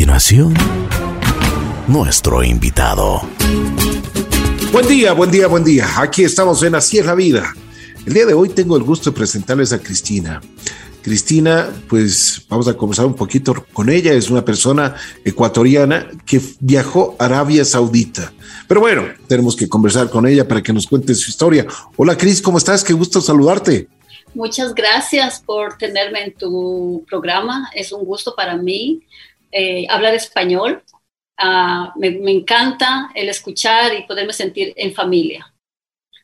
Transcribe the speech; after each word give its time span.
continuación, 0.00 0.54
nuestro 1.86 2.42
invitado. 2.42 3.20
Buen 4.72 4.88
día, 4.88 5.12
buen 5.12 5.30
día, 5.30 5.46
buen 5.46 5.62
día. 5.62 5.86
Aquí 5.98 6.24
estamos 6.24 6.62
en 6.62 6.74
Así 6.74 6.96
es 6.96 7.04
la 7.04 7.14
vida. 7.14 7.52
El 8.06 8.14
día 8.14 8.24
de 8.24 8.32
hoy 8.32 8.48
tengo 8.48 8.78
el 8.78 8.82
gusto 8.82 9.10
de 9.10 9.16
presentarles 9.16 9.74
a 9.74 9.78
Cristina. 9.78 10.40
Cristina, 11.02 11.68
pues 11.86 12.46
vamos 12.48 12.66
a 12.66 12.78
conversar 12.78 13.04
un 13.04 13.14
poquito 13.14 13.66
con 13.74 13.90
ella. 13.90 14.14
Es 14.14 14.30
una 14.30 14.42
persona 14.42 14.94
ecuatoriana 15.22 16.08
que 16.24 16.40
viajó 16.60 17.14
a 17.18 17.26
Arabia 17.26 17.62
Saudita. 17.66 18.32
Pero 18.68 18.80
bueno, 18.80 19.04
tenemos 19.26 19.54
que 19.54 19.68
conversar 19.68 20.08
con 20.08 20.26
ella 20.26 20.48
para 20.48 20.62
que 20.62 20.72
nos 20.72 20.86
cuente 20.86 21.14
su 21.14 21.28
historia. 21.28 21.66
Hola 21.98 22.16
Cris, 22.16 22.40
¿cómo 22.40 22.56
estás? 22.56 22.82
Qué 22.82 22.94
gusto 22.94 23.20
saludarte. 23.20 23.86
Muchas 24.32 24.74
gracias 24.74 25.42
por 25.44 25.76
tenerme 25.76 26.24
en 26.24 26.32
tu 26.32 27.04
programa. 27.06 27.68
Es 27.74 27.92
un 27.92 28.06
gusto 28.06 28.34
para 28.34 28.56
mí 28.56 29.02
eh, 29.50 29.86
hablar 29.88 30.14
español. 30.14 30.82
Ah, 31.36 31.92
me, 31.96 32.10
me 32.10 32.32
encanta 32.32 33.10
el 33.14 33.28
escuchar 33.28 33.94
y 33.94 34.06
poderme 34.06 34.32
sentir 34.32 34.72
en 34.76 34.92
familia. 34.94 35.52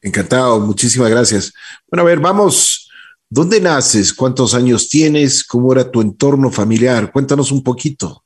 Encantado, 0.02 0.60
muchísimas 0.60 1.10
gracias. 1.10 1.52
Bueno, 1.88 2.02
a 2.02 2.06
ver, 2.06 2.20
vamos 2.20 2.86
¿Dónde 3.28 3.60
naces? 3.60 4.14
¿Cuántos 4.14 4.54
años 4.54 4.88
tienes? 4.88 5.42
¿Cómo 5.42 5.72
era 5.72 5.90
tu 5.90 6.00
entorno 6.00 6.50
familiar? 6.50 7.10
Cuéntanos 7.10 7.50
un 7.50 7.62
poquito. 7.62 8.24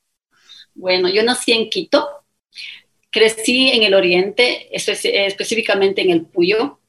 Bueno, 0.75 1.09
yo 1.09 1.23
nací 1.23 1.53
en 1.53 1.69
Quito, 1.69 2.07
crecí 3.09 3.71
en 3.71 3.81
el 3.81 3.95
oriente, 3.95 4.69
específicamente 4.71 6.01
en 6.01 6.11
el 6.11 6.21
Puyo. 6.25 6.79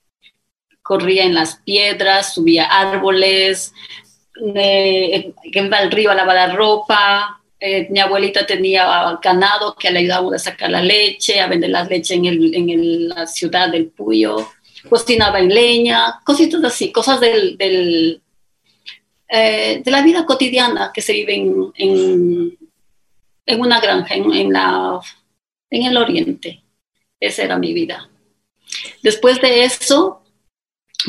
Corría 0.82 1.24
en 1.24 1.34
las 1.34 1.56
piedras, 1.56 2.34
subía 2.34 2.66
árboles, 2.66 3.72
eh, 4.54 5.32
iba 5.44 5.78
al 5.78 5.90
río 5.90 6.10
a 6.10 6.14
lavar 6.14 6.36
la 6.36 6.54
ropa. 6.54 7.41
Eh, 7.64 7.86
mi 7.90 8.00
abuelita 8.00 8.44
tenía 8.44 9.18
ganado 9.22 9.76
que 9.76 9.90
le 9.90 10.00
ayudábamos 10.00 10.34
a 10.34 10.38
sacar 10.38 10.70
la 10.70 10.82
leche, 10.82 11.40
a 11.40 11.46
vender 11.46 11.70
la 11.70 11.84
leche 11.84 12.14
en, 12.14 12.26
en 12.26 13.08
la 13.08 13.26
ciudad 13.26 13.70
del 13.70 13.86
Puyo 13.86 14.48
cocinaba 14.88 15.38
en 15.38 15.48
leña, 15.48 16.20
cositas 16.24 16.62
así, 16.64 16.92
cosas 16.92 17.20
del, 17.20 18.20
eh, 19.28 19.82
de 19.84 19.90
la 19.90 20.02
vida 20.02 20.26
cotidiana 20.26 20.90
que 20.92 21.00
se 21.00 21.12
vive 21.12 21.34
en, 21.34 22.58
en, 23.46 23.60
una 23.60 23.80
granja, 23.80 24.14
en, 24.14 24.52
la, 24.52 25.00
en 25.70 25.82
el 25.84 25.96
oriente. 25.96 26.62
Esa 27.20 27.44
era 27.44 27.58
mi 27.58 27.72
vida. 27.72 28.08
Después 29.02 29.40
de 29.40 29.64
eso, 29.64 30.22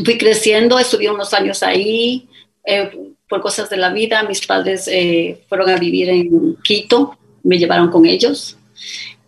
fui 0.03 0.17
creciendo, 0.17 0.77
estuve 0.77 1.09
unos 1.09 1.33
años 1.33 1.63
ahí, 1.63 2.27
eh, 2.65 3.12
por 3.33 3.41
cosas 3.41 3.67
de 3.67 3.77
la 3.77 3.91
vida. 3.91 4.21
Mis 4.21 4.45
padres 4.45 4.87
eh, 4.87 5.43
fueron 5.49 5.67
a 5.71 5.77
vivir 5.77 6.07
en 6.07 6.55
Quito, 6.57 7.17
me 7.41 7.57
llevaron 7.57 7.89
con 7.89 8.05
ellos 8.05 8.57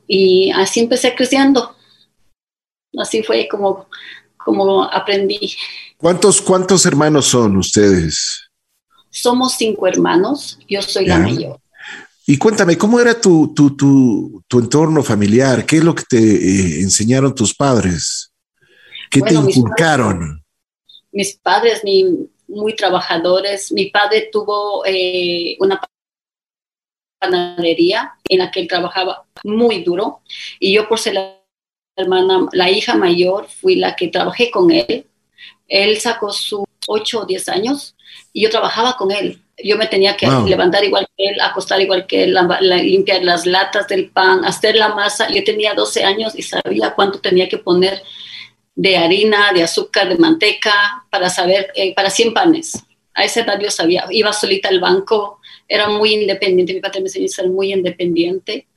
y 0.07 0.51
así 0.51 0.81
empecé 0.81 1.15
creciendo. 1.15 1.75
Así 2.99 3.23
fue 3.23 3.47
como 3.49 3.87
como 4.37 4.83
aprendí. 4.83 5.55
¿Cuántos, 5.97 6.39
cuántos 6.39 6.85
hermanos 6.85 7.25
son 7.25 7.57
ustedes? 7.57 8.47
Somos 9.09 9.55
cinco 9.57 9.87
hermanos, 9.87 10.59
yo 10.69 10.83
soy 10.83 11.07
la 11.07 11.17
mayor. 11.17 11.59
Y 12.27 12.37
cuéntame, 12.37 12.77
¿cómo 12.77 12.99
era 12.99 13.19
tu, 13.19 13.55
tu, 13.55 13.75
tu, 13.75 14.43
tu 14.47 14.59
entorno 14.59 15.01
familiar? 15.01 15.65
¿Qué 15.65 15.77
es 15.77 15.83
lo 15.83 15.95
que 15.95 16.03
te 16.07 16.19
eh, 16.19 16.81
enseñaron 16.81 17.33
tus 17.33 17.55
padres? 17.55 18.31
¿Qué 19.09 19.21
te 19.21 19.33
inculcaron? 19.33 20.43
Mis 21.11 21.37
padres, 21.37 21.81
muy 22.47 22.75
trabajadores. 22.75 23.71
Mi 23.71 23.87
padre 23.87 24.29
tuvo 24.31 24.85
eh, 24.85 25.57
una 25.59 25.81
panadería 27.19 28.13
en 28.29 28.39
la 28.39 28.51
que 28.51 28.61
él 28.61 28.67
trabajaba 28.67 29.25
muy 29.43 29.83
duro 29.83 30.21
y 30.59 30.73
yo 30.73 30.87
por 30.87 30.99
ser 30.99 31.15
la 31.15 31.41
hermana, 31.95 32.47
la 32.51 32.69
hija 32.69 32.95
mayor, 32.95 33.47
fui 33.47 33.75
la 33.75 33.95
que 33.95 34.09
trabajé 34.09 34.51
con 34.51 34.71
él. 34.71 35.07
Él 35.67 35.97
sacó 35.99 36.31
sus 36.31 36.65
8 36.87 37.21
o 37.21 37.25
10 37.25 37.49
años 37.49 37.95
y 38.33 38.43
yo 38.43 38.49
trabajaba 38.49 38.97
con 38.97 39.11
él. 39.11 39.41
Yo 39.63 39.77
me 39.77 39.87
tenía 39.87 40.17
que 40.17 40.27
levantar 40.27 40.83
igual 40.83 41.07
que 41.15 41.27
él, 41.27 41.39
acostar 41.39 41.79
igual 41.81 42.05
que 42.05 42.23
él, 42.23 42.37
limpiar 42.59 43.23
las 43.23 43.45
latas 43.45 43.87
del 43.87 44.09
pan, 44.09 44.43
hacer 44.43 44.75
la 44.75 44.89
masa. 44.89 45.29
Yo 45.31 45.43
tenía 45.45 45.73
12 45.73 46.03
años 46.03 46.33
y 46.35 46.41
sabía 46.41 46.93
cuánto 46.93 47.19
tenía 47.19 47.47
que 47.47 47.57
poner 47.57 48.03
de 48.75 48.97
harina, 48.97 49.53
de 49.53 49.63
azúcar, 49.63 50.09
de 50.09 50.17
manteca, 50.17 51.05
para 51.09 51.29
saber, 51.29 51.71
eh, 51.75 51.95
para 51.95 52.09
100 52.09 52.33
panes. 52.33 52.73
A 53.13 53.23
esa 53.23 53.41
edad 53.41 53.59
yo 53.59 53.71
sabía, 53.71 54.05
iba 54.11 54.33
solita 54.33 54.67
al 54.67 54.81
banco, 54.81 55.39
era 55.67 55.89
muy 55.89 56.13
independiente, 56.13 56.73
mi 56.73 56.81
padre 56.81 56.99
me 56.99 57.07
enseñó 57.07 57.25
a 57.25 57.29
ser 57.29 57.49
muy 57.49 57.73
independiente 57.73 58.67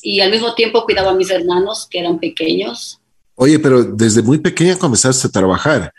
y 0.00 0.20
al 0.20 0.30
mismo 0.30 0.54
tiempo 0.54 0.84
cuidaba 0.84 1.10
a 1.10 1.14
mis 1.14 1.30
hermanos 1.30 1.86
que 1.88 2.00
eran 2.00 2.18
pequeños. 2.18 2.98
Oye, 3.34 3.58
pero 3.58 3.84
desde 3.84 4.22
muy 4.22 4.38
pequeña 4.38 4.78
comenzaste 4.78 5.28
a 5.28 5.30
trabajar, 5.30 5.92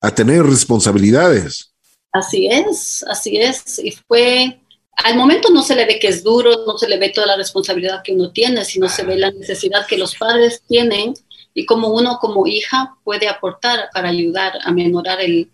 a 0.00 0.10
tener 0.10 0.42
responsabilidades. 0.42 1.70
Así 2.12 2.46
es, 2.46 3.04
así 3.08 3.36
es. 3.36 3.78
Y 3.78 3.92
fue, 3.92 4.60
al 4.96 5.16
momento 5.16 5.50
no 5.50 5.62
se 5.62 5.74
le 5.74 5.84
ve 5.84 5.98
que 5.98 6.08
es 6.08 6.22
duro, 6.22 6.64
no 6.66 6.78
se 6.78 6.88
le 6.88 6.98
ve 6.98 7.10
toda 7.10 7.26
la 7.26 7.36
responsabilidad 7.36 8.02
que 8.02 8.12
uno 8.12 8.32
tiene, 8.32 8.64
sino 8.64 8.88
se 8.88 9.04
ve 9.04 9.16
la 9.16 9.30
necesidad 9.30 9.86
que 9.86 9.98
los 9.98 10.14
padres 10.16 10.62
tienen 10.66 11.14
y 11.54 11.64
cómo 11.64 11.88
uno 11.88 12.18
como 12.20 12.46
hija 12.46 12.96
puede 13.04 13.28
aportar 13.28 13.88
para 13.94 14.08
ayudar 14.08 14.52
a 14.64 14.72
menorar 14.72 15.20
el, 15.20 15.48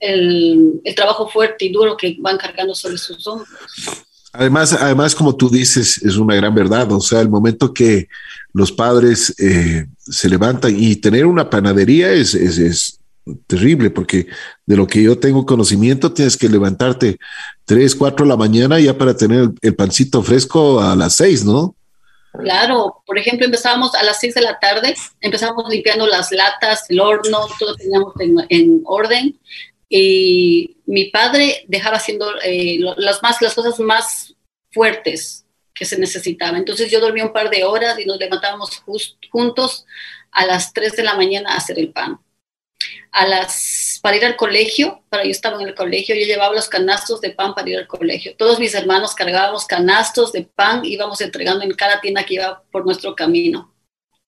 el, 0.00 0.80
trabajo 0.96 1.28
fuerte 1.28 1.66
y 1.66 1.72
duro 1.72 1.96
que 1.96 2.16
van 2.18 2.36
cargando 2.36 2.74
sobre 2.74 2.98
sus 2.98 3.26
hombros. 3.26 3.48
Además, 4.32 4.72
además, 4.72 5.14
como 5.14 5.34
tú 5.34 5.48
dices, 5.48 6.02
es 6.02 6.16
una 6.16 6.34
gran 6.34 6.54
verdad. 6.54 6.90
O 6.92 7.00
sea, 7.00 7.20
el 7.20 7.28
momento 7.28 7.72
que 7.72 8.08
los 8.52 8.72
padres 8.72 9.34
eh, 9.38 9.86
se 9.98 10.28
levantan 10.28 10.74
y 10.76 10.96
tener 10.96 11.24
una 11.24 11.48
panadería 11.48 12.12
es, 12.12 12.34
es, 12.34 12.94
terrible, 13.46 13.90
porque 13.90 14.26
de 14.64 14.76
lo 14.76 14.86
que 14.86 15.02
yo 15.02 15.18
tengo 15.18 15.44
conocimiento, 15.44 16.12
tienes 16.12 16.34
que 16.34 16.48
levantarte 16.48 17.18
tres, 17.66 17.94
cuatro 17.94 18.24
de 18.24 18.30
la 18.30 18.38
mañana 18.38 18.80
ya 18.80 18.96
para 18.96 19.14
tener 19.14 19.50
el 19.60 19.74
pancito 19.74 20.22
fresco 20.22 20.80
a 20.80 20.96
las 20.96 21.16
seis, 21.16 21.44
¿no? 21.44 21.76
Claro, 22.32 23.02
por 23.06 23.18
ejemplo, 23.18 23.46
empezábamos 23.46 23.94
a 23.94 24.02
las 24.02 24.20
seis 24.20 24.34
de 24.34 24.42
la 24.42 24.58
tarde, 24.58 24.94
empezábamos 25.20 25.68
limpiando 25.70 26.06
las 26.06 26.30
latas, 26.30 26.84
el 26.88 27.00
horno, 27.00 27.46
todo 27.58 27.74
teníamos 27.74 28.14
en 28.20 28.82
orden 28.84 29.38
y 29.88 30.76
mi 30.86 31.06
padre 31.06 31.64
dejaba 31.66 31.96
haciendo 31.96 32.30
eh, 32.44 32.78
las, 32.96 33.22
más, 33.22 33.40
las 33.40 33.54
cosas 33.54 33.80
más 33.80 34.34
fuertes 34.70 35.46
que 35.74 35.84
se 35.84 35.98
necesitaban. 35.98 36.56
Entonces 36.56 36.90
yo 36.90 37.00
dormía 37.00 37.24
un 37.24 37.32
par 37.32 37.48
de 37.50 37.64
horas 37.64 37.98
y 37.98 38.04
nos 38.04 38.18
levantábamos 38.18 38.82
juntos 39.30 39.86
a 40.30 40.44
las 40.44 40.72
3 40.72 40.96
de 40.96 41.02
la 41.04 41.14
mañana 41.14 41.52
a 41.52 41.56
hacer 41.56 41.78
el 41.78 41.92
pan. 41.92 42.20
A 43.12 43.26
las, 43.26 43.54
para 44.00 44.16
ir 44.16 44.24
al 44.24 44.36
colegio, 44.36 45.02
para 45.08 45.24
yo 45.24 45.30
estaba 45.30 45.60
en 45.60 45.68
el 45.68 45.74
colegio, 45.74 46.14
yo 46.14 46.26
llevaba 46.26 46.54
los 46.54 46.68
canastos 46.68 47.20
de 47.20 47.30
pan 47.30 47.54
para 47.54 47.68
ir 47.68 47.78
al 47.78 47.86
colegio. 47.86 48.34
Todos 48.36 48.58
mis 48.58 48.74
hermanos 48.74 49.14
cargábamos 49.14 49.66
canastos 49.66 50.32
de 50.32 50.42
pan, 50.42 50.84
íbamos 50.84 51.20
entregando 51.20 51.64
en 51.64 51.72
cada 51.72 52.00
tienda 52.00 52.24
que 52.24 52.34
iba 52.34 52.62
por 52.70 52.84
nuestro 52.84 53.14
camino. 53.14 53.74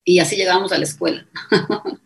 Y 0.05 0.19
así 0.19 0.37
llegábamos 0.37 0.73
a 0.73 0.79
la 0.79 0.85
escuela. 0.85 1.27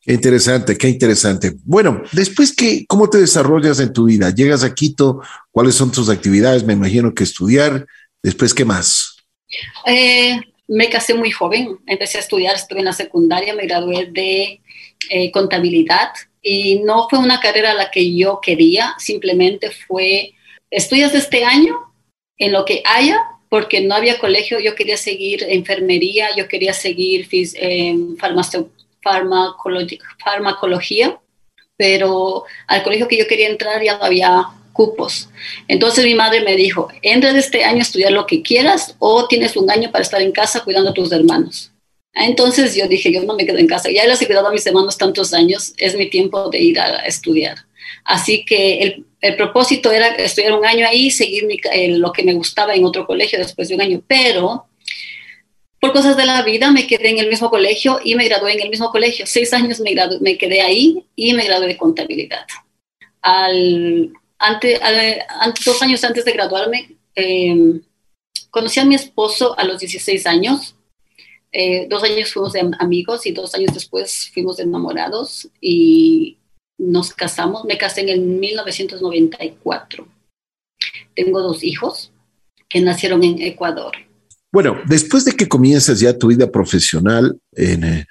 Qué 0.00 0.14
interesante, 0.14 0.78
qué 0.78 0.88
interesante. 0.88 1.52
Bueno, 1.64 2.02
después 2.12 2.56
que, 2.56 2.86
¿cómo 2.86 3.10
te 3.10 3.18
desarrollas 3.18 3.78
en 3.78 3.92
tu 3.92 4.06
vida? 4.06 4.34
Llegas 4.34 4.64
a 4.64 4.72
Quito, 4.72 5.20
¿cuáles 5.50 5.74
son 5.74 5.92
tus 5.92 6.08
actividades? 6.08 6.64
Me 6.64 6.72
imagino 6.72 7.12
que 7.12 7.24
estudiar. 7.24 7.86
Después, 8.22 8.54
¿qué 8.54 8.64
más? 8.64 9.18
Eh, 9.84 10.40
me 10.66 10.88
casé 10.88 11.12
muy 11.12 11.30
joven, 11.30 11.78
empecé 11.86 12.16
a 12.16 12.20
estudiar, 12.22 12.56
estuve 12.56 12.78
en 12.78 12.86
la 12.86 12.94
secundaria, 12.94 13.54
me 13.54 13.66
gradué 13.66 14.06
de 14.10 14.62
eh, 15.10 15.30
contabilidad 15.30 16.10
y 16.42 16.80
no 16.80 17.08
fue 17.08 17.18
una 17.18 17.40
carrera 17.40 17.74
la 17.74 17.90
que 17.90 18.14
yo 18.14 18.40
quería, 18.40 18.94
simplemente 18.98 19.70
fue, 19.70 20.34
estudias 20.70 21.14
este 21.14 21.44
año 21.44 21.76
en 22.36 22.52
lo 22.52 22.64
que 22.64 22.82
haya, 22.84 23.20
porque 23.48 23.80
no 23.80 23.94
había 23.94 24.18
colegio, 24.18 24.60
yo 24.60 24.74
quería 24.74 24.96
seguir 24.96 25.44
enfermería, 25.48 26.28
yo 26.36 26.48
quería 26.48 26.72
seguir 26.72 27.26
eh, 27.32 27.96
farmacéutica 28.18 28.78
farmacología, 30.20 31.18
pero 31.76 32.44
al 32.66 32.82
colegio 32.82 33.08
que 33.08 33.16
yo 33.16 33.26
quería 33.26 33.48
entrar 33.48 33.82
ya 33.82 33.96
no 33.98 34.04
había 34.04 34.48
cupos. 34.72 35.28
Entonces 35.66 36.04
mi 36.04 36.14
madre 36.14 36.42
me 36.42 36.56
dijo, 36.56 36.88
entra 37.02 37.30
este 37.36 37.64
año 37.64 37.78
a 37.78 37.82
estudiar 37.82 38.12
lo 38.12 38.26
que 38.26 38.42
quieras 38.42 38.94
o 38.98 39.26
tienes 39.26 39.56
un 39.56 39.70
año 39.70 39.90
para 39.90 40.02
estar 40.02 40.20
en 40.20 40.32
casa 40.32 40.62
cuidando 40.62 40.90
a 40.90 40.94
tus 40.94 41.10
hermanos. 41.12 41.72
Entonces 42.14 42.74
yo 42.74 42.88
dije, 42.88 43.12
yo 43.12 43.22
no 43.22 43.34
me 43.34 43.46
quedo 43.46 43.58
en 43.58 43.66
casa, 43.66 43.90
ya 43.90 44.06
les 44.06 44.20
he 44.20 44.26
cuidado 44.26 44.48
a 44.48 44.52
mis 44.52 44.66
hermanos 44.66 44.98
tantos 44.98 45.32
años, 45.34 45.72
es 45.76 45.96
mi 45.96 46.10
tiempo 46.10 46.48
de 46.50 46.58
ir 46.58 46.80
a 46.80 47.06
estudiar. 47.06 47.58
Así 48.04 48.44
que 48.44 49.04
el, 49.20 49.36
propósito 49.36 49.92
era 49.92 50.08
estudiar 50.16 50.52
un 50.52 50.64
año 50.64 50.86
ahí, 50.86 51.10
seguir 51.10 51.46
lo 51.98 52.12
que 52.12 52.22
me 52.22 52.34
gustaba 52.34 52.74
en 52.74 52.84
otro 52.84 53.06
colegio 53.06 53.38
después 53.38 53.68
de 53.68 53.74
un 53.74 53.82
año, 53.82 54.02
pero 54.06 54.66
por 55.80 55.92
cosas 55.92 56.16
de 56.16 56.26
la 56.26 56.42
vida 56.42 56.72
me 56.72 56.86
quedé 56.86 57.10
en 57.10 57.18
el 57.18 57.28
mismo 57.28 57.50
colegio 57.50 58.00
y 58.02 58.14
me 58.16 58.24
gradué 58.24 58.54
en 58.54 58.62
el 58.62 58.70
mismo 58.70 58.90
colegio. 58.90 59.26
Seis 59.26 59.52
años 59.52 59.80
me, 59.80 59.94
me 60.20 60.36
quedé 60.36 60.60
ahí 60.60 61.04
y 61.14 61.34
me 61.34 61.44
gradué 61.44 61.68
de 61.68 61.76
contabilidad. 61.76 62.46
Al, 63.22 64.12
ante, 64.38 64.80
dos 65.64 65.82
años 65.82 66.02
antes 66.02 66.24
de 66.24 66.32
graduarme, 66.32 66.96
em, 67.14 67.80
Conocí 68.50 68.80
a 68.80 68.84
mi 68.84 68.94
esposo 68.94 69.58
a 69.58 69.64
los 69.64 69.78
16 69.78 70.26
años. 70.26 70.74
Eh, 71.52 71.86
dos 71.88 72.02
años 72.02 72.32
fuimos 72.32 72.52
de 72.52 72.70
amigos 72.78 73.26
y 73.26 73.32
dos 73.32 73.54
años 73.54 73.72
después 73.72 74.30
fuimos 74.32 74.58
enamorados 74.58 75.48
y 75.60 76.38
nos 76.78 77.12
casamos. 77.12 77.64
Me 77.64 77.78
casé 77.78 78.02
en 78.02 78.08
el 78.10 78.20
1994. 78.20 80.06
Tengo 81.14 81.40
dos 81.40 81.64
hijos 81.64 82.12
que 82.68 82.80
nacieron 82.80 83.22
en 83.24 83.40
Ecuador. 83.42 83.92
Bueno, 84.50 84.78
después 84.86 85.24
de 85.24 85.32
que 85.32 85.48
comienzas 85.48 86.00
ya 86.00 86.16
tu 86.16 86.28
vida 86.28 86.50
profesional, 86.50 87.38
eh, 87.54 88.04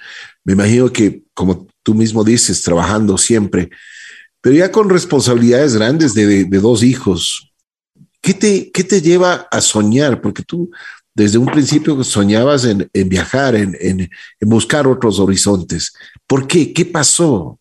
me 0.44 0.54
imagino 0.54 0.92
que, 0.92 1.24
como 1.34 1.68
tú 1.84 1.96
mismo 1.96 2.24
dices, 2.24 2.62
trabajando 2.62 3.18
siempre, 3.18 3.70
pero 4.42 4.56
ya 4.56 4.72
con 4.72 4.90
responsabilidades 4.90 5.76
grandes 5.76 6.14
de, 6.14 6.46
dos 6.46 6.84
hijos, 6.84 7.52
¿qué 8.22 8.34
te, 8.34 8.72
¿qué 8.72 8.84
te 8.84 9.02
lleva 9.02 9.48
a 9.52 9.62
soñar? 9.62 10.22
Porque 10.22 10.44
tú 10.44 10.70
desde 11.18 11.40
un 11.40 11.48
principio 11.48 12.04
soñabas 12.04 12.64
en, 12.66 13.10
viajar, 13.10 13.56
en, 13.56 13.76
en, 13.82 14.08
buscar 14.42 14.86
otros 14.86 15.20
horizontes. 15.20 15.92
¿Por 16.28 16.48
qué? 16.48 16.72
¿Qué 16.72 16.86
pasó? 16.86 17.60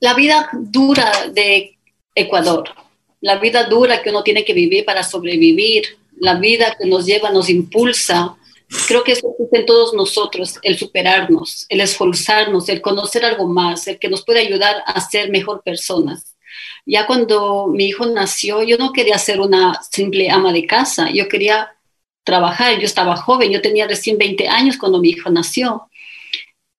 La 0.00 0.14
vida 0.14 0.48
dura 0.52 1.28
de 1.32 1.78
Ecuador, 2.12 2.64
la 3.20 3.38
vida 3.38 3.68
dura 3.68 4.02
que 4.02 4.10
uno 4.10 4.24
tiene 4.24 4.44
que 4.44 4.52
vivir 4.52 4.84
para 4.84 5.04
sobrevivir, 5.04 5.96
la 6.18 6.40
vida 6.40 6.76
que 6.76 6.88
nos 6.88 7.06
lleva, 7.06 7.30
nos 7.30 7.48
impulsa. 7.48 8.34
Creo 8.88 9.04
que 9.04 9.12
eso 9.12 9.30
existe 9.30 9.60
en 9.60 9.66
todos 9.66 9.94
nosotros, 9.94 10.58
el 10.62 10.76
superarnos, 10.76 11.66
el 11.68 11.80
esforzarnos, 11.80 12.68
el 12.68 12.80
conocer 12.80 13.24
algo 13.24 13.46
más, 13.46 13.86
el 13.86 14.00
que 14.00 14.08
nos 14.08 14.24
puede 14.24 14.40
ayudar 14.40 14.82
a 14.86 15.00
ser 15.08 15.30
mejor 15.30 15.62
personas. 15.62 16.34
Ya 16.84 17.06
cuando 17.06 17.68
mi 17.68 17.84
hijo 17.84 18.06
nació, 18.06 18.64
yo 18.64 18.76
no 18.76 18.92
quería 18.92 19.18
ser 19.18 19.40
una 19.40 19.80
simple 19.88 20.30
ama 20.30 20.52
de 20.52 20.66
casa, 20.66 21.10
yo 21.12 21.28
quería 21.28 21.75
trabajar, 22.26 22.78
yo 22.78 22.84
estaba 22.84 23.16
joven, 23.16 23.50
yo 23.50 23.62
tenía 23.62 23.86
recién 23.86 24.18
20 24.18 24.48
años 24.48 24.76
cuando 24.76 24.98
mi 24.98 25.10
hijo 25.10 25.30
nació. 25.30 25.88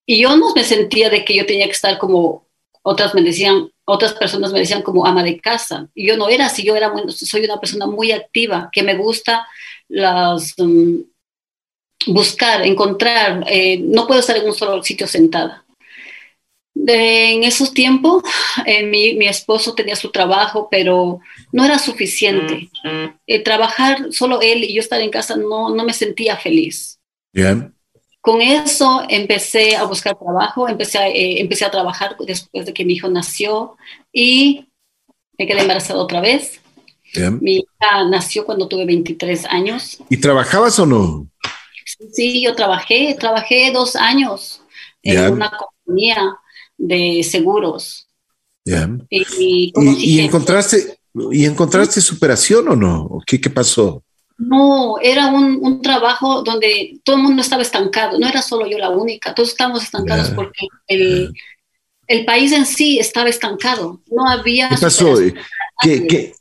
Y 0.05 0.21
yo 0.21 0.38
no 0.38 0.53
me 0.53 0.63
sentía 0.63 1.09
de 1.09 1.25
que 1.25 1.35
yo 1.35 1.45
tenía 1.45 1.65
que 1.65 1.71
estar 1.71 1.97
como 1.97 2.45
otras 2.83 3.13
me 3.13 3.21
decían, 3.21 3.69
otras 3.85 4.13
personas 4.13 4.53
me 4.53 4.59
decían 4.59 4.81
como 4.81 5.05
ama 5.05 5.23
de 5.23 5.39
casa. 5.39 5.89
Y 5.94 6.07
yo 6.07 6.15
no 6.15 6.29
era 6.29 6.45
así, 6.45 6.63
yo 6.63 6.75
era 6.75 6.94
soy 7.09 7.44
una 7.44 7.59
persona 7.59 7.85
muy 7.85 8.11
activa, 8.11 8.69
que 8.71 8.83
me 8.83 8.95
gusta 8.95 9.45
las, 9.89 10.57
um, 10.57 11.03
buscar, 12.07 12.65
encontrar, 12.65 13.44
eh, 13.47 13.79
no 13.79 14.07
puedo 14.07 14.21
estar 14.21 14.38
en 14.38 14.45
un 14.45 14.53
solo 14.53 14.81
sitio 14.83 15.07
sentada. 15.07 15.65
En 16.94 17.44
esos 17.44 17.74
tiempos, 17.74 18.24
eh, 18.66 18.86
mi, 18.86 19.13
mi, 19.16 19.28
esposo 19.28 19.74
tenía 19.74 19.95
su 19.95 20.12
trabajo, 20.12 20.68
pero 20.72 21.19
no 21.51 21.66
era 21.66 21.80
suficiente. 21.80 22.69
Mm. 22.84 23.44
trabajar 23.44 24.07
solo 24.12 24.42
él 24.42 24.63
y 24.63 24.74
yo 24.74 24.80
estar 24.80 25.01
en 25.01 25.10
casa 25.10 25.36
no, 25.36 25.74
no 25.74 25.84
me 25.84 25.94
sentía 25.94 26.38
feliz. 26.38 27.00
Bien. 27.34 27.74
Con 28.22 28.42
eso 28.42 29.04
empecé 29.07 29.75
a 29.75 29.84
buscar 29.84 30.18
trabajo, 30.18 30.68
empecé 30.68 30.98
a, 30.98 31.07
eh, 31.07 31.39
empecé 31.39 31.66
a 31.66 31.72
trabajar 31.72 32.18
después 32.19 32.66
de 32.66 32.74
que 32.74 32.84
mi 32.84 32.94
hijo 32.94 33.10
nació 33.10 33.78
y 34.12 34.68
me 35.38 35.48
quedé 35.48 35.62
embarazada 35.62 36.00
otra 36.00 36.19
vez. 36.19 36.62
Mi 37.40 37.57
hija 37.57 38.04
nació 38.10 38.45
cuando 38.45 38.68
tuve 38.68 38.86
23 38.86 39.45
años. 39.45 40.00
¿Y 40.10 40.18
trabajabas 40.18 40.78
o 40.80 40.86
no? 40.86 41.28
Sí, 42.12 42.44
yo 42.44 42.54
trabajé, 42.54 43.16
trabajé 43.18 43.72
dos 43.72 43.95
años 43.95 44.62
en 45.04 45.33
una 45.33 45.51
compañía 45.51 46.38
de 46.77 47.24
seguros. 47.24 48.07
Y, 49.09 50.19
encontraste, 50.19 51.00
¿Y 51.31 51.45
encontraste 51.45 52.01
superación 52.01 52.68
o 52.68 52.75
no? 52.75 53.19
¿Qué, 53.25 53.39
qué 53.39 53.50
pasó? 53.50 54.03
No, 54.38 54.97
era 55.01 55.27
un, 55.27 55.81
trabajo 55.81 56.44
donde 56.44 57.00
todo 57.03 57.15
el 57.15 57.24
mundo 57.24 57.41
estaba 57.41 57.63
estancado, 57.63 58.19
no 58.19 58.27
era 58.27 58.41
solo 58.41 58.68
yo 58.68 58.77
la 58.77 58.89
única, 58.89 59.33
todos 59.33 59.50
estábamos 59.50 59.83
estancados 59.83 60.29
porque 60.31 60.68
el, 60.88 61.33
país 62.25 62.51
en 62.51 62.65
sí 62.65 63.00
estaba 63.00 63.30
estancado, 63.30 64.01
no 64.12 64.30
había... 64.30 64.69
¿Qué 64.69 64.77
pasó? 64.77 65.15
¿Qué, 65.81 66.33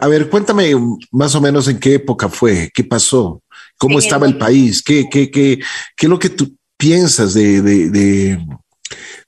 a 0.00 0.08
ver, 0.08 0.30
cuéntame 0.30 0.72
más 1.10 1.34
o 1.34 1.40
menos 1.40 1.68
en 1.68 1.78
qué 1.78 1.94
época 1.94 2.28
fue, 2.28 2.70
qué 2.72 2.84
pasó, 2.84 3.42
cómo 3.76 3.98
estaba 3.98 4.26
el, 4.26 4.38
país, 4.38 4.82
¿Qué, 4.82 5.06
qué, 5.10 5.30
qué, 5.30 5.58
qué 5.96 6.06
es 6.06 6.10
lo 6.10 6.18
que 6.18 6.30
tú 6.30 6.56
piensas 6.78 7.34
de, 7.34 7.60
de, 7.60 7.90
de, 7.90 8.46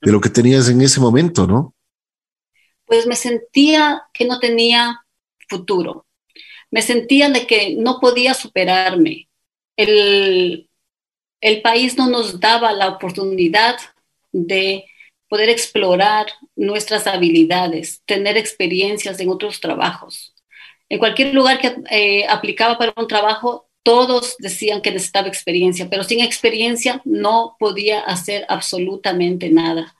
de 0.00 0.12
lo 0.12 0.20
que 0.20 0.28
tenías 0.28 0.68
en 0.68 0.80
ese 0.80 1.00
momento, 1.00 1.46
¿no? 1.46 1.74
Pues 2.84 3.06
me 3.06 3.16
sentía 3.16 4.02
que 4.12 4.24
no 4.24 4.38
tenía 4.38 5.04
futuro 5.48 6.06
me 6.70 6.82
sentía 6.82 7.28
de 7.28 7.46
que 7.46 7.74
no 7.76 7.98
podía 8.00 8.34
superarme. 8.34 9.28
El, 9.76 10.68
el 11.40 11.62
país 11.62 11.96
no 11.96 12.08
nos 12.08 12.40
daba 12.40 12.72
la 12.72 12.88
oportunidad 12.88 13.76
de 14.32 14.84
poder 15.28 15.48
explorar 15.48 16.26
nuestras 16.56 17.06
habilidades, 17.06 18.02
tener 18.04 18.36
experiencias 18.36 19.20
en 19.20 19.28
otros 19.30 19.60
trabajos. 19.60 20.34
En 20.88 20.98
cualquier 20.98 21.34
lugar 21.34 21.60
que 21.60 21.74
eh, 21.90 22.26
aplicaba 22.28 22.76
para 22.78 22.92
un 22.96 23.06
trabajo, 23.06 23.69
todos 23.82 24.37
decían 24.38 24.82
que 24.82 24.91
necesitaba 24.91 25.29
experiencia, 25.29 25.88
pero 25.88 26.05
sin 26.05 26.21
experiencia 26.21 27.00
no 27.05 27.56
podía 27.59 28.00
hacer 28.00 28.44
absolutamente 28.49 29.50
nada. 29.50 29.94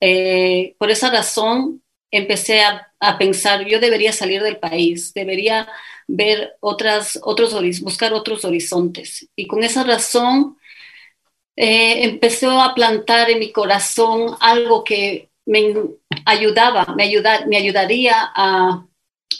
Eh, 0.00 0.74
por 0.78 0.90
esa 0.90 1.10
razón 1.10 1.82
empecé 2.10 2.62
a, 2.62 2.88
pensar, 3.18 3.66
yo 3.66 3.80
debería 3.80 4.12
salir 4.12 4.42
del 4.42 4.58
país, 4.58 5.12
debería 5.12 5.68
ver 6.06 6.56
otras, 6.60 7.18
otros, 7.22 7.80
buscar 7.80 8.12
otros 8.12 8.44
horizontes. 8.44 9.28
Y 9.34 9.46
con 9.46 9.64
esa 9.64 9.82
razón 9.82 10.56
eh, 11.56 12.04
empezó 12.04 12.60
a 12.60 12.74
plantar 12.74 13.30
en 13.30 13.40
mi 13.40 13.50
corazón 13.50 14.36
algo 14.40 14.84
que 14.84 15.30
me 15.46 15.74
ayudaba, 16.24 16.94
me, 16.96 17.04
ayuda, 17.04 17.44
me 17.46 17.56
ayudaría 17.56 18.14
a 18.34 18.86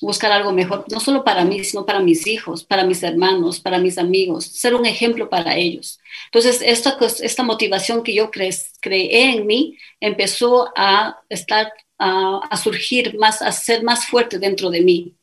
buscar 0.01 0.33
algo 0.33 0.53
mejor, 0.53 0.85
no 0.91 1.01
solo 1.01 1.25
para 1.25 1.45
mí, 1.45 1.63
sino 1.65 1.85
para 1.87 2.01
mis 2.01 2.27
hijos, 2.27 2.65
para 2.65 2.85
mis 2.85 3.03
hermanos, 3.03 3.61
para 3.61 3.79
mis 3.79 3.99
amigos, 3.99 4.45
ser 4.47 4.75
un 4.75 4.87
ejemplo 4.87 5.29
para 5.29 5.57
ellos. 5.57 6.01
Entonces, 6.27 6.61
esta, 6.65 6.97
esta 7.21 7.43
motivación 7.43 8.03
que 8.03 8.15
yo 8.15 8.31
creé 8.31 9.33
en 9.35 9.47
mí 9.47 9.77
empezó 10.01 10.73
a 10.77 11.21
estar, 11.29 11.73
a, 11.99 12.57
surgir 12.57 13.17
más, 13.19 13.43
a 13.43 13.53
ser 13.53 13.83
más 13.83 14.07
fuerte 14.07 14.39
dentro 14.39 14.71
de 14.71 14.83
mí. 14.83 15.17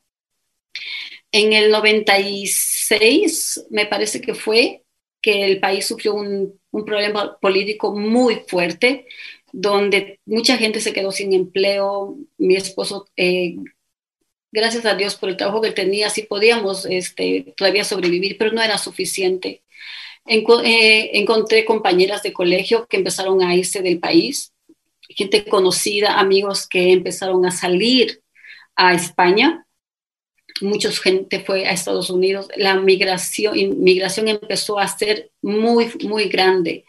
En 1.32 1.54
el 1.54 1.72
96, 1.72 3.68
me 3.70 3.86
parece 3.86 4.22
que 4.22 4.34
fue, 4.34 4.84
que 5.22 5.46
el 5.46 5.60
país 5.60 5.86
sufrió 5.86 6.16
un, 6.16 6.60
problema 6.86 7.38
político 7.40 7.96
muy 7.96 8.44
fuerte, 8.48 9.08
donde 9.52 10.20
mucha 10.26 10.58
gente 10.58 10.80
se 10.82 10.94
quedó 10.94 11.12
sin 11.12 11.34
empleo. 11.34 12.18
Mi 12.38 12.56
esposo, 12.56 13.08
eh, 13.16 13.56
gracias 14.52 14.86
a 14.86 14.96
Dios 14.96 15.16
por 15.16 15.30
el 15.30 15.38
trabajo 15.38 15.62
que 15.62 15.72
tenía, 15.72 16.10
sí 16.10 16.24
podíamos 16.24 16.86
este, 16.86 17.54
todavía 17.56 17.84
sobrevivir, 17.84 18.38
pero 18.38 18.52
no 18.52 18.62
era 18.62 18.78
suficiente. 18.78 19.64
Eh, 20.26 21.10
encontré 21.14 21.66
compañeras 21.66 22.22
de 22.24 22.34
colegio 22.34 22.88
que 22.88 22.98
empezaron 22.98 23.42
a 23.42 23.56
irse 23.56 23.82
del 23.82 24.00
país, 24.00 24.54
gente 25.10 25.46
conocida, 25.46 26.20
amigos 26.20 26.68
que 26.68 26.92
empezaron 26.92 27.46
a 27.46 27.52
salir 27.52 28.22
a 28.76 28.94
España 28.94 29.66
mucha 30.62 30.92
gente 30.92 31.40
fue 31.40 31.66
a 31.68 31.72
Estados 31.72 32.10
Unidos, 32.10 32.50
la 32.56 32.76
migración, 32.76 33.58
inmigración 33.58 34.28
empezó 34.28 34.80
a 34.80 34.88
ser 34.88 35.32
muy, 35.42 35.92
muy 36.04 36.26
grande. 36.26 36.86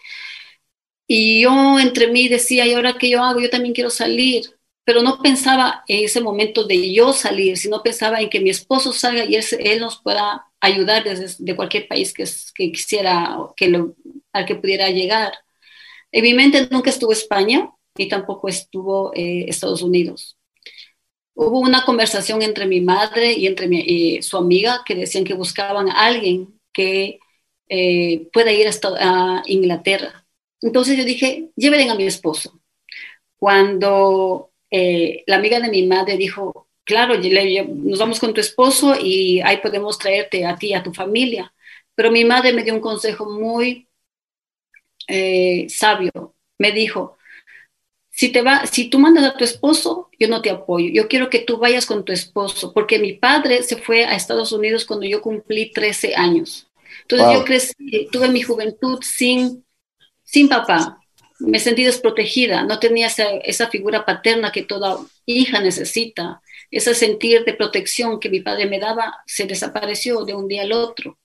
Y 1.06 1.42
yo 1.42 1.78
entre 1.80 2.08
mí 2.08 2.28
decía, 2.28 2.66
¿y 2.66 2.72
ahora 2.72 2.96
qué 2.98 3.10
yo 3.10 3.22
hago? 3.22 3.40
Yo 3.40 3.50
también 3.50 3.74
quiero 3.74 3.90
salir. 3.90 4.56
Pero 4.90 5.02
no 5.04 5.22
pensaba 5.22 5.84
en 5.86 6.04
ese 6.04 6.20
momento 6.20 6.64
de 6.64 6.92
yo 6.92 7.12
salir, 7.12 7.56
sino 7.56 7.80
pensaba 7.80 8.20
en 8.20 8.28
que 8.28 8.40
mi 8.40 8.50
esposo 8.50 8.92
salga 8.92 9.24
y 9.24 9.36
él, 9.36 9.80
nos 9.80 10.02
pueda 10.02 10.46
ayudar 10.60 11.04
desde 11.04 11.36
de 11.38 11.54
cualquier 11.54 11.86
país 11.86 12.12
que, 12.12 12.24
que 12.56 12.72
quisiera, 12.72 13.38
que 13.56 13.68
lo, 13.68 13.94
al 14.32 14.46
que 14.46 14.56
pudiera 14.56 14.90
llegar. 14.90 15.32
En 16.10 16.24
mi 16.24 16.34
mente 16.34 16.66
nunca 16.72 16.90
estuvo 16.90 17.12
España 17.12 17.70
y 17.96 18.08
tampoco 18.08 18.48
estuvo 18.48 19.12
eh, 19.14 19.44
Estados 19.48 19.82
Unidos 19.82 20.36
hubo 21.34 21.60
una 21.60 21.84
conversación 21.86 22.42
entre 22.42 22.66
mi 22.66 22.80
madre 22.82 23.32
y 23.32 23.46
entre 23.46 23.66
mi, 23.68 24.20
su 24.22 24.36
amiga 24.36 24.82
que 24.84 24.94
decían 24.94 25.24
que 25.24 25.34
buscaban 25.34 25.88
a 25.88 26.06
alguien 26.06 26.60
que 26.72 27.18
eh, 27.68 28.28
pueda 28.32 28.52
ir 28.52 28.68
a, 29.00 29.42
Inglaterra. 29.46 30.26
Entonces 30.60 30.98
yo 30.98 31.04
dije, 31.04 31.50
lleven 31.56 31.88
a 31.90 31.94
mi 31.94 32.04
esposo. 32.04 32.60
Cuando 33.38 34.49
eh, 34.70 35.24
la 35.26 35.36
amiga 35.36 35.60
de 35.60 35.68
mi 35.68 35.86
madre 35.86 36.16
dijo, 36.16 36.68
claro, 36.84 37.14
nos 37.16 37.98
vamos 37.98 38.20
con 38.20 38.34
tu 38.34 38.40
esposo 38.40 38.94
y 39.00 39.40
ahí 39.40 39.58
podemos 39.58 39.98
traerte 39.98 40.46
a 40.46 40.56
ti 40.56 40.68
y 40.68 40.74
a 40.74 40.82
tu 40.82 40.92
familia. 40.92 41.52
Pero 41.94 42.10
mi 42.10 42.24
madre 42.24 42.52
me 42.52 42.62
dio 42.62 42.74
un 42.74 42.80
consejo 42.80 43.28
muy 43.28 43.88
eh, 45.06 45.66
sabio. 45.68 46.34
Me 46.58 46.72
dijo, 46.72 47.18
si, 48.10 48.30
te 48.30 48.42
va, 48.42 48.66
si 48.66 48.88
tú 48.88 48.98
mandas 48.98 49.24
a 49.24 49.36
tu 49.36 49.44
esposo, 49.44 50.08
yo 50.18 50.28
no 50.28 50.42
te 50.42 50.50
apoyo. 50.50 50.90
Yo 50.92 51.08
quiero 51.08 51.30
que 51.30 51.40
tú 51.40 51.58
vayas 51.58 51.86
con 51.86 52.04
tu 52.04 52.12
esposo, 52.12 52.72
porque 52.72 52.98
mi 52.98 53.14
padre 53.14 53.62
se 53.62 53.76
fue 53.76 54.04
a 54.04 54.14
Estados 54.14 54.52
Unidos 54.52 54.84
cuando 54.84 55.06
yo 55.06 55.20
cumplí 55.22 55.72
13 55.72 56.14
años. 56.14 56.68
Entonces 57.02 57.28
yo 57.32 57.44
crecí, 57.44 58.08
tuve 58.12 58.28
mi 58.28 58.42
juventud 58.42 59.00
sin, 59.02 59.64
sin 60.22 60.48
papá. 60.48 60.99
Me 61.40 61.58
sentí 61.58 61.84
desprotegida, 61.84 62.64
no 62.64 62.78
tenía 62.78 63.06
esa, 63.06 63.30
esa 63.38 63.68
figura 63.68 64.04
paterna 64.04 64.52
que 64.52 64.62
toda 64.62 64.98
hija 65.26 65.60
necesita. 65.60 66.40
Ese 66.70 66.94
sentir 66.94 67.44
de 67.44 67.54
protección 67.54 68.20
que 68.20 68.30
mi 68.30 68.40
padre 68.40 68.66
me 68.66 68.78
daba 68.78 69.16
se 69.26 69.46
desapareció 69.46 70.24
de 70.24 70.34
un 70.34 70.46
día 70.46 70.62
al 70.62 70.72
otro. 70.72 71.18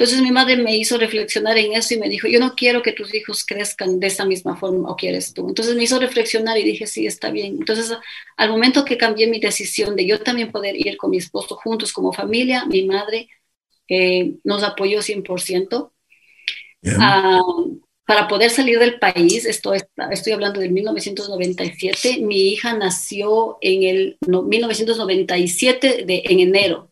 Entonces 0.00 0.22
mi 0.22 0.30
madre 0.30 0.56
me 0.56 0.74
hizo 0.76 0.96
reflexionar 0.96 1.58
en 1.58 1.74
eso 1.74 1.92
y 1.92 1.98
me 1.98 2.08
dijo, 2.08 2.26
yo 2.26 2.40
no 2.40 2.54
quiero 2.54 2.82
que 2.82 2.92
tus 2.92 3.14
hijos 3.14 3.44
crezcan 3.44 4.00
de 4.00 4.06
esa 4.06 4.24
misma 4.24 4.56
forma 4.56 4.90
o 4.90 4.96
quieres 4.96 5.34
tú. 5.34 5.46
Entonces 5.46 5.76
me 5.76 5.82
hizo 5.82 5.98
reflexionar 6.00 6.56
y 6.56 6.64
dije, 6.64 6.86
sí, 6.86 7.06
está 7.06 7.30
bien. 7.30 7.56
Entonces 7.58 7.92
al 8.38 8.48
momento 8.48 8.84
que 8.86 8.96
cambié 8.96 9.26
mi 9.26 9.40
decisión 9.40 9.96
de 9.96 10.06
yo 10.06 10.18
también 10.20 10.50
poder 10.50 10.74
ir 10.74 10.96
con 10.96 11.10
mi 11.10 11.18
esposo 11.18 11.54
juntos 11.54 11.92
como 11.92 12.14
familia, 12.14 12.64
mi 12.64 12.86
madre 12.86 13.28
eh, 13.88 14.36
nos 14.42 14.62
apoyó 14.62 15.02
100%. 15.02 15.92
Ah, 16.98 17.42
para 18.10 18.26
poder 18.26 18.50
salir 18.50 18.80
del 18.80 18.98
país, 18.98 19.46
estoy, 19.46 19.78
estoy 20.10 20.32
hablando 20.32 20.58
del 20.58 20.72
1997, 20.72 22.18
mi 22.22 22.48
hija 22.48 22.76
nació 22.76 23.56
en 23.60 23.84
el 23.84 24.18
1997 24.26 26.02
de, 26.04 26.22
en 26.24 26.40
enero. 26.40 26.90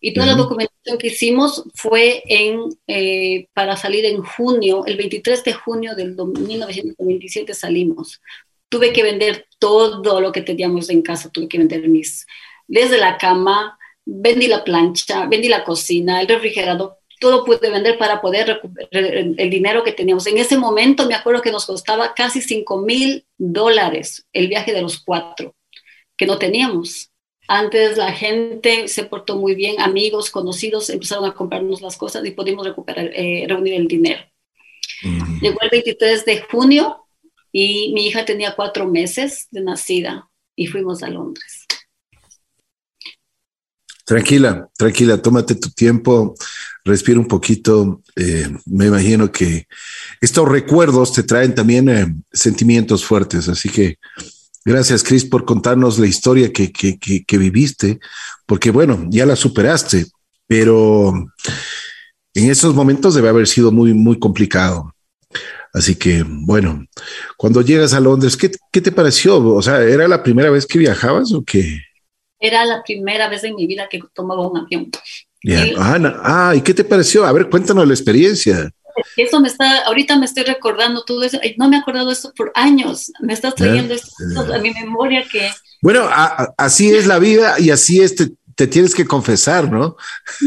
Y 0.00 0.14
toda 0.14 0.26
la 0.26 0.36
documentación 0.36 0.98
que 0.98 1.08
hicimos 1.08 1.64
fue 1.74 2.22
en, 2.26 2.60
eh, 2.86 3.48
para 3.54 3.76
salir 3.76 4.04
en 4.04 4.22
junio, 4.22 4.86
el 4.86 4.96
23 4.98 5.42
de 5.42 5.52
junio 5.52 5.96
del 5.96 6.14
1997 6.14 7.52
salimos. 7.52 8.22
Tuve 8.68 8.92
que 8.92 9.02
vender 9.02 9.48
todo 9.58 10.20
lo 10.20 10.30
que 10.30 10.42
teníamos 10.42 10.90
en 10.90 11.02
casa, 11.02 11.28
tuve 11.32 11.48
que 11.48 11.58
vender 11.58 11.88
mis, 11.88 12.24
desde 12.68 12.98
la 12.98 13.18
cama, 13.18 13.76
vendí 14.04 14.46
la 14.46 14.62
plancha, 14.62 15.26
vendí 15.26 15.48
la 15.48 15.64
cocina, 15.64 16.20
el 16.20 16.28
refrigerador, 16.28 16.99
todo 17.20 17.44
pude 17.44 17.70
vender 17.70 17.98
para 17.98 18.20
poder 18.20 18.46
recuperar 18.46 19.04
el 19.04 19.50
dinero 19.50 19.84
que 19.84 19.92
teníamos. 19.92 20.26
En 20.26 20.38
ese 20.38 20.56
momento 20.56 21.06
me 21.06 21.14
acuerdo 21.14 21.42
que 21.42 21.52
nos 21.52 21.66
costaba 21.66 22.14
casi 22.14 22.40
5 22.40 22.80
mil 22.80 23.26
dólares 23.36 24.26
el 24.32 24.48
viaje 24.48 24.72
de 24.72 24.82
los 24.82 24.98
cuatro, 24.98 25.54
que 26.16 26.26
no 26.26 26.38
teníamos. 26.38 27.12
Antes 27.46 27.98
la 27.98 28.12
gente 28.12 28.88
se 28.88 29.04
portó 29.04 29.36
muy 29.36 29.54
bien, 29.54 29.80
amigos, 29.80 30.30
conocidos 30.30 30.88
empezaron 30.88 31.26
a 31.26 31.34
comprarnos 31.34 31.82
las 31.82 31.96
cosas 31.96 32.24
y 32.24 32.30
pudimos 32.30 32.66
recuperar, 32.66 33.10
eh, 33.14 33.44
reunir 33.46 33.74
el 33.74 33.86
dinero. 33.86 34.22
Llegó 35.42 35.58
el 35.60 35.70
23 35.70 36.24
de 36.24 36.40
junio 36.42 37.06
y 37.52 37.92
mi 37.92 38.06
hija 38.06 38.24
tenía 38.24 38.54
cuatro 38.54 38.86
meses 38.86 39.48
de 39.50 39.60
nacida 39.60 40.30
y 40.56 40.68
fuimos 40.68 41.02
a 41.02 41.10
Londres. 41.10 41.59
Tranquila, 44.10 44.68
tranquila, 44.76 45.22
tómate 45.22 45.54
tu 45.54 45.70
tiempo, 45.70 46.34
respira 46.84 47.20
un 47.20 47.28
poquito. 47.28 48.02
Eh, 48.16 48.48
me 48.66 48.86
imagino 48.86 49.30
que 49.30 49.68
estos 50.20 50.48
recuerdos 50.48 51.12
te 51.12 51.22
traen 51.22 51.54
también 51.54 51.88
eh, 51.88 52.12
sentimientos 52.32 53.04
fuertes, 53.04 53.48
así 53.48 53.68
que 53.68 53.98
Gracias, 54.64 55.04
Cris, 55.04 55.24
por 55.24 55.44
contarnos 55.44 55.98
la 56.00 56.08
historia 56.08 56.52
que, 56.52 56.72
que, 56.72 57.38
viviste, 57.38 58.00
porque 58.46 58.72
bueno, 58.72 59.06
ya 59.08 59.24
la 59.24 59.34
superaste, 59.36 60.06
pero 60.46 61.14
en 62.34 62.50
esos 62.50 62.74
momentos 62.74 63.14
debe 63.14 63.28
haber 63.28 63.46
sido 63.46 63.70
muy, 63.70 63.94
muy 63.94 64.18
complicado. 64.18 64.92
Así 65.72 65.94
que, 65.94 66.24
bueno, 66.26 66.84
cuando 67.36 67.62
llegas 67.62 67.94
a 67.94 68.00
Londres, 68.00 68.36
¿qué, 68.36 68.50
¿qué, 68.72 68.80
te 68.80 68.92
pareció? 68.92 69.38
O 69.38 69.62
sea, 69.62 69.80
¿era 69.82 70.06
la 70.08 70.22
primera 70.22 70.50
vez 70.50 70.66
que 70.66 70.80
viajabas 70.80 71.32
o 71.32 71.44
qué? 71.44 71.80
Era 72.40 72.64
la 72.64 72.82
primera 72.82 73.28
vez 73.28 73.44
en 73.44 73.54
mi 73.54 73.66
vida 73.66 73.88
que 73.88 74.00
tomaba 74.14 74.48
un 74.48 74.58
avión. 74.58 74.90
ah, 76.22 76.54
¿y 76.56 76.62
qué 76.62 76.74
te 76.74 76.84
pareció? 76.84 77.24
A 77.24 77.32
ver, 77.32 77.48
cuéntanos 77.48 77.86
la 77.86 77.94
experiencia. 77.94 78.70
Eso 79.16 79.40
me 79.40 79.48
está, 79.48 79.84
ahorita 79.84 80.18
me 80.18 80.26
estoy 80.26 80.44
recordando 80.44 81.04
todo 81.04 81.22
eso. 81.22 81.38
No 81.56 81.68
me 81.68 81.76
he 81.76 81.80
acordado 81.80 82.10
esto 82.10 82.32
por 82.36 82.52
años. 82.54 83.12
Me 83.20 83.32
estás 83.32 83.54
trayendo 83.54 83.94
esto 83.94 84.10
a 84.52 84.58
mi 84.58 84.70
memoria 84.72 85.24
que. 85.30 85.50
Bueno, 85.82 86.08
así 86.58 86.90
es 86.90 87.06
la 87.06 87.18
vida 87.18 87.58
y 87.58 87.70
así 87.70 88.00
es, 88.00 88.14
te, 88.60 88.66
tienes 88.66 88.94
que 88.94 89.06
confesar, 89.06 89.70
¿no? 89.70 89.96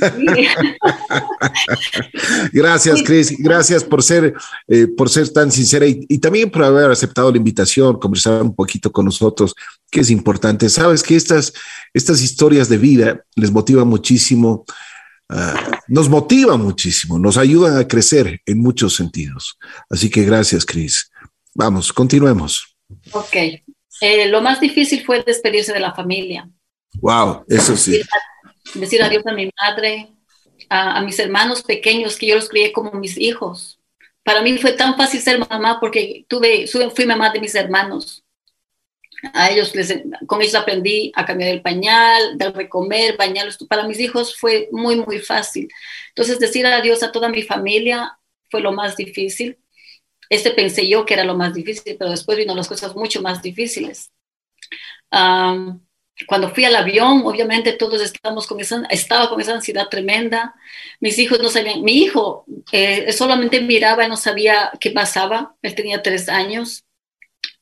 gracias, 2.53 3.01
Cris. 3.03 3.36
Gracias 3.38 3.84
por 3.84 4.03
ser, 4.03 4.34
eh, 4.67 4.88
por 4.88 5.10
ser 5.10 5.29
tan 5.29 5.51
sincera 5.51 5.86
y, 5.86 6.05
y, 6.08 6.20
también 6.20 6.51
por 6.51 6.63
haber 6.63 6.91
aceptado 6.91 7.32
la 7.32 7.38
invitación, 7.38 8.00
conversar 8.00 8.41
un 8.41 8.55
poquito 8.55 8.91
con 8.91 9.05
nosotros, 9.05 9.55
que 9.89 10.01
es 10.01 10.10
importante. 10.10 10.70
Sabes 10.70 11.03
que 11.03 11.15
estas, 11.15 11.53
estas 11.93 12.22
historias 12.22 12.70
de 12.70 12.77
vida 12.77 13.24
les 13.36 13.51
motivan 13.51 13.88
muchísimo 13.88 14.65
Ah, 15.29 15.82
nos 15.88 16.10
motiva 16.10 16.58
muchísimo, 16.58 17.17
nos 17.17 17.38
ayudan 17.38 17.77
a 17.77 17.88
crecer 17.88 18.41
en 18.46 18.60
muchos 18.60 18.96
sentidos. 18.96 19.58
Así 19.89 20.10
que 20.10 20.24
gracias, 20.24 20.63
Cris. 20.63 21.10
Vamos, 21.55 21.91
continuemos. 21.91 22.75
Ok. 23.13 23.36
Eh, 24.01 24.27
lo 24.27 24.41
más 24.41 24.60
difícil 24.60 25.03
fue 25.03 25.24
despedirse 25.24 25.74
de 25.74 25.79
la 25.79 25.96
familia. 25.96 26.48
Wow, 27.01 27.45
eso 27.47 27.75
sí. 27.75 28.01
Decir, 28.75 29.03
adiós 29.03 29.25
a 29.25 29.33
mi 29.33 29.50
madre, 29.62 30.09
a, 30.69 31.01
mis 31.01 31.19
hermanos 31.19 31.62
pequeños 31.63 32.17
que 32.17 32.27
yo 32.27 32.35
los 32.35 32.50
crié 32.50 32.71
como 32.71 32.91
mis 32.91 33.17
hijos. 33.17 33.79
Para 34.23 34.41
mí 34.41 34.57
fue 34.57 34.73
tan 34.73 34.95
fácil 34.95 35.19
ser 35.19 35.39
mamá 35.39 35.79
porque 35.79 36.25
tuve, 36.27 36.67
fui 36.67 37.05
mamá 37.05 37.29
de 37.31 37.41
mis 37.41 37.55
hermanos 37.55 38.23
a 39.33 39.50
ellos 39.50 39.73
les, 39.73 39.93
con 40.27 40.41
ellos 40.41 40.55
aprendí 40.55 41.12
a 41.15 41.25
cambiar 41.25 41.51
el 41.51 41.62
pañal, 41.62 42.38
darme 42.38 42.67
comer, 42.67 43.15
bañarlos. 43.17 43.57
Para 43.69 43.88
mis 43.88 44.00
hijos 44.00 44.35
fue 44.38 44.67
muy, 44.71 44.97
muy 44.97 45.19
fácil. 45.19 45.69
Entonces, 46.09 46.39
decir 46.39 46.65
adiós 46.65 47.03
a 47.03 47.12
toda 47.12 47.29
mi 47.29 47.41
familia 47.41 48.17
fue 48.50 48.62
lo 48.62 48.73
más 48.73 48.97
difícil. 48.97 49.57
Este 50.29 50.51
pensé 50.51 50.88
yo 50.88 51.05
que 51.05 51.13
era 51.13 51.23
lo 51.23 51.35
más 51.35 51.53
difícil, 51.53 51.95
pero 51.97 52.12
después 52.12 52.38
vino 52.38 52.55
las 52.55 52.67
cosas 52.67 52.95
mucho 52.95 53.21
más 53.21 53.41
difíciles. 53.41 54.12
Cuando 56.27 56.53
fui 56.53 56.65
al 56.65 56.75
avión, 56.75 57.24
obviamente 57.25 57.74
todos 57.74 58.01
estábamos 58.01 58.48
con 58.48 58.60
esa, 58.60 58.84
estaba 58.89 59.29
con 59.29 59.41
esa 59.41 59.53
ansiedad 59.53 59.89
tremenda. 59.89 60.55
Mis 61.00 61.17
hijos 61.20 61.39
no 61.39 61.50
sabían, 61.50 61.82
mi 61.82 62.03
hijo 62.03 62.46
eh, 62.72 63.12
solamente 63.13 63.62
miraba 63.62 64.05
y 64.05 64.10
no 64.10 64.17
sabía 64.17 64.72
qué 64.79 64.91
pasaba. 64.91 65.55
Él 65.62 65.75
tenía 65.75 66.03
tres 66.03 66.29
años 66.29 66.86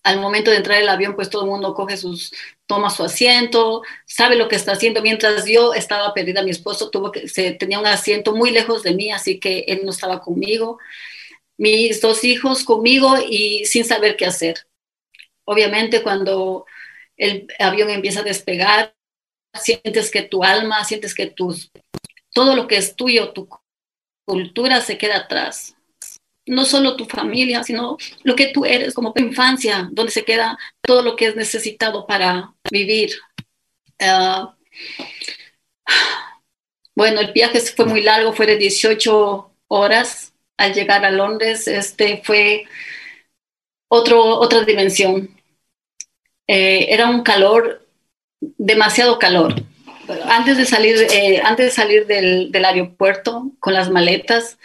al 0.04 0.20
momento 0.20 0.52
de 0.52 0.58
entrar 0.58 0.82
el 0.82 0.90
avión, 0.90 1.16
pues 1.16 1.30
todo 1.30 1.44
el 1.44 1.50
mundo 1.50 1.74
coge 1.76 1.96
sus, 1.96 2.34
toma 2.66 2.90
su 2.90 3.04
asiento, 3.04 3.84
sabe 4.06 4.36
lo 4.36 4.48
que 4.48 4.56
está 4.56 4.74
haciendo. 4.74 5.02
Mientras 5.02 5.46
yo 5.46 5.74
estaba 5.74 6.14
perdida, 6.14 6.44
mi 6.44 6.52
esposo 6.52 6.90
tuvo 6.90 7.12
que, 7.12 7.28
se, 7.28 7.52
tenía 7.52 7.80
un 7.80 7.88
asiento 7.88 8.36
muy 8.36 8.52
lejos 8.52 8.84
de 8.84 8.94
mí, 8.96 9.12
así 9.12 9.40
que 9.40 9.60
él 9.68 9.82
no 9.84 9.92
estaba 9.92 10.22
conmigo. 10.22 10.80
Mis 11.58 12.02
dos 12.02 12.24
hijos 12.24 12.64
conmigo 12.64 13.16
y 13.30 13.66
sin 13.66 13.86
saber 13.86 14.18
qué 14.18 14.26
hacer. 14.26 14.68
Obviamente 15.46 16.02
cuando 16.02 16.66
el 17.22 17.48
avión 17.60 17.90
empieza 17.90 18.22
a 18.22 18.24
despegar, 18.24 18.96
sientes 19.54 20.12
que 20.12 20.24
tu 20.24 20.44
alma, 20.44 20.84
sientes 20.84 21.14
que 21.14 21.28
tus, 21.28 21.72
todo 22.34 22.56
lo 22.56 22.68
que 22.68 22.78
es 22.78 22.96
tuyo, 22.96 23.32
tu 23.32 23.48
cultura 24.26 24.82
se 24.82 24.98
queda 24.98 25.18
atrás 25.18 25.76
no 26.46 26.66
solo 26.66 26.96
tu 26.96 27.06
familia, 27.06 27.64
sino 27.64 27.98
lo 28.24 28.36
que 28.36 28.48
tú 28.48 28.66
eres 28.66 28.94
como 28.94 29.14
tu 29.14 29.22
infancia, 29.22 29.88
donde 29.92 30.12
se 30.12 30.26
queda 30.26 30.58
todo 30.82 31.02
lo 31.02 31.16
que 31.16 31.28
es 31.28 31.36
necesitado 31.36 32.08
para 32.08 32.54
vivir. 32.70 33.12
Ah, 34.00 34.56
bueno, 36.96 37.22
el 37.22 37.32
viaje 37.32 37.60
fue 37.62 37.86
muy 37.86 38.02
largo, 38.02 38.34
fue 38.34 38.48
de 38.48 38.58
18 38.58 39.52
horas 39.68 40.34
al 40.58 40.74
llegar 40.74 41.06
a 41.06 41.12
Londres. 41.12 41.68
Este 41.68 42.22
fue 42.24 42.66
otro, 43.88 44.22
otra 44.22 44.64
dimensión. 44.64 45.41
Eh, 46.54 46.94
era 46.94 47.10
un 47.10 47.24
calor, 47.24 47.88
demasiado 48.42 49.18
calor. 49.20 49.56
Antes 50.26 50.58
de 50.58 50.66
salir, 50.66 50.98
eh, 51.10 51.42
antes 51.46 51.68
de 51.68 51.72
salir 51.72 52.06
del, 52.08 52.52
del 52.52 52.66
aeropuerto 52.66 53.54
con 53.62 53.74
las 53.74 53.90
maletas, 53.90 54.58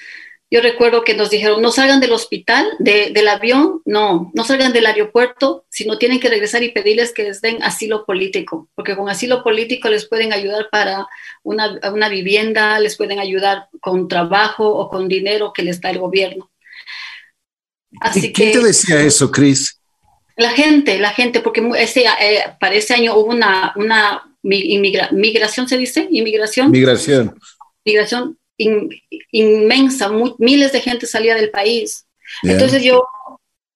yo 0.51 0.61
recuerdo 0.63 1.05
que 1.05 1.15
nos 1.15 1.31
dijeron, 1.31 1.63
no 1.63 1.71
salgan 1.71 2.01
del 2.01 2.11
hospital, 2.11 2.67
del 2.81 3.29
avión, 3.29 3.83
no, 3.85 4.33
no 4.35 4.45
salgan 4.45 4.73
del 4.73 4.87
aeropuerto, 4.87 5.65
sino 5.71 5.97
tienen 5.97 6.19
que 6.19 6.29
regresar 6.29 6.65
y 6.65 6.73
pedirles 6.73 7.13
que 7.13 7.23
les 7.23 7.41
den 7.41 7.63
asilo 7.63 8.05
político, 8.05 8.69
porque 8.75 8.97
con 8.97 9.09
asilo 9.09 9.45
político 9.45 9.89
les 9.89 10.09
pueden 10.09 10.33
ayudar 10.33 10.69
para 10.73 11.07
una, 11.45 11.79
una 11.93 12.09
vivienda, 12.09 12.81
les 12.81 12.97
pueden 12.97 13.21
ayudar 13.21 13.69
con 13.81 14.09
trabajo 14.09 14.69
o 14.69 14.89
con 14.89 15.07
dinero 15.07 15.53
que 15.53 15.63
les 15.63 15.81
da 15.81 15.91
el 15.91 16.01
gobierno. 16.01 16.51
Así 18.01 18.33
¿Quién 18.33 18.51
te 18.51 18.67
decía 18.67 19.01
eso, 19.03 19.31
Cris? 19.31 19.81
La 20.37 20.51
gente, 20.51 20.99
la 20.99 21.11
gente, 21.11 21.41
porque 21.41 21.67
ese, 21.79 22.05
eh, 22.21 22.45
para 22.61 22.75
ese 22.75 22.95
año 22.95 23.17
hubo 23.17 23.31
una, 23.31 23.73
una 23.77 24.37
migración, 24.43 25.69
¿se 25.69 25.79
dice? 25.79 26.07
Inmigración. 26.11 26.71
Migración. 26.71 27.39
Migración 27.85 28.39
inmensa, 28.59 30.11
miles 30.39 30.73
de 30.73 30.81
gente 30.81 31.07
salía 31.07 31.35
del 31.35 31.51
país. 31.51 32.07
Entonces 32.43 32.83
yo 32.83 33.07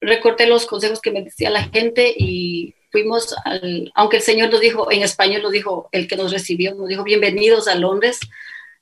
recorté 0.00 0.47
los 0.47 0.67
consejos 0.67 1.00
que 1.00 1.11
me 1.11 1.23
decía 1.23 1.50
la 1.50 1.64
gente 1.64 2.12
y 2.17 2.75
fuimos 2.90 3.35
al, 3.45 3.93
aunque 3.95 4.17
el 4.17 4.23
Señor 4.23 4.50
nos 4.50 4.61
dijo, 4.61 4.90
en 4.90 5.02
español 5.02 5.43
nos 5.43 5.52
dijo, 5.52 5.88
el 5.93 6.09
que 6.09 6.17
nos 6.17 6.33
recibió, 6.33 6.75
nos 6.75 6.88
dijo, 6.88 7.05
bienvenidos 7.05 7.69
a 7.69 7.75
Londres, 7.75 8.19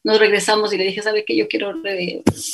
nos 0.05 0.19
regresamos 0.19 0.73
y 0.73 0.79
le 0.79 0.85
dije, 0.85 1.03
¿sabe 1.03 1.25
qué? 1.25 1.37
Yo 1.37 1.49
quiero, 1.49 1.75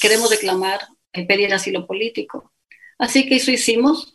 queremos 0.00 0.30
reclamar, 0.30 0.80
eh, 1.12 1.26
pedir 1.26 1.52
asilo 1.52 1.86
político. 1.86 2.52
Así 2.98 3.28
que 3.28 3.36
eso 3.36 3.50
hicimos. 3.50 4.13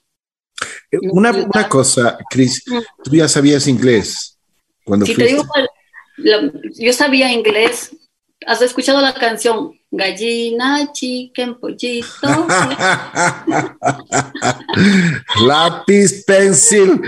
Eh, 0.92 0.98
una, 1.12 1.32
una 1.32 1.70
cosa, 1.70 2.18
Cris, 2.30 2.64
tú 3.04 3.12
ya 3.12 3.28
sabías 3.28 3.68
inglés 3.68 4.38
cuando 4.84 5.06
si 5.06 5.16
Te 5.16 5.26
digo, 5.26 5.46
yo 6.18 6.94
sabía 6.94 7.32
inglés. 7.32 7.92
¿Has 8.46 8.62
escuchado 8.62 9.02
la 9.02 9.14
canción 9.14 9.78
Gallina, 9.92 10.92
chicken, 10.94 11.60
pollito? 11.60 12.08
Lápiz, 15.46 16.24
pencil. 16.26 17.02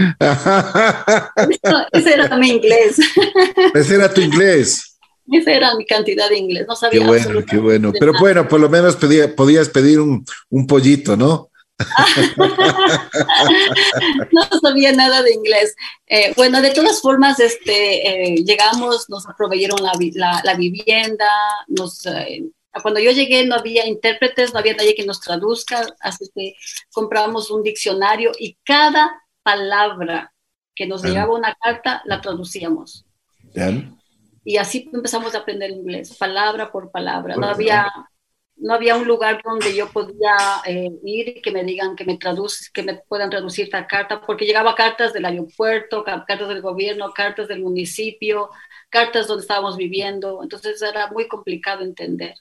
ese 1.92 2.14
era 2.14 2.38
mi 2.38 2.50
inglés. 2.50 3.00
ese 3.74 3.96
era 3.96 4.14
tu 4.14 4.22
inglés. 4.22 4.98
Esa 5.32 5.52
era 5.52 5.76
mi 5.76 5.86
cantidad 5.86 6.30
de 6.30 6.38
inglés. 6.38 6.66
No 6.68 6.76
sabía. 6.76 7.00
Qué 7.00 7.06
bueno, 7.06 7.46
qué 7.50 7.58
bueno. 7.58 7.94
Pero 7.98 8.14
bueno, 8.20 8.48
por 8.48 8.60
lo 8.60 8.70
menos 8.70 8.98
podías 9.36 9.70
pedir 9.70 10.00
un, 10.02 10.26
un 10.50 10.68
pollito, 10.68 11.16
¿no? 11.16 11.51
no 14.32 14.44
sabía 14.62 14.92
nada 14.92 15.22
de 15.22 15.34
inglés. 15.34 15.76
Eh, 16.08 16.34
bueno, 16.36 16.62
de 16.62 16.72
todas 16.72 17.02
formas, 17.02 17.40
este, 17.40 18.34
eh, 18.34 18.36
llegamos, 18.44 19.10
nos 19.10 19.26
proveyeron 19.38 19.82
la, 19.82 20.42
la, 20.44 20.56
vivienda, 20.56 21.30
nos, 21.68 22.06
eh, 22.06 22.44
cuando 22.82 23.00
yo 23.00 23.12
llegué 23.12 23.46
no 23.46 23.56
había 23.56 23.88
intérpretes, 23.88 24.54
no 24.54 24.60
había 24.60 24.76
nadie 24.76 24.96
que 24.96 25.06
nos 25.06 25.20
traduzca, 25.20 25.86
así 26.00 26.30
que 26.34 26.56
compramos 26.92 27.52
un 27.52 27.64
diccionario 27.64 28.32
y 28.38 28.58
cada 28.64 29.24
palabra 29.44 30.34
que 30.76 30.88
nos 30.88 31.04
llegaba 31.04 31.36
una 31.36 31.56
carta 31.62 32.02
la 32.06 32.22
traducíamos. 32.22 33.06
Y 34.44 34.58
así 34.58 34.90
empezamos 34.92 35.36
a 35.36 35.40
aprender 35.40 35.70
inglés, 35.70 36.16
palabra 36.18 36.72
por 36.72 36.92
palabra. 36.92 37.36
No 37.36 37.48
había 37.48 37.92
no 38.58 38.74
había 38.74 38.96
un 38.96 39.08
lugar 39.08 39.42
donde 39.44 39.76
yo 39.76 39.90
podía 39.90 40.36
eh, 40.66 40.92
ir 41.04 41.30
y 41.30 41.42
que 41.42 41.52
me 41.52 41.64
digan, 41.64 41.96
que 41.96 42.06
me, 42.06 42.18
traduce, 42.18 42.70
que 42.74 42.84
me 42.84 42.96
puedan 42.96 43.30
traducir 43.30 43.66
esta 43.66 43.88
carta, 43.88 44.22
porque 44.26 44.46
llegaba 44.46 44.76
cartas 44.76 45.14
del 45.14 45.26
aeropuerto, 45.26 46.04
cartas 46.04 46.48
del 46.48 46.62
gobierno, 46.62 47.12
cartas 47.12 47.48
del 47.48 47.62
municipio, 47.62 48.50
cartas 48.90 49.28
donde 49.28 49.42
estábamos 49.42 49.78
viviendo, 49.78 50.42
entonces 50.44 50.82
era 50.82 51.08
muy 51.12 51.28
complicado 51.28 51.84
entender. 51.84 52.36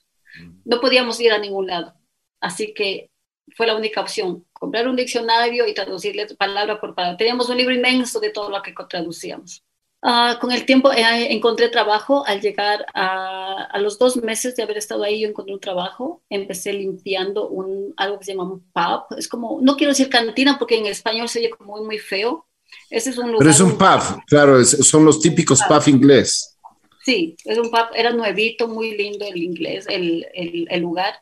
No 0.64 0.80
podíamos 0.80 1.20
ir 1.20 1.32
a 1.32 1.38
ningún 1.38 1.66
lado, 1.66 1.94
así 2.40 2.74
que 2.74 3.10
fue 3.56 3.66
la 3.66 3.76
única 3.76 4.00
opción, 4.00 4.46
comprar 4.52 4.88
un 4.88 4.96
diccionario 4.96 5.66
y 5.66 5.74
traducirle 5.74 6.26
palabra 6.36 6.80
por 6.80 6.94
palabra. 6.94 7.16
Teníamos 7.16 7.48
un 7.48 7.56
libro 7.56 7.74
inmenso 7.74 8.20
de 8.20 8.30
todo 8.30 8.50
lo 8.50 8.62
que 8.62 8.74
traducíamos. 8.88 9.64
Ah, 10.02 10.38
con 10.40 10.50
el 10.50 10.64
tiempo 10.64 10.90
eh, 10.92 11.32
encontré 11.32 11.68
trabajo. 11.68 12.24
Al 12.26 12.40
llegar 12.40 12.86
a, 12.94 13.64
a, 13.64 13.78
los 13.78 13.98
dos 13.98 14.16
meses 14.16 14.56
de 14.56 14.62
haber 14.62 14.78
estado 14.78 15.04
ahí, 15.04 15.20
yo 15.20 15.28
encontré 15.28 15.52
un 15.52 15.60
trabajo. 15.60 16.22
Empecé 16.30 16.72
limpiando 16.72 17.48
un, 17.48 17.92
algo 17.96 18.18
que 18.18 18.24
se 18.24 18.32
llama 18.32 18.44
un 18.44 18.60
pub. 18.72 19.18
Es 19.18 19.28
como, 19.28 19.58
no 19.60 19.76
quiero 19.76 19.90
decir 19.90 20.08
cantina 20.08 20.58
porque 20.58 20.78
en 20.78 20.86
español 20.86 21.28
se 21.28 21.40
oye 21.40 21.50
como 21.50 21.76
muy, 21.76 21.84
muy 21.84 21.98
feo. 21.98 22.46
Ese 22.88 23.10
es 23.10 23.18
un 23.18 23.26
lugar. 23.26 23.38
Pero 23.40 23.50
es 23.50 23.60
un 23.60 23.76
pub, 23.76 24.22
claro, 24.26 24.64
son 24.64 25.04
los 25.04 25.20
típicos 25.20 25.60
pub 25.68 25.82
inglés. 25.88 26.56
Sí, 27.04 27.36
es 27.44 27.58
un 27.58 27.70
pub, 27.70 27.88
era 27.94 28.12
nuevito, 28.12 28.68
muy 28.68 28.96
lindo 28.96 29.26
el 29.26 29.42
inglés, 29.42 29.86
el, 29.88 30.26
el, 30.32 30.66
el 30.70 30.80
lugar. 30.80 31.14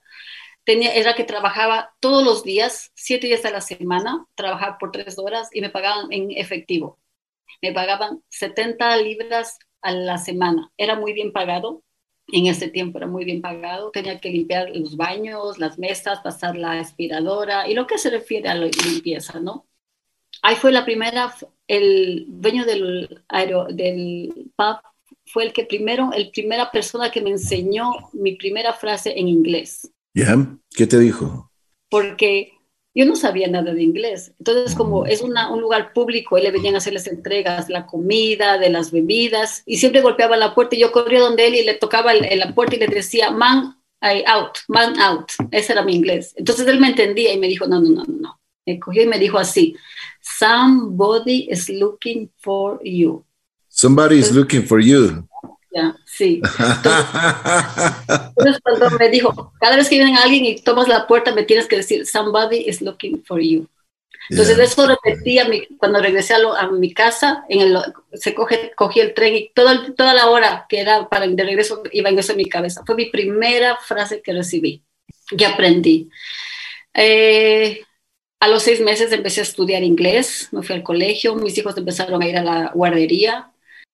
Tenía, 0.64 0.94
era 0.94 1.14
que 1.14 1.24
trabajaba 1.24 1.94
todos 2.00 2.22
los 2.22 2.44
días, 2.44 2.90
siete 2.94 3.26
días 3.26 3.44
a 3.46 3.50
la 3.50 3.62
semana, 3.62 4.26
trabajaba 4.34 4.76
por 4.76 4.92
tres 4.92 5.18
horas 5.18 5.48
y 5.52 5.62
me 5.62 5.70
pagaban 5.70 6.12
en 6.12 6.30
efectivo 6.32 6.98
me 7.62 7.72
pagaban 7.72 8.22
70 8.28 8.96
libras 8.98 9.58
a 9.82 9.92
la 9.92 10.18
semana. 10.18 10.70
Era 10.76 10.96
muy 10.96 11.12
bien 11.12 11.32
pagado. 11.32 11.82
En 12.30 12.46
ese 12.46 12.68
tiempo 12.68 12.98
era 12.98 13.06
muy 13.06 13.24
bien 13.24 13.40
pagado. 13.40 13.90
Tenía 13.90 14.20
que 14.20 14.30
limpiar 14.30 14.70
los 14.74 14.96
baños, 14.96 15.58
las 15.58 15.78
mesas, 15.78 16.20
pasar 16.20 16.56
la 16.56 16.78
aspiradora 16.78 17.68
y 17.68 17.74
lo 17.74 17.86
que 17.86 17.98
se 17.98 18.10
refiere 18.10 18.48
a 18.48 18.54
la 18.54 18.66
limpieza, 18.66 19.40
¿no? 19.40 19.66
Ahí 20.42 20.56
fue 20.56 20.70
la 20.72 20.84
primera, 20.84 21.34
el 21.66 22.26
dueño 22.28 22.64
del, 22.64 23.24
aero, 23.28 23.66
del 23.70 24.52
pub 24.54 24.78
fue 25.26 25.44
el 25.44 25.52
que 25.52 25.64
primero, 25.64 26.10
el 26.14 26.30
primera 26.30 26.70
persona 26.70 27.10
que 27.10 27.20
me 27.20 27.30
enseñó 27.30 27.92
mi 28.12 28.36
primera 28.36 28.72
frase 28.72 29.18
en 29.18 29.28
inglés. 29.28 29.90
¿Ya? 30.14 30.36
¿Qué 30.70 30.86
te 30.86 30.98
dijo? 30.98 31.50
Porque 31.88 32.52
yo 32.98 33.06
no 33.06 33.14
sabía 33.14 33.46
nada 33.46 33.72
de 33.72 33.80
inglés. 33.80 34.32
Entonces, 34.40 34.74
como 34.74 35.06
es 35.06 35.22
un 35.22 35.32
lugar 35.60 35.92
público, 35.92 36.36
él 36.36 36.42
le 36.42 36.50
venían 36.50 36.74
a 36.74 36.78
hacer 36.78 36.92
las 36.92 37.06
entregas, 37.06 37.68
la 37.68 37.86
comida, 37.86 38.58
de 38.58 38.70
las 38.70 38.90
bebidas, 38.90 39.62
y 39.66 39.76
siempre 39.76 40.00
golpeaba 40.00 40.36
la 40.36 40.52
puerta 40.52 40.74
y 40.74 40.80
yo 40.80 40.90
corría 40.90 41.20
donde 41.20 41.46
él 41.46 41.54
y 41.54 41.64
le 41.64 41.74
tocaba 41.74 42.12
la 42.12 42.54
puerta 42.56 42.74
y 42.74 42.80
le 42.80 42.88
decía, 42.88 43.30
man 43.30 43.76
out, 44.02 44.58
man 44.66 44.98
out. 44.98 45.30
Ese 45.52 45.74
era 45.74 45.84
mi 45.84 45.94
inglés. 45.94 46.34
Entonces 46.36 46.66
él 46.66 46.80
me 46.80 46.88
entendía 46.88 47.32
y 47.32 47.38
me 47.38 47.46
dijo, 47.46 47.68
no, 47.68 47.80
no, 47.80 47.88
no, 47.90 48.04
no. 48.04 48.40
Me 48.66 48.80
cogió 48.80 49.04
y 49.04 49.06
me 49.06 49.20
dijo 49.20 49.38
así, 49.38 49.76
somebody 50.20 51.46
is 51.48 51.68
looking 51.68 52.28
for 52.38 52.80
you. 52.82 53.24
Somebody 53.68 54.18
is 54.18 54.32
looking 54.32 54.64
for 54.64 54.80
you 54.80 55.27
sí. 56.04 56.40
Entonces, 58.36 58.60
cuando 58.62 58.90
me 58.98 59.08
dijo, 59.08 59.52
cada 59.60 59.76
vez 59.76 59.88
que 59.88 59.96
viene 59.96 60.16
alguien 60.16 60.44
y 60.44 60.60
tomas 60.60 60.88
la 60.88 61.06
puerta, 61.06 61.34
me 61.34 61.44
tienes 61.44 61.66
que 61.66 61.76
decir, 61.76 62.06
somebody 62.06 62.64
is 62.68 62.80
looking 62.80 63.24
for 63.24 63.40
you. 63.40 63.66
Entonces, 64.30 64.58
eso 64.58 64.86
repetía 64.86 65.46
cuando 65.78 66.02
regresé 66.02 66.34
a, 66.34 66.68
mi 66.68 66.92
casa, 66.92 67.44
en 67.48 67.60
el, 67.60 67.78
se 68.12 68.34
coge, 68.34 68.72
cogí 68.76 69.00
el 69.00 69.14
tren 69.14 69.34
y 69.34 69.50
todo, 69.54 69.94
toda 69.94 70.12
la 70.12 70.28
hora 70.28 70.66
que 70.68 70.80
era 70.80 71.08
para 71.08 71.26
de 71.26 71.42
regreso 71.42 71.82
iba 71.92 72.10
en 72.10 72.18
eso 72.18 72.32
en 72.32 72.38
mi 72.38 72.46
cabeza. 72.46 72.82
Fue 72.84 72.94
mi 72.94 73.06
primera 73.06 73.78
frase 73.78 74.20
que 74.20 74.34
recibí, 74.34 74.82
que 75.36 75.46
aprendí. 75.46 76.10
Eh, 76.92 77.82
a 78.40 78.48
los 78.48 78.62
seis 78.62 78.80
meses 78.80 79.10
empecé 79.12 79.40
a 79.40 79.44
estudiar 79.44 79.82
inglés, 79.82 80.48
me 80.52 80.62
fui 80.62 80.76
al 80.76 80.82
colegio, 80.82 81.34
mis 81.34 81.56
hijos 81.56 81.76
empezaron 81.76 82.22
a 82.22 82.28
ir 82.28 82.36
a 82.36 82.44
la 82.44 82.70
guardería, 82.74 83.50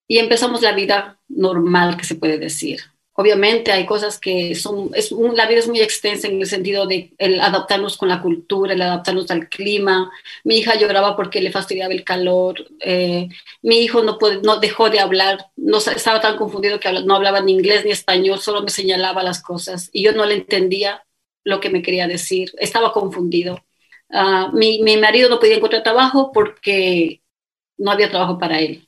y 0.07 0.19
empezamos 0.19 0.61
la 0.61 0.73
vida 0.73 1.19
normal, 1.27 1.97
que 1.97 2.05
se 2.05 2.15
puede 2.15 2.37
decir. 2.37 2.81
Obviamente 3.17 3.71
hay 3.71 3.85
cosas 3.85 4.19
que 4.19 4.55
son, 4.55 4.91
es, 4.93 5.09
la 5.11 5.47
vida 5.47 5.59
es 5.59 5.69
muy 5.69 5.79
extensa 5.79 6.27
en 6.27 6.41
el 6.41 6.47
sentido 6.47 6.85
de 6.85 7.13
adaptarnos 7.41 7.95
con 7.95 8.09
la 8.09 8.21
cultura, 8.21 8.73
el 8.73 8.81
adaptarnos 8.81 9.31
al 9.31 9.47
clima. 9.47 10.11
Mi 10.43 10.57
hija 10.57 10.75
lloraba 10.75 11.15
porque 11.15 11.39
le 11.39 11.49
fastidiaba 11.49 11.93
el 11.93 12.03
calor. 12.03 12.67
Eh, 12.81 13.29
mi 13.61 13.77
hijo 13.79 14.03
no, 14.03 14.17
puede, 14.17 14.41
no 14.41 14.57
dejó 14.57 14.89
de 14.89 14.99
hablar, 14.99 15.47
no, 15.55 15.77
estaba 15.77 16.19
tan 16.19 16.35
confundido 16.35 16.77
que 16.77 16.91
no 16.91 17.15
hablaba 17.15 17.39
ni 17.39 17.53
inglés 17.53 17.85
ni 17.85 17.91
español, 17.91 18.39
solo 18.39 18.63
me 18.63 18.69
señalaba 18.69 19.23
las 19.23 19.41
cosas 19.41 19.89
y 19.93 20.03
yo 20.03 20.11
no 20.11 20.25
le 20.25 20.35
entendía 20.35 21.05
lo 21.45 21.61
que 21.61 21.69
me 21.69 21.81
quería 21.81 22.07
decir. 22.07 22.51
Estaba 22.57 22.91
confundido. 22.91 23.63
Uh, 24.09 24.51
mi, 24.51 24.81
mi 24.83 24.97
marido 24.97 25.29
no 25.29 25.39
podía 25.39 25.55
encontrar 25.55 25.83
trabajo 25.83 26.31
porque 26.33 27.21
no 27.77 27.91
había 27.91 28.09
trabajo 28.09 28.37
para 28.37 28.59
él 28.59 28.85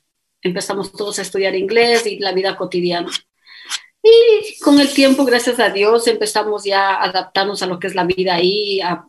empezamos 0.47 0.91
todos 0.91 1.19
a 1.19 1.21
estudiar 1.21 1.55
inglés 1.55 2.05
y 2.05 2.19
la 2.19 2.31
vida 2.31 2.55
cotidiana. 2.55 3.11
Y 4.03 4.59
con 4.59 4.79
el 4.79 4.93
tiempo, 4.93 5.25
gracias 5.25 5.59
a 5.59 5.69
Dios, 5.69 6.07
empezamos 6.07 6.63
ya 6.63 6.95
a 6.95 7.03
adaptarnos 7.03 7.61
a 7.61 7.67
lo 7.67 7.79
que 7.79 7.87
es 7.87 7.95
la 7.95 8.05
vida 8.05 8.35
ahí, 8.35 8.79
a 8.81 9.05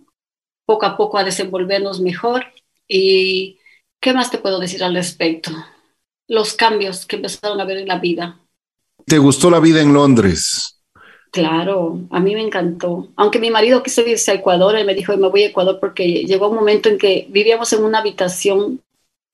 poco 0.64 0.86
a 0.86 0.96
poco 0.96 1.18
a 1.18 1.24
desenvolvernos 1.24 2.00
mejor. 2.00 2.44
¿Y 2.86 3.58
qué 4.00 4.12
más 4.12 4.30
te 4.30 4.38
puedo 4.38 4.58
decir 4.58 4.82
al 4.82 4.94
respecto? 4.94 5.50
Los 6.26 6.54
cambios 6.54 7.06
que 7.06 7.16
empezaron 7.16 7.60
a 7.60 7.64
ver 7.64 7.78
en 7.78 7.88
la 7.88 7.98
vida. 7.98 8.40
¿Te 9.06 9.18
gustó 9.18 9.50
la 9.50 9.60
vida 9.60 9.80
en 9.80 9.92
Londres? 9.92 10.82
Claro, 11.30 12.00
a 12.10 12.20
mí 12.20 12.34
me 12.34 12.42
encantó. 12.42 13.08
Aunque 13.16 13.38
mi 13.38 13.50
marido 13.50 13.82
quiso 13.82 14.00
irse 14.02 14.30
a 14.30 14.34
Ecuador, 14.34 14.76
él 14.76 14.86
me 14.86 14.94
dijo, 14.94 15.16
me 15.16 15.28
voy 15.28 15.44
a 15.44 15.48
Ecuador 15.48 15.78
porque 15.80 16.24
llegó 16.24 16.48
un 16.48 16.56
momento 16.56 16.88
en 16.88 16.98
que 16.98 17.26
vivíamos 17.30 17.72
en 17.72 17.84
una 17.84 17.98
habitación 17.98 18.82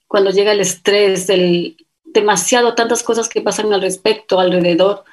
cuando 0.07 0.31
llega 0.31 0.53
el 0.53 0.61
estrés, 0.61 1.29
el, 1.29 1.77
demasiado, 2.15 2.75
tantas 2.75 3.03
cosas 3.03 3.29
que 3.29 3.43
pasan 3.43 3.73
al 3.73 3.83
respecto, 3.83 4.41
alrededor. 4.41 5.05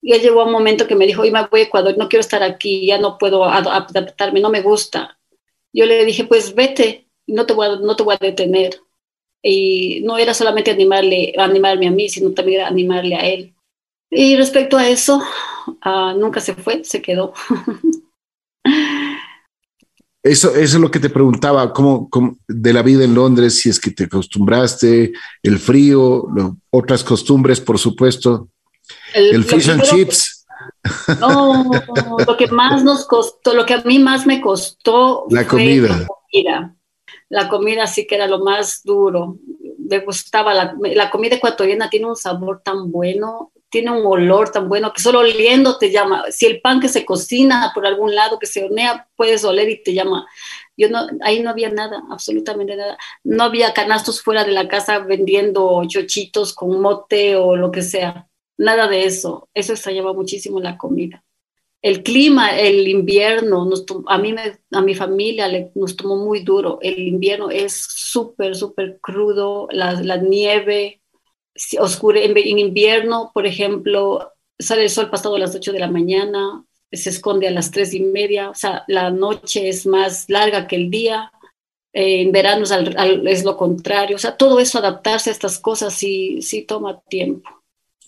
Y 0.00 0.12
él 0.12 0.22
llegó 0.22 0.44
un 0.44 0.52
momento 0.52 0.86
que 0.86 0.94
me 0.94 1.06
dijo, 1.06 1.22
me 1.22 1.30
voy 1.50 1.60
a 1.60 1.64
Ecuador, 1.64 1.96
no 1.98 2.08
quiero 2.08 2.20
estar 2.20 2.42
aquí, 2.42 2.86
ya 2.86 2.98
no 2.98 3.18
puedo 3.18 3.44
adaptarme, 3.44 4.40
no 4.40 4.50
me 4.50 4.62
gusta. 4.62 5.18
Yo 5.72 5.86
le 5.86 6.04
dije, 6.04 6.24
pues 6.24 6.54
vete, 6.54 7.08
no 7.26 7.46
te 7.46 7.54
voy 7.54 7.66
a, 7.66 7.76
no 7.76 7.96
te 7.96 8.02
voy 8.04 8.14
a 8.14 8.24
detener. 8.24 8.80
Y 9.42 10.00
no 10.04 10.18
era 10.18 10.34
solamente 10.34 10.70
animarle, 10.70 11.34
animarme 11.38 11.88
a 11.88 11.90
mí, 11.90 12.08
sino 12.08 12.32
también 12.32 12.62
animarle 12.62 13.16
a 13.16 13.26
él. 13.26 13.54
Y 14.10 14.36
respecto 14.36 14.76
a 14.76 14.88
eso, 14.88 15.22
ah, 15.82 16.14
nunca 16.16 16.40
se 16.40 16.54
fue, 16.54 16.84
se 16.84 17.02
quedó. 17.02 17.34
Eso, 20.24 20.54
eso 20.54 20.76
es 20.76 20.80
lo 20.80 20.90
que 20.90 21.00
te 21.00 21.10
preguntaba, 21.10 21.70
¿cómo, 21.74 22.08
de 22.48 22.72
la 22.72 22.80
vida 22.80 23.04
en 23.04 23.14
Londres, 23.14 23.60
si 23.60 23.68
es 23.68 23.78
que 23.78 23.90
te 23.90 24.04
acostumbraste, 24.04 25.12
el 25.42 25.58
frío, 25.58 26.26
otras 26.70 27.04
costumbres, 27.04 27.60
por 27.60 27.78
supuesto, 27.78 28.48
el, 29.14 29.44
fish 29.44 29.68
and 29.68 29.82
chips. 29.82 30.46
No, 31.20 31.70
lo 32.26 32.36
que 32.38 32.46
más 32.46 32.82
nos 32.82 33.04
costó, 33.04 33.52
lo 33.52 33.66
que 33.66 33.74
a 33.74 33.82
mí 33.82 33.98
más 33.98 34.26
me 34.26 34.40
costó 34.40 35.26
la 35.28 35.46
comida. 35.46 36.06
La 37.28 37.48
comida 37.50 37.86
sí 37.86 38.06
que 38.06 38.14
era 38.14 38.26
lo 38.26 38.42
más 38.42 38.80
duro. 38.82 39.36
Me 39.78 39.98
gustaba 40.00 40.54
la, 40.54 40.74
la 40.94 41.10
comida 41.10 41.36
ecuatoriana, 41.36 41.90
tiene 41.90 42.06
un 42.06 42.16
sabor 42.16 42.62
tan 42.64 42.90
bueno, 42.90 43.52
tiene 43.74 43.90
un 43.90 44.06
olor 44.06 44.52
tan 44.52 44.68
bueno 44.68 44.92
que 44.92 45.02
solo 45.02 45.18
oliendo 45.18 45.78
te 45.78 45.90
llama. 45.90 46.26
Si 46.30 46.46
el 46.46 46.60
pan 46.60 46.78
que 46.78 46.88
se 46.88 47.04
cocina 47.04 47.72
por 47.74 47.84
algún 47.84 48.14
lado, 48.14 48.38
que 48.38 48.46
se 48.46 48.62
hornea, 48.62 49.08
puedes 49.16 49.44
oler 49.44 49.68
y 49.68 49.82
te 49.82 49.92
llama. 49.92 50.28
Yo 50.76 50.88
no, 50.88 51.08
ahí 51.22 51.42
no 51.42 51.50
había 51.50 51.70
nada, 51.70 52.04
absolutamente 52.08 52.76
nada. 52.76 52.96
No 53.24 53.42
había 53.42 53.74
canastos 53.74 54.22
fuera 54.22 54.44
de 54.44 54.52
la 54.52 54.68
casa 54.68 55.00
vendiendo 55.00 55.82
chochitos 55.88 56.54
con 56.54 56.80
mote 56.80 57.34
o 57.34 57.56
lo 57.56 57.72
que 57.72 57.82
sea. 57.82 58.28
Nada 58.56 58.86
de 58.86 59.06
eso. 59.06 59.48
Eso 59.54 59.72
extrañaba 59.72 60.12
muchísimo 60.12 60.60
la 60.60 60.78
comida. 60.78 61.24
El 61.82 62.04
clima, 62.04 62.56
el 62.56 62.86
invierno, 62.86 63.64
nos, 63.64 63.84
a 64.06 64.18
mí, 64.18 64.36
a 64.70 64.82
mi 64.82 64.94
familia 64.94 65.48
le, 65.48 65.72
nos 65.74 65.96
tomó 65.96 66.16
muy 66.16 66.44
duro. 66.44 66.78
El 66.80 67.00
invierno 67.00 67.50
es 67.50 67.72
súper, 67.74 68.54
súper 68.54 69.00
crudo, 69.00 69.66
la, 69.72 69.94
la 69.94 70.16
nieve, 70.16 71.02
oscure. 71.78 72.24
En, 72.24 72.36
en 72.36 72.58
invierno, 72.58 73.30
por 73.32 73.46
ejemplo, 73.46 74.32
sale 74.58 74.82
el 74.84 74.90
sol 74.90 75.10
pasado 75.10 75.36
a 75.36 75.38
las 75.38 75.54
8 75.54 75.72
de 75.72 75.80
la 75.80 75.90
mañana, 75.90 76.64
se 76.96 77.10
esconde 77.10 77.48
a 77.48 77.50
las 77.50 77.70
tres 77.70 77.92
y 77.94 78.00
media, 78.00 78.50
o 78.50 78.54
sea, 78.54 78.84
la 78.88 79.10
noche 79.10 79.68
es 79.68 79.86
más 79.86 80.28
larga 80.28 80.66
que 80.66 80.76
el 80.76 80.90
día, 80.90 81.32
eh, 81.92 82.22
en 82.22 82.32
verano 82.32 82.64
es, 82.64 83.44
lo 83.44 83.56
contrario, 83.56 84.16
o 84.16 84.18
sea, 84.18 84.36
todo 84.36 84.58
eso, 84.58 84.78
adaptarse 84.78 85.30
a 85.30 85.32
estas 85.32 85.58
cosas 85.58 85.94
sí, 85.94 86.42
sí 86.42 86.62
toma 86.62 87.00
tiempo. 87.08 87.48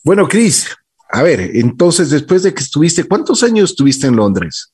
Bueno, 0.02 0.28
Cris, 0.28 0.68
a 1.08 1.22
ver, 1.22 1.40
entonces 1.54 2.10
después 2.10 2.42
de 2.42 2.54
que 2.54 2.62
estuviste, 2.62 3.04
¿cuántos 3.04 3.42
años 3.42 3.70
estuviste 3.70 4.06
en 4.06 4.16
Londres? 4.16 4.72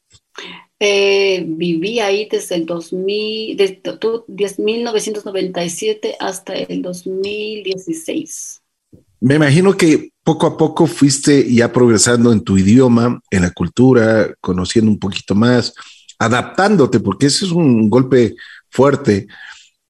Eh, 0.79 1.45
viví 1.47 2.01
ahí 2.01 2.29
desde 2.29 2.57
el 2.57 2.67
2000, 2.67 3.57
desde 3.57 4.63
1997 4.63 6.17
hasta 6.19 6.55
el 6.55 6.83
2016. 6.83 8.62
Me 9.23 9.37
imagino 9.37 9.77
que 9.77 10.11
poco 10.25 10.49
a 10.49 10.57
poco 10.57 10.89
fuiste 10.89 11.49
ya 11.55 11.73
progresando 11.73 12.33
en 12.33 12.43
tu 12.43 12.59
idioma, 12.59 13.21
en 13.31 13.43
la 13.43 13.53
cultura, 13.53 14.35
conociendo 14.41 14.91
un 14.91 14.99
poquito 14.99 15.37
más, 15.37 15.73
adaptándote, 16.19 16.99
porque 16.99 17.27
ese 17.27 17.45
es 17.45 17.53
un 17.53 17.89
golpe 17.89 18.35
fuerte. 18.69 19.29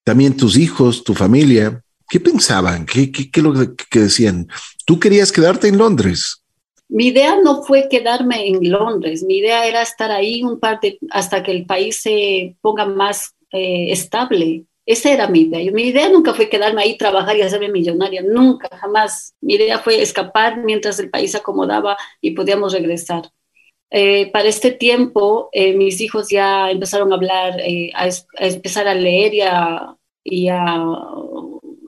También 0.04 0.36
tus 0.36 0.58
hijos, 0.58 1.02
tu 1.02 1.14
familia, 1.14 1.82
¿qué 2.10 2.20
pensaban? 2.20 2.84
¿Qué, 2.84 3.10
qué, 3.10 3.40
lo 3.40 3.54
que 3.74 4.00
decían? 4.00 4.48
¿Tú 4.84 5.00
querías 5.00 5.32
quedarte 5.32 5.66
en 5.66 5.78
Londres? 5.78 6.42
Mi 6.90 7.06
idea 7.06 7.36
no 7.42 7.62
fue 7.62 7.88
quedarme 7.88 8.48
en 8.48 8.70
Londres, 8.70 9.22
mi 9.22 9.38
idea 9.38 9.66
era 9.66 9.80
estar 9.80 10.10
ahí 10.10 10.42
un 10.42 10.60
par 10.60 10.78
de, 10.82 10.98
hasta 11.10 11.42
que 11.42 11.52
el 11.52 11.64
país 11.64 12.02
se 12.02 12.54
ponga 12.60 12.84
más 12.84 13.34
eh, 13.50 13.92
estable. 13.92 14.66
Esa 14.84 15.12
era 15.12 15.28
mi 15.28 15.42
idea. 15.42 15.70
Mi 15.72 15.84
idea 15.84 16.08
nunca 16.08 16.34
fue 16.34 16.48
quedarme 16.48 16.82
ahí, 16.82 16.98
trabajar 16.98 17.36
y 17.36 17.42
hacerme 17.42 17.68
millonaria, 17.70 18.22
nunca, 18.22 18.68
jamás. 18.76 19.34
Mi 19.40 19.54
idea 19.54 19.78
fue 19.78 20.02
escapar 20.02 20.58
mientras 20.64 20.98
el 20.98 21.10
país 21.10 21.34
acomodaba 21.34 21.96
y 22.20 22.32
podíamos 22.32 22.72
regresar. 22.72 23.30
Eh, 23.90 24.30
para 24.32 24.48
este 24.48 24.72
tiempo, 24.72 25.50
eh, 25.52 25.74
mis 25.74 26.00
hijos 26.00 26.28
ya 26.30 26.70
empezaron 26.70 27.12
a 27.12 27.16
hablar, 27.16 27.60
eh, 27.60 27.90
a, 27.94 28.08
empezar 28.38 28.88
a 28.88 28.94
leer 28.94 29.34
y 29.34 29.40
a, 29.42 29.96
y 30.24 30.48
a, 30.48 30.84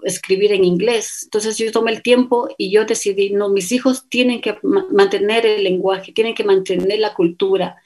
escribir 0.04 0.52
en 0.52 0.64
inglés. 0.64 1.22
Entonces 1.24 1.56
yo 1.58 1.72
tomé 1.72 1.92
el 1.92 2.02
tiempo 2.02 2.48
y 2.58 2.70
yo 2.70 2.84
decidí, 2.84 3.30
no, 3.30 3.48
mis 3.48 3.72
hijos 3.72 4.08
tienen 4.08 4.40
que 4.40 4.58
mantener 4.62 5.46
el 5.46 5.64
lenguaje, 5.64 6.12
tienen 6.12 6.34
que 6.34 6.44
mantener 6.44 6.98
la 6.98 7.14
cultura. 7.14 7.76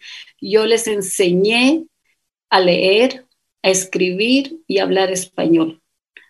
Yo 0.41 0.67
les 0.67 0.87
enseñé 0.89 1.87
a 2.51 2.61
leer, 2.61 3.27
a 3.63 3.71
escribir 3.71 4.63
y 4.67 4.79
hablar 4.79 5.11
español. 5.11 5.83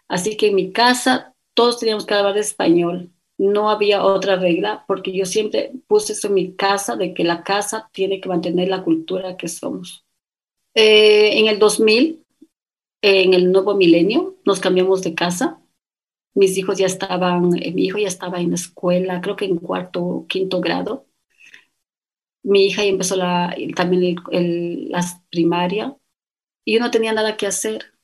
Así 0.09 0.37
que 0.37 0.49
en 0.49 0.55
mi 0.55 0.73
casa 0.73 1.35
todos 1.55 1.79
teníamos 1.79 2.07
que 2.07 2.15
hablar 2.15 2.39
español. 2.39 3.13
No 3.37 3.71
había 3.71 4.05
otra 4.05 4.37
regla 4.37 4.85
porque 4.89 5.13
yo 5.13 5.27
siempre 5.27 5.73
puse 5.87 6.13
eso 6.13 6.29
en 6.29 6.35
mi 6.35 6.55
casa 6.55 6.97
de 6.97 7.15
que 7.15 7.25
la 7.25 7.45
casa 7.45 7.89
tiene 7.93 8.21
que 8.21 8.29
mantener 8.29 8.69
la 8.69 8.83
cultura 8.83 9.37
que 9.37 9.49
somos. 9.49 10.05
Eh, 10.75 11.39
en 11.39 11.49
el 11.49 11.59
2000, 11.59 12.25
en 13.03 13.35
el 13.35 13.53
nuevo 13.53 13.75
milenio, 13.75 14.37
nos 14.45 14.61
cambiamos 14.61 15.03
de 15.03 15.15
casa. 15.15 15.61
Mis 16.35 16.57
hijos 16.59 16.79
ya 16.79 16.87
estaban, 16.87 17.57
eh, 17.63 17.73
mi 17.73 17.85
hijo 17.85 17.99
ya 17.99 18.09
estaba 18.09 18.41
en 18.41 18.51
la 18.51 18.57
escuela, 18.57 19.21
creo 19.21 19.37
que 19.37 19.45
en 19.47 19.59
cuarto 19.59 20.05
o 20.05 20.27
quinto 20.27 20.61
grado. 20.61 21.07
Mi 22.43 22.67
hija 22.67 22.83
ya 22.85 22.91
empezó 22.91 23.17
la, 23.17 23.55
también 23.75 24.17
la 24.91 25.05
primaria 25.31 25.98
y 26.69 26.75
yo 26.75 26.81
no 26.81 26.91
tenía 26.91 27.15
nada 27.15 27.39
que 27.39 27.47
hacer. 27.47 27.95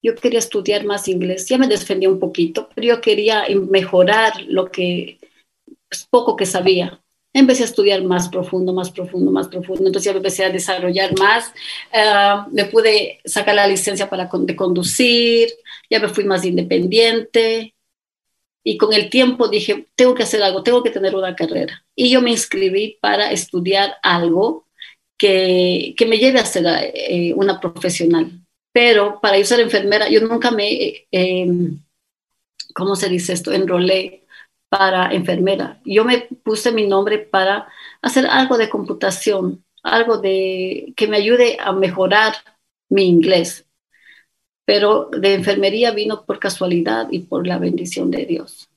Yo 0.00 0.14
quería 0.14 0.38
estudiar 0.38 0.84
más 0.84 1.08
inglés, 1.08 1.48
ya 1.48 1.58
me 1.58 1.66
defendía 1.66 2.08
un 2.08 2.20
poquito, 2.20 2.68
pero 2.72 2.86
yo 2.86 3.00
quería 3.00 3.44
mejorar 3.68 4.40
lo 4.42 4.70
que 4.70 5.18
pues, 5.88 6.06
poco 6.08 6.36
que 6.36 6.46
sabía. 6.46 7.02
Empecé 7.32 7.64
a 7.64 7.66
estudiar 7.66 8.04
más 8.04 8.28
profundo, 8.28 8.72
más 8.72 8.92
profundo, 8.92 9.32
más 9.32 9.48
profundo. 9.48 9.84
Entonces 9.84 10.04
ya 10.04 10.12
me 10.12 10.18
empecé 10.18 10.44
a 10.44 10.50
desarrollar 10.50 11.18
más. 11.18 11.52
Uh, 11.92 12.48
me 12.52 12.66
pude 12.66 13.18
sacar 13.24 13.56
la 13.56 13.66
licencia 13.66 14.08
para 14.08 14.30
de 14.32 14.54
conducir, 14.54 15.48
ya 15.90 15.98
me 15.98 16.08
fui 16.08 16.22
más 16.22 16.44
independiente. 16.44 17.74
Y 18.62 18.76
con 18.76 18.92
el 18.92 19.10
tiempo 19.10 19.48
dije, 19.48 19.88
tengo 19.96 20.14
que 20.14 20.22
hacer 20.22 20.40
algo, 20.40 20.62
tengo 20.62 20.84
que 20.84 20.90
tener 20.90 21.16
una 21.16 21.34
carrera. 21.34 21.84
Y 21.96 22.10
yo 22.10 22.22
me 22.22 22.30
inscribí 22.30 22.96
para 23.00 23.32
estudiar 23.32 23.96
algo 24.04 24.65
que, 25.18 25.94
que 25.96 26.06
me 26.06 26.18
lleve 26.18 26.40
a 26.40 26.44
ser 26.44 26.64
eh, 26.94 27.32
una 27.34 27.60
profesional. 27.60 28.40
Pero 28.72 29.20
para 29.20 29.38
yo 29.38 29.44
ser 29.44 29.60
enfermera, 29.60 30.08
yo 30.08 30.20
nunca 30.20 30.50
me, 30.50 31.06
eh, 31.10 31.46
¿cómo 32.74 32.94
se 32.94 33.08
dice 33.08 33.32
esto? 33.32 33.52
Enrolé 33.52 34.26
para 34.68 35.12
enfermera. 35.14 35.80
Yo 35.84 36.04
me 36.04 36.28
puse 36.44 36.72
mi 36.72 36.86
nombre 36.86 37.18
para 37.18 37.68
hacer 38.02 38.26
algo 38.26 38.58
de 38.58 38.68
computación, 38.68 39.64
algo 39.82 40.18
de 40.18 40.92
que 40.96 41.06
me 41.06 41.16
ayude 41.16 41.56
a 41.58 41.72
mejorar 41.72 42.34
mi 42.90 43.04
inglés. 43.04 43.64
Pero 44.66 45.08
de 45.10 45.34
enfermería 45.34 45.92
vino 45.92 46.26
por 46.26 46.38
casualidad 46.38 47.08
y 47.10 47.20
por 47.20 47.46
la 47.46 47.58
bendición 47.58 48.10
de 48.10 48.26
Dios. 48.26 48.68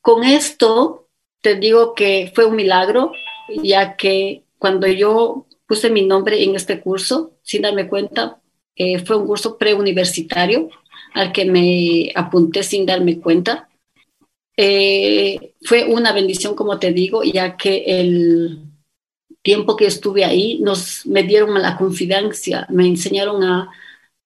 Con 0.00 0.24
esto 0.24 1.08
te 1.42 1.54
digo 1.56 1.94
que 1.94 2.32
fue 2.34 2.46
un 2.46 2.56
milagro, 2.56 3.12
ya 3.62 3.96
que 3.96 4.45
cuando 4.58 4.86
yo 4.86 5.46
puse 5.66 5.90
mi 5.90 6.02
nombre 6.06 6.42
en 6.42 6.54
este 6.54 6.80
curso, 6.80 7.32
sin 7.42 7.62
darme 7.62 7.88
cuenta, 7.88 8.40
eh, 8.74 8.98
fue 9.04 9.16
un 9.16 9.26
curso 9.26 9.56
preuniversitario 9.58 10.68
al 11.14 11.32
que 11.32 11.44
me 11.44 12.12
apunté 12.14 12.62
sin 12.62 12.86
darme 12.86 13.20
cuenta. 13.20 13.68
Eh, 14.56 15.54
fue 15.62 15.84
una 15.84 16.12
bendición, 16.12 16.54
como 16.54 16.78
te 16.78 16.92
digo, 16.92 17.22
ya 17.22 17.56
que 17.56 17.84
el 17.86 18.60
tiempo 19.42 19.76
que 19.76 19.86
estuve 19.86 20.24
ahí 20.24 20.58
nos 20.60 21.06
me 21.06 21.22
dieron 21.22 21.54
la 21.60 21.76
confidencia, 21.76 22.66
me 22.70 22.86
enseñaron 22.86 23.42
a, 23.42 23.70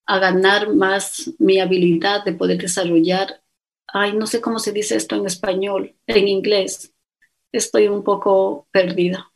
a 0.06 0.18
ganar 0.18 0.74
más 0.74 1.30
mi 1.38 1.60
habilidad 1.60 2.24
de 2.24 2.32
poder 2.32 2.58
desarrollar. 2.58 3.42
Ay, 3.86 4.12
no 4.14 4.26
sé 4.26 4.40
cómo 4.40 4.58
se 4.58 4.72
dice 4.72 4.96
esto 4.96 5.16
en 5.16 5.26
español, 5.26 5.94
en 6.06 6.28
inglés. 6.28 6.92
Estoy 7.52 7.88
un 7.88 8.02
poco 8.02 8.66
perdida. 8.72 9.29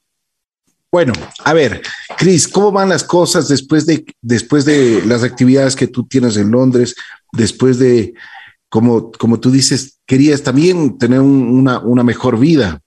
Bueno, 0.95 1.13
a 1.45 1.53
ver, 1.53 1.83
Cris, 2.17 2.47
¿cómo 2.47 2.71
van 2.71 2.89
las 2.89 3.03
cosas 3.03 3.49
después 3.49 3.85
de, 3.85 4.05
después 4.23 4.65
de 4.65 5.05
las 5.05 5.25
actividades 5.25 5.75
que 5.75 5.89
tú 5.89 6.07
tienes 6.07 6.37
en 6.37 6.53
Londres, 6.53 6.95
después 7.33 7.81
de, 7.81 8.15
como, 8.69 9.11
como 9.11 9.41
tú 9.41 9.51
dices, 9.51 9.99
querías 10.07 10.45
también 10.45 10.97
tener 10.97 11.19
una, 11.19 11.81
una, 11.81 12.05
mejor 12.05 12.39
vida? 12.39 12.81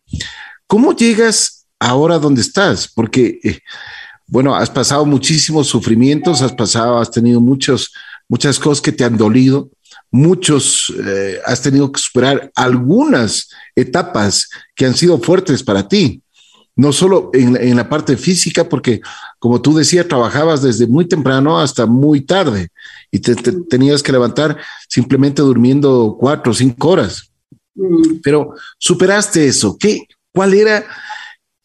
¿Cómo 0.67 0.95
llegas 0.95 1.65
ahora 1.81 2.17
donde 2.17 2.39
estás? 2.39 2.87
Porque, 2.87 3.41
eh, 3.43 3.59
bueno, 4.25 4.55
has 4.55 4.69
pasado 4.69 5.05
muchísimos 5.05 5.67
sufrimientos, 5.67 6.41
has 6.41 6.53
pasado, 6.53 6.99
has 6.99 7.11
tenido 7.11 7.41
muchos, 7.41 7.91
muchas 8.29 8.57
cosas 8.57 8.81
que 8.81 8.93
te 8.93 9.03
han 9.03 9.17
dolido, 9.17 9.69
muchos, 10.11 10.93
eh, 11.05 11.41
has 11.45 11.61
tenido 11.61 11.91
que 11.91 11.99
superar 11.99 12.53
algunas 12.55 13.49
etapas 13.75 14.47
que 14.73 14.85
han 14.85 14.95
sido 14.95 15.19
fuertes 15.19 15.61
para 15.61 15.89
ti 15.89 16.23
no 16.77 16.93
solo 16.93 17.31
en, 17.33 17.75
la 17.75 17.89
parte 17.89 18.15
física, 18.15 18.69
porque 18.69 19.01
como 19.39 19.59
tú 19.61 19.75
decías, 19.75 20.07
trabajabas 20.07 20.61
desde 20.61 20.85
muy 20.85 21.05
temprano 21.05 21.59
hasta 21.59 21.87
muy 21.87 22.21
tarde 22.21 22.69
y 23.11 23.19
te, 23.19 23.35
tenías 23.35 24.03
que 24.03 24.11
levantar 24.11 24.57
simplemente 24.87 25.41
durmiendo 25.41 26.15
cuatro 26.19 26.51
o 26.51 26.55
cinco 26.55 26.89
horas. 26.89 27.31
Mm. 27.73 28.19
Pero 28.23 28.53
superaste 28.77 29.47
eso. 29.47 29.75
¿Qué, 29.77 30.03
¿Cuál 30.31 30.53
era 30.53 30.85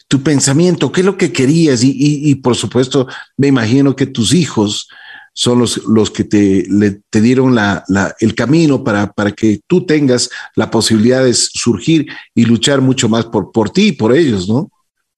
tu 0.09 0.23
pensamiento? 0.23 0.91
¿Qué 0.91 1.03
es 1.03 1.07
lo 1.07 1.19
que 1.19 1.31
querías? 1.31 1.81
Y, 1.85 2.35
por 2.37 2.57
supuesto, 2.57 3.07
me 3.37 3.49
imagino 3.49 3.95
que 3.95 4.07
tus 4.07 4.33
hijos 4.33 4.89
son 5.35 5.59
los, 5.59 5.85
los 5.87 6.11
que 6.11 6.25
te, 6.25 6.67
te 7.11 7.21
dieron 7.21 7.55
la, 7.55 7.85
el 8.19 8.35
camino 8.35 8.83
para, 8.83 9.13
para 9.13 9.33
que 9.33 9.61
tú 9.67 9.85
tengas 9.85 10.31
la 10.57 10.71
posibilidad 10.71 11.23
de 11.23 11.35
surgir 11.35 12.07
y 12.35 12.47
luchar 12.47 12.81
mucho 12.81 13.11
más 13.11 13.27
por, 13.27 13.53
por 13.53 13.69
ti 13.69 13.89
y 13.89 13.93
por 13.93 14.15
ellos, 14.15 14.49
¿no? 14.49 14.71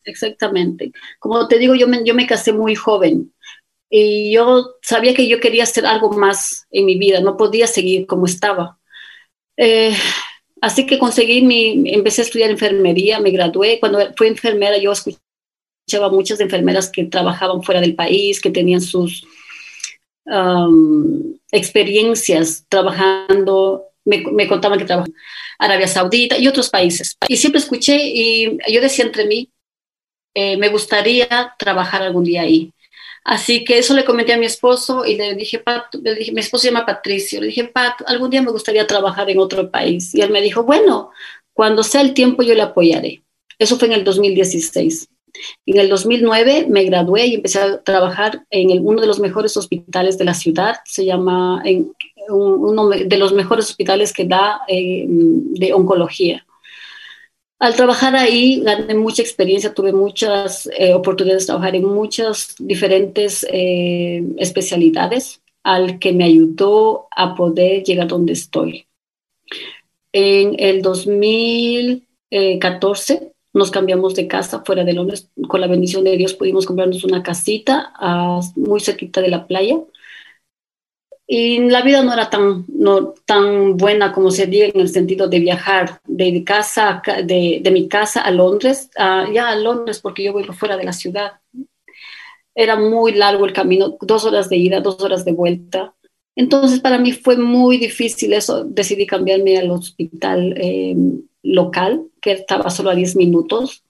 Exactamente. 0.05 0.93
Como 1.19 1.47
te 1.49 1.59
digo, 1.59 1.75
yo 1.75 1.89
me, 1.89 2.05
yo 2.05 2.15
me 2.15 2.27
casé 2.27 2.53
muy 2.53 2.75
joven. 2.75 3.33
y 3.91 4.33
yo 4.33 4.77
sabía 4.83 5.15
que 5.15 5.29
yo 5.29 5.41
quería 5.41 5.63
hacer 5.65 5.87
algo 5.87 6.11
más 6.11 6.67
en 6.71 6.87
mi 6.87 6.99
vida, 6.99 7.21
no 7.21 7.37
podía 7.37 7.67
seguir 7.67 8.07
como 8.07 8.27
estaba. 8.27 8.79
Eh, 9.57 9.95
así 10.61 10.87
que 10.87 10.99
conseguí 10.99 11.43
mi, 11.43 11.91
empecé 11.93 12.23
a 12.23 12.25
estudiar 12.25 12.51
enfermería, 12.51 13.21
me 13.21 13.31
gradué. 13.31 13.79
Cuando 13.81 13.99
fui 14.17 14.27
enfermera 14.29 14.79
yo 14.79 14.93
escuchaba 14.93 16.11
muchas 16.11 16.41
enfermeras 16.41 16.91
que 16.91 17.05
trabajaban 17.05 17.63
fuera 17.63 17.81
del 17.81 17.95
país, 17.95 18.41
que 18.41 18.51
tenían 18.51 18.81
sus 18.81 19.27
um, 20.27 21.37
experiencias 21.53 22.65
trabajando, 22.69 23.85
me, 24.05 24.23
me 24.33 24.49
contaban 24.49 24.79
que 24.79 24.87
trabajaban 24.87 25.13
en 25.13 25.65
Arabia 25.65 25.87
Saudita 25.87 26.39
y 26.39 26.49
otros 26.49 26.69
países. 26.71 27.17
Y 27.29 27.37
siempre 27.37 27.61
escuché 27.61 27.97
y 28.03 28.59
yo 28.71 28.81
decía 28.81 29.05
entre 29.05 29.27
mí, 29.27 29.51
eh, 30.35 30.57
me 30.57 30.69
gustaría 30.69 31.55
trabajar 31.59 32.03
algún 32.03 32.25
día 32.25 32.43
ahí. 32.43 32.73
Así 33.25 33.65
que 33.65 33.79
eso 33.79 33.95
le 33.95 34.05
comenté 34.05 34.35
a 34.35 34.39
mi 34.39 34.45
esposo 34.45 35.07
y 35.07 35.17
le 35.17 35.35
dije, 35.35 35.59
Pat, 35.59 35.95
le 36.03 36.15
dije, 36.15 36.33
mi 36.33 36.41
esposo 36.41 36.63
se 36.63 36.69
llama 36.69 36.85
Patricio, 36.85 37.41
le 37.41 37.47
dije, 37.47 37.65
Pat, 37.65 38.03
algún 38.07 38.29
día 38.29 38.43
me 38.43 38.51
gustaría 38.51 38.87
trabajar 38.87 39.31
en 39.31 39.39
otro 39.39 39.71
país. 39.71 40.15
Y 40.15 40.21
él 40.21 40.31
me 40.31 40.43
dijo, 40.43 40.65
bueno, 40.65 41.11
cuando 41.55 41.83
sea 41.83 42.03
el 42.03 42.13
tiempo 42.13 42.43
yo 42.43 42.55
le 42.55 42.63
apoyaré. 42.63 43.23
Eso 43.59 43.79
fue 43.79 43.89
en 43.89 43.95
el 43.95 44.05
2016. 44.05 45.09
En 45.67 45.79
el 45.79 45.89
2009 45.89 46.67
me 46.69 46.85
gradué 46.85 47.27
y 47.27 47.35
empecé 47.37 47.61
a 47.61 47.83
trabajar 47.83 48.45
en 48.51 48.87
uno 48.87 49.01
de 49.01 49.07
los 49.07 49.19
mejores 49.19 49.57
hospitales 49.57 50.19
de 50.19 50.25
la 50.25 50.35
ciudad, 50.35 50.77
se 50.85 51.05
llama 51.05 51.63
uno 52.29 52.89
de 52.89 53.17
los 53.17 53.33
mejores 53.33 53.67
hospitales 53.71 54.13
que 54.13 54.27
da 54.27 54.61
eh, 54.69 55.07
de 55.09 55.73
oncología. 55.73 56.44
Al 57.59 57.75
trabajar 57.77 58.17
ahí 58.17 58.61
gané 58.61 58.95
mucha 58.95 59.23
experiencia, 59.23 59.73
tuve 59.73 59.93
muchas 59.93 60.69
eh, 60.77 60.93
oportunidades 60.93 61.45
de 61.45 61.47
trabajar 61.47 61.77
en 61.77 61.85
muchas 61.85 62.57
diferentes 62.59 63.47
eh, 63.49 64.23
especialidades, 64.39 65.41
al 65.63 65.99
que 65.99 66.13
me 66.13 66.25
ayudó 66.25 67.07
a 67.15 67.35
poder 67.35 67.83
llegar 67.85 68.09
donde 68.09 68.35
estoy. 68.35 68.87
En 70.13 70.57
el 70.59 70.83
2014 70.83 73.35
nos 73.55 73.71
cambiamos 73.71 74.15
de 74.15 74.27
casa 74.27 74.63
fuera 74.65 74.85
de 74.85 74.93
Londres. 74.93 75.31
Con 75.49 75.61
la 75.61 75.69
bendición 75.69 76.05
de 76.05 76.17
Dios 76.17 76.35
pudimos 76.35 76.67
comprarnos 76.67 77.05
una 77.05 77.23
casita 77.23 77.93
ah, 77.97 78.41
muy 78.57 78.81
cerquita 78.81 79.21
de 79.21 79.29
la 79.29 79.47
playa 79.47 79.79
y 81.27 81.59
la 81.71 81.83
vida 81.83 82.03
no 82.03 82.13
era 82.13 82.29
tan, 82.29 82.67
no, 82.69 83.15
tan 83.25 83.77
buena 83.77 84.13
como 84.13 84.31
se 84.31 84.47
diga 84.47 84.67
en 84.67 84.81
el 84.81 84.89
sentido 84.91 85.27
de 85.27 85.41
viajar 85.41 86.01
de, 86.07 86.45
casa, 86.45 87.03
de, 87.25 87.61
de 87.63 87.71
mi 87.71 87.89
casa 87.89 88.21
a 88.21 88.31
Londres, 88.31 88.91
ya 88.97 89.49
a 89.49 89.57
Londres 89.57 90.01
porque 90.01 90.23
yo 90.23 90.35
voy 90.35 90.45
fuera 90.45 90.77
de 90.77 90.85
la 90.85 90.93
ciudad. 90.93 91.33
Era 92.55 92.77
muy 92.77 93.13
largo 93.13 93.47
el 93.47 93.53
camino, 93.53 93.97
dos 94.01 94.25
horas 94.27 94.49
de 94.49 94.57
ida, 94.57 94.81
dos 94.81 95.01
horas 95.01 95.25
de 95.25 95.33
vuelta. 95.33 95.95
Entonces 96.37 96.81
para 96.81 96.99
mí 96.99 97.13
fue 97.13 97.37
muy 97.37 97.79
difícil 97.79 98.33
eso. 98.35 98.65
Decidí 98.65 99.07
cambiarme 99.07 99.57
al 99.57 99.71
hospital 99.71 100.55
em, 100.57 101.23
local, 101.43 102.07
que 102.21 102.33
estaba 102.33 102.71
solo 102.71 102.91
a 102.91 102.95
10 102.95 103.17
minutos. 103.17 103.83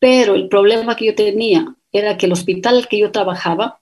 Pero 0.00 0.34
el 0.34 0.48
problema 0.48 0.96
que 0.96 1.06
yo 1.06 1.14
tenía 1.14 1.76
era 1.92 2.16
que 2.16 2.26
el 2.26 2.32
hospital 2.32 2.88
que 2.88 2.98
yo 2.98 3.12
trabajaba 3.12 3.79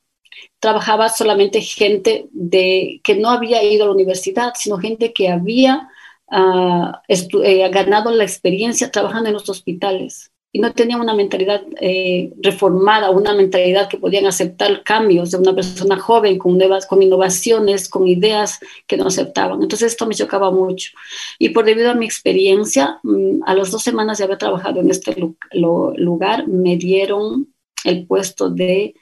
trabajaba 0.60 1.08
solamente 1.08 1.60
gente 1.60 2.28
de, 2.32 3.00
que 3.04 3.14
no 3.16 3.30
había 3.30 3.62
ido 3.62 3.84
a 3.84 3.86
la 3.88 3.94
universidad, 3.94 4.52
sino 4.56 4.78
gente 4.78 5.12
que 5.12 5.28
había 5.28 5.88
ah, 6.30 7.02
eh, 7.08 7.68
ganado 7.70 8.10
la 8.10 8.24
experiencia 8.24 8.90
trabajando 8.90 9.28
en 9.28 9.34
los 9.34 9.48
hospitales 9.48 10.32
y 10.50 10.60
no 10.60 10.72
tenía 10.72 10.96
una 10.96 11.14
mentalidad 11.14 11.62
eh, 11.80 12.32
reformada, 12.42 13.10
una 13.10 13.34
mentalidad 13.34 13.88
que 13.88 13.98
podían 13.98 14.26
aceptar 14.26 14.82
cambios 14.82 15.30
de 15.30 15.36
una 15.36 15.54
persona 15.54 15.98
joven 15.98 16.38
con, 16.38 16.58
con 16.88 17.02
innovaciones, 17.02 17.88
con 17.88 18.08
ideas 18.08 18.58
que 18.86 18.96
no 18.96 19.06
aceptaban. 19.06 19.62
Entonces 19.62 19.92
esto 19.92 20.06
me 20.06 20.14
chocaba 20.14 20.50
mucho. 20.50 20.92
Y 21.38 21.50
por 21.50 21.66
debido 21.66 21.90
a 21.90 21.94
mi 21.94 22.06
experiencia, 22.06 22.98
mm, 23.02 23.42
a 23.44 23.54
las 23.54 23.70
dos 23.70 23.82
semanas 23.82 24.18
de 24.18 24.24
haber 24.24 24.38
trabajado 24.38 24.80
en 24.80 24.90
este 24.90 25.14
lugar, 25.52 26.48
me 26.48 26.76
dieron 26.76 27.52
el 27.84 28.06
puesto 28.06 28.48
de 28.48 28.94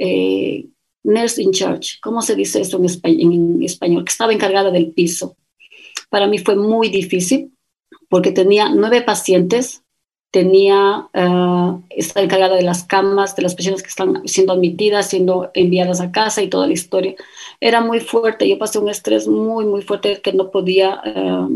eh, 0.00 0.66
nurse 1.04 1.42
in 1.42 1.52
charge, 1.52 1.98
¿cómo 2.02 2.22
se 2.22 2.34
dice 2.34 2.60
esto 2.60 2.78
en 2.78 3.62
español? 3.62 4.04
Que 4.04 4.10
estaba 4.10 4.32
encargada 4.32 4.70
del 4.70 4.92
piso. 4.92 5.36
Para 6.08 6.26
mí 6.26 6.38
fue 6.38 6.56
muy 6.56 6.88
difícil 6.88 7.52
porque 8.08 8.32
tenía 8.32 8.70
nueve 8.70 9.02
pacientes, 9.02 9.84
tenía, 10.32 11.08
uh, 11.14 11.82
encargada 12.16 12.56
de 12.56 12.62
las 12.62 12.84
camas, 12.84 13.36
de 13.36 13.42
las 13.42 13.54
personas 13.54 13.82
que 13.82 13.88
están 13.88 14.26
siendo 14.26 14.52
admitidas, 14.52 15.08
siendo 15.08 15.50
enviadas 15.54 16.00
a 16.00 16.12
casa 16.12 16.42
y 16.42 16.48
toda 16.48 16.66
la 16.66 16.72
historia. 16.72 17.14
Era 17.60 17.80
muy 17.80 18.00
fuerte, 18.00 18.48
yo 18.48 18.58
pasé 18.58 18.78
un 18.78 18.88
estrés 18.88 19.28
muy, 19.28 19.64
muy 19.66 19.82
fuerte 19.82 20.20
que 20.22 20.32
no 20.32 20.50
podía 20.50 21.00
eh, 21.04 21.48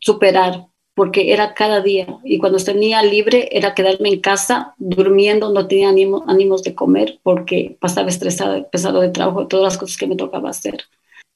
superar 0.00 0.66
porque 0.96 1.34
era 1.34 1.52
cada 1.52 1.82
día 1.82 2.06
y 2.24 2.38
cuando 2.38 2.58
tenía 2.58 3.02
libre 3.02 3.50
era 3.52 3.74
quedarme 3.74 4.08
en 4.08 4.20
casa 4.20 4.74
durmiendo, 4.78 5.52
no 5.52 5.68
tenía 5.68 5.90
ánimos 5.90 6.62
de 6.62 6.74
comer 6.74 7.20
porque 7.22 7.76
pasaba 7.78 8.08
estresada, 8.08 8.66
pesado 8.70 9.02
de 9.02 9.10
trabajo, 9.10 9.46
todas 9.46 9.64
las 9.64 9.78
cosas 9.78 9.98
que 9.98 10.06
me 10.06 10.16
tocaba 10.16 10.48
hacer. 10.48 10.84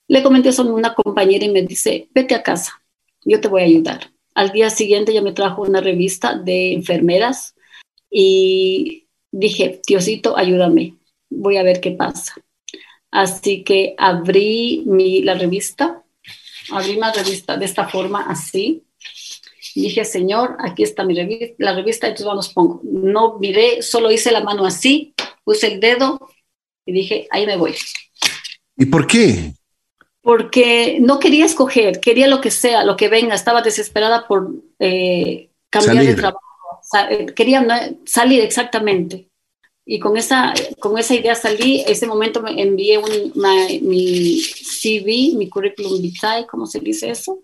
Le 0.09 0.23
comenté 0.23 0.49
eso 0.49 0.63
a 0.63 0.73
una 0.73 0.95
compañera 0.95 1.45
y 1.45 1.51
me 1.51 1.61
dice, 1.61 2.09
vete 2.15 2.35
a 2.35 2.43
casa, 2.43 2.83
yo 3.23 3.39
te 3.43 3.49
voy 3.49 3.61
a 3.61 3.67
ayudar. 3.67 4.11
Al 4.35 4.51
día 4.51 4.71
siguiente 4.71 5.13
ya 5.13 5.21
me 5.21 5.33
trajo 5.33 5.61
una 5.61 5.83
revista 5.83 6.39
de 6.39 6.73
enfermeras 6.73 7.55
y 8.11 9.09
dije, 9.31 9.83
Diosito, 9.87 10.39
ayúdame, 10.39 10.97
voy 11.29 11.59
a 11.59 11.63
ver 11.63 11.83
qué 11.83 11.91
pasa. 11.91 12.35
Así 13.11 13.63
que 13.63 13.95
abrí 13.99 14.85
mi, 14.87 15.21
la 15.21 15.35
revista, 15.35 16.03
abrí 16.71 16.95
la 16.95 17.13
revista 17.13 17.59
de 17.59 17.67
esta 17.67 17.89
forma, 17.89 18.23
así, 18.23 18.85
y 19.75 19.83
dije, 19.83 20.05
Señor, 20.05 20.57
aquí 20.61 20.83
está 20.83 21.05
mi 21.05 21.15
revista, 21.15 21.55
la 21.59 21.75
revista, 21.75 22.07
entonces 22.07 22.27
vamos, 22.27 22.49
pongo. 22.51 22.81
No 22.85 23.39
miré, 23.39 23.83
solo 23.83 24.11
hice 24.11 24.33
la 24.33 24.43
mano 24.43 24.65
así, 24.65 25.15
puse 25.45 25.69
el 25.69 25.81
dedo 25.81 26.19
y 26.87 26.93
dije, 26.93 27.29
ahí 27.31 27.47
me 27.47 27.57
voy. 27.57 27.75
¿Y 28.77 28.87
por 28.87 29.07
qué? 29.07 29.53
Porque 30.23 30.99
no 31.01 31.19
quería 31.19 31.47
escoger, 31.47 32.01
quería 32.01 32.27
lo 32.27 32.41
que 32.41 32.51
sea, 32.51 32.85
lo 32.85 32.97
que 32.97 33.09
venga. 33.09 33.35
Estaba 33.35 33.63
desesperada 33.63 34.27
por 34.27 34.51
eh, 34.79 35.51
cambiar 35.71 36.05
de 36.05 36.15
trabajo. 36.15 36.41
Quería 37.35 37.95
salir 38.05 38.41
exactamente. 38.41 39.29
Y 39.87 39.99
con 39.99 40.17
esa, 40.17 40.55
con 40.79 40.99
esa 40.99 41.15
idea 41.15 41.35
salí. 41.35 41.83
Ese 41.87 42.07
momento 42.07 42.43
me 42.43 42.61
envié 42.61 42.99
un, 42.99 43.33
mi 43.83 44.41
CV, 44.41 45.35
mi 45.37 45.49
currículum 45.49 46.01
vitae, 46.01 46.47
¿cómo 46.47 46.67
se 46.67 46.81
dice 46.81 47.11
eso? 47.11 47.43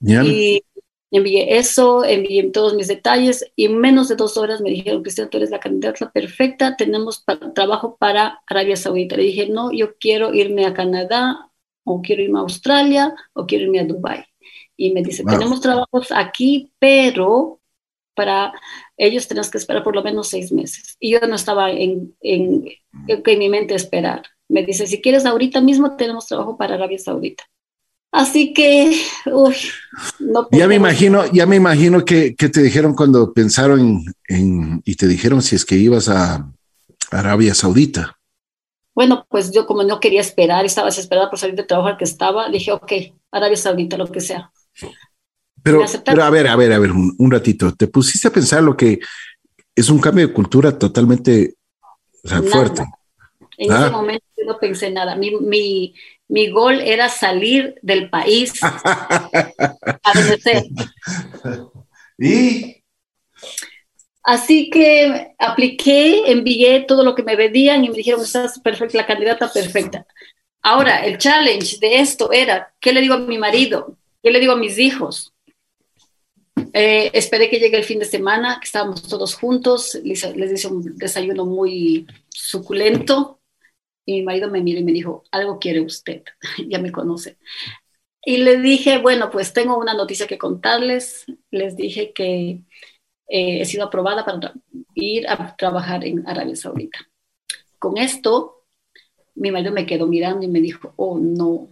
Y 0.00 0.62
envié 1.18 1.58
eso, 1.58 2.04
envié 2.04 2.50
todos 2.50 2.74
mis 2.74 2.88
detalles 2.88 3.50
y 3.56 3.66
en 3.66 3.78
menos 3.78 4.08
de 4.08 4.16
dos 4.16 4.36
horas 4.36 4.60
me 4.60 4.70
dijeron, 4.70 5.02
Cristian, 5.02 5.30
tú 5.30 5.36
eres 5.36 5.50
la 5.50 5.60
candidata 5.60 6.10
perfecta, 6.10 6.76
tenemos 6.76 7.24
trabajo 7.54 7.96
para 7.96 8.42
Arabia 8.46 8.76
Saudita. 8.76 9.16
Le 9.16 9.24
dije, 9.24 9.48
no, 9.48 9.72
yo 9.72 9.96
quiero 9.98 10.34
irme 10.34 10.66
a 10.66 10.74
Canadá 10.74 11.50
o 11.84 12.02
quiero 12.02 12.22
irme 12.22 12.38
a 12.38 12.42
Australia 12.42 13.14
o 13.32 13.46
quiero 13.46 13.64
irme 13.64 13.80
a 13.80 13.84
Dubai. 13.84 14.24
Y 14.76 14.90
me 14.92 15.02
dice, 15.02 15.22
tenemos 15.24 15.60
trabajos 15.60 16.10
aquí, 16.10 16.72
pero 16.78 17.60
para 18.14 18.52
ellos 18.96 19.28
tenemos 19.28 19.50
que 19.50 19.58
esperar 19.58 19.84
por 19.84 19.94
lo 19.94 20.02
menos 20.02 20.28
seis 20.28 20.52
meses. 20.52 20.96
Y 20.98 21.12
yo 21.12 21.20
no 21.20 21.36
estaba 21.36 21.70
en, 21.70 22.16
en, 22.20 22.64
en 23.06 23.38
mi 23.38 23.48
mente 23.48 23.74
esperar. 23.74 24.22
Me 24.48 24.64
dice, 24.64 24.86
si 24.86 25.00
quieres 25.00 25.26
ahorita 25.26 25.60
mismo 25.60 25.96
tenemos 25.96 26.26
trabajo 26.26 26.56
para 26.56 26.74
Arabia 26.74 26.98
Saudita. 26.98 27.44
Así 28.14 28.52
que, 28.52 28.96
uy, 29.26 29.56
no 30.20 30.46
ya 30.52 30.68
me 30.68 30.76
imagino, 30.76 31.24
ya 31.32 31.46
me 31.46 31.56
imagino 31.56 32.04
que, 32.04 32.30
te 32.30 32.62
dijeron 32.62 32.94
cuando 32.94 33.32
pensaron 33.32 34.04
en, 34.28 34.80
y 34.84 34.94
te 34.94 35.08
dijeron 35.08 35.42
si 35.42 35.56
es 35.56 35.64
que 35.64 35.74
ibas 35.74 36.08
a 36.08 36.48
Arabia 37.10 37.54
Saudita. 37.54 38.16
Bueno, 38.94 39.26
pues 39.28 39.50
yo 39.50 39.66
como 39.66 39.82
no 39.82 39.98
quería 39.98 40.20
esperar, 40.20 40.64
estaba 40.64 40.86
desesperada 40.86 41.28
por 41.28 41.40
salir 41.40 41.56
de 41.56 41.64
trabajo 41.64 41.88
al 41.88 41.96
que 41.96 42.04
estaba, 42.04 42.48
dije, 42.50 42.70
ok, 42.70 42.92
Arabia 43.32 43.56
Saudita, 43.56 43.96
lo 43.96 44.06
que 44.06 44.20
sea. 44.20 44.52
Pero, 45.64 45.84
pero 46.04 46.22
a 46.22 46.30
ver, 46.30 46.46
a 46.46 46.54
ver, 46.54 46.72
a 46.72 46.78
ver, 46.78 46.92
un, 46.92 47.30
ratito, 47.32 47.74
te 47.74 47.88
pusiste 47.88 48.28
a 48.28 48.32
pensar 48.32 48.62
lo 48.62 48.76
que 48.76 49.00
es 49.74 49.90
un 49.90 49.98
cambio 49.98 50.28
de 50.28 50.32
cultura 50.32 50.78
totalmente 50.78 51.56
fuerte. 52.22 52.84
En 53.56 53.72
ese 53.72 53.84
ah. 53.84 53.90
momento 53.90 54.24
yo 54.36 54.44
no 54.44 54.58
pensé 54.60 54.90
nada. 54.92 55.16
Mi, 55.16 55.36
mi, 55.40 55.94
mi 56.28 56.50
gol 56.50 56.80
era 56.80 57.08
salir 57.08 57.74
del 57.82 58.10
país 58.10 58.54
a 58.62 60.12
¿Y? 62.18 62.82
Así 64.22 64.70
que 64.70 65.34
apliqué, 65.38 66.30
envié 66.30 66.80
todo 66.80 67.04
lo 67.04 67.14
que 67.14 67.22
me 67.22 67.36
pedían 67.36 67.84
y 67.84 67.90
me 67.90 67.96
dijeron, 67.96 68.22
estás 68.22 68.58
perfecta, 68.58 68.96
la 68.96 69.06
candidata 69.06 69.52
perfecta. 69.52 70.06
Ahora, 70.62 71.04
el 71.04 71.18
challenge 71.18 71.76
de 71.78 72.00
esto 72.00 72.32
era, 72.32 72.72
¿qué 72.80 72.94
le 72.94 73.02
digo 73.02 73.14
a 73.14 73.18
mi 73.18 73.36
marido? 73.36 73.98
¿Qué 74.22 74.30
le 74.30 74.40
digo 74.40 74.54
a 74.54 74.56
mis 74.56 74.78
hijos? 74.78 75.34
Eh, 76.72 77.10
esperé 77.12 77.50
que 77.50 77.58
llegue 77.58 77.76
el 77.76 77.84
fin 77.84 77.98
de 77.98 78.06
semana, 78.06 78.58
que 78.60 78.64
estábamos 78.64 79.02
todos 79.02 79.34
juntos, 79.34 79.98
les, 80.02 80.24
les 80.34 80.52
hice 80.52 80.68
un 80.68 80.96
desayuno 80.96 81.44
muy 81.44 82.06
suculento 82.30 83.40
Y 84.06 84.14
mi 84.14 84.22
marido 84.22 84.50
me 84.50 84.60
miró 84.60 84.80
y 84.80 84.84
me 84.84 84.92
dijo, 84.92 85.24
algo 85.30 85.58
quiere 85.58 85.80
usted, 85.80 86.22
ya 86.68 86.78
me 86.78 86.92
conoce. 86.92 87.38
Y 88.24 88.38
le 88.38 88.58
dije, 88.58 88.98
bueno, 88.98 89.30
pues 89.30 89.52
tengo 89.52 89.78
una 89.78 89.94
noticia 89.94 90.26
que 90.26 90.38
contarles. 90.38 91.26
Les 91.50 91.76
dije 91.76 92.12
que 92.12 92.62
eh, 93.28 93.60
he 93.60 93.64
sido 93.66 93.84
aprobada 93.84 94.24
para 94.24 94.54
ir 94.94 95.28
a 95.28 95.54
trabajar 95.56 96.04
en 96.04 96.26
Arabia 96.26 96.56
Saudita. 96.56 96.98
Con 97.78 97.98
esto, 97.98 98.64
mi 99.34 99.50
marido 99.50 99.72
me 99.72 99.86
quedó 99.86 100.06
mirando 100.06 100.44
y 100.44 100.48
me 100.48 100.60
dijo, 100.60 100.94
oh, 100.96 101.18
no. 101.18 101.68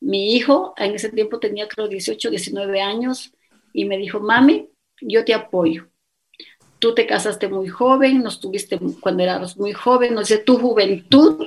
Mi 0.00 0.34
hijo 0.34 0.72
en 0.78 0.94
ese 0.94 1.10
tiempo 1.10 1.38
tenía 1.38 1.68
creo 1.68 1.86
18, 1.86 2.30
19 2.30 2.80
años 2.80 3.34
y 3.74 3.84
me 3.84 3.98
dijo, 3.98 4.20
mami, 4.20 4.70
yo 5.02 5.24
te 5.24 5.34
apoyo. 5.34 5.88
Tú 6.78 6.94
te 6.94 7.06
casaste 7.06 7.48
muy 7.48 7.68
joven, 7.68 8.22
nos 8.22 8.40
tuviste 8.40 8.78
cuando 9.00 9.22
eras 9.22 9.58
muy 9.58 9.72
joven, 9.74 10.14
no 10.14 10.24
sé, 10.24 10.38
tu 10.38 10.58
juventud, 10.58 11.46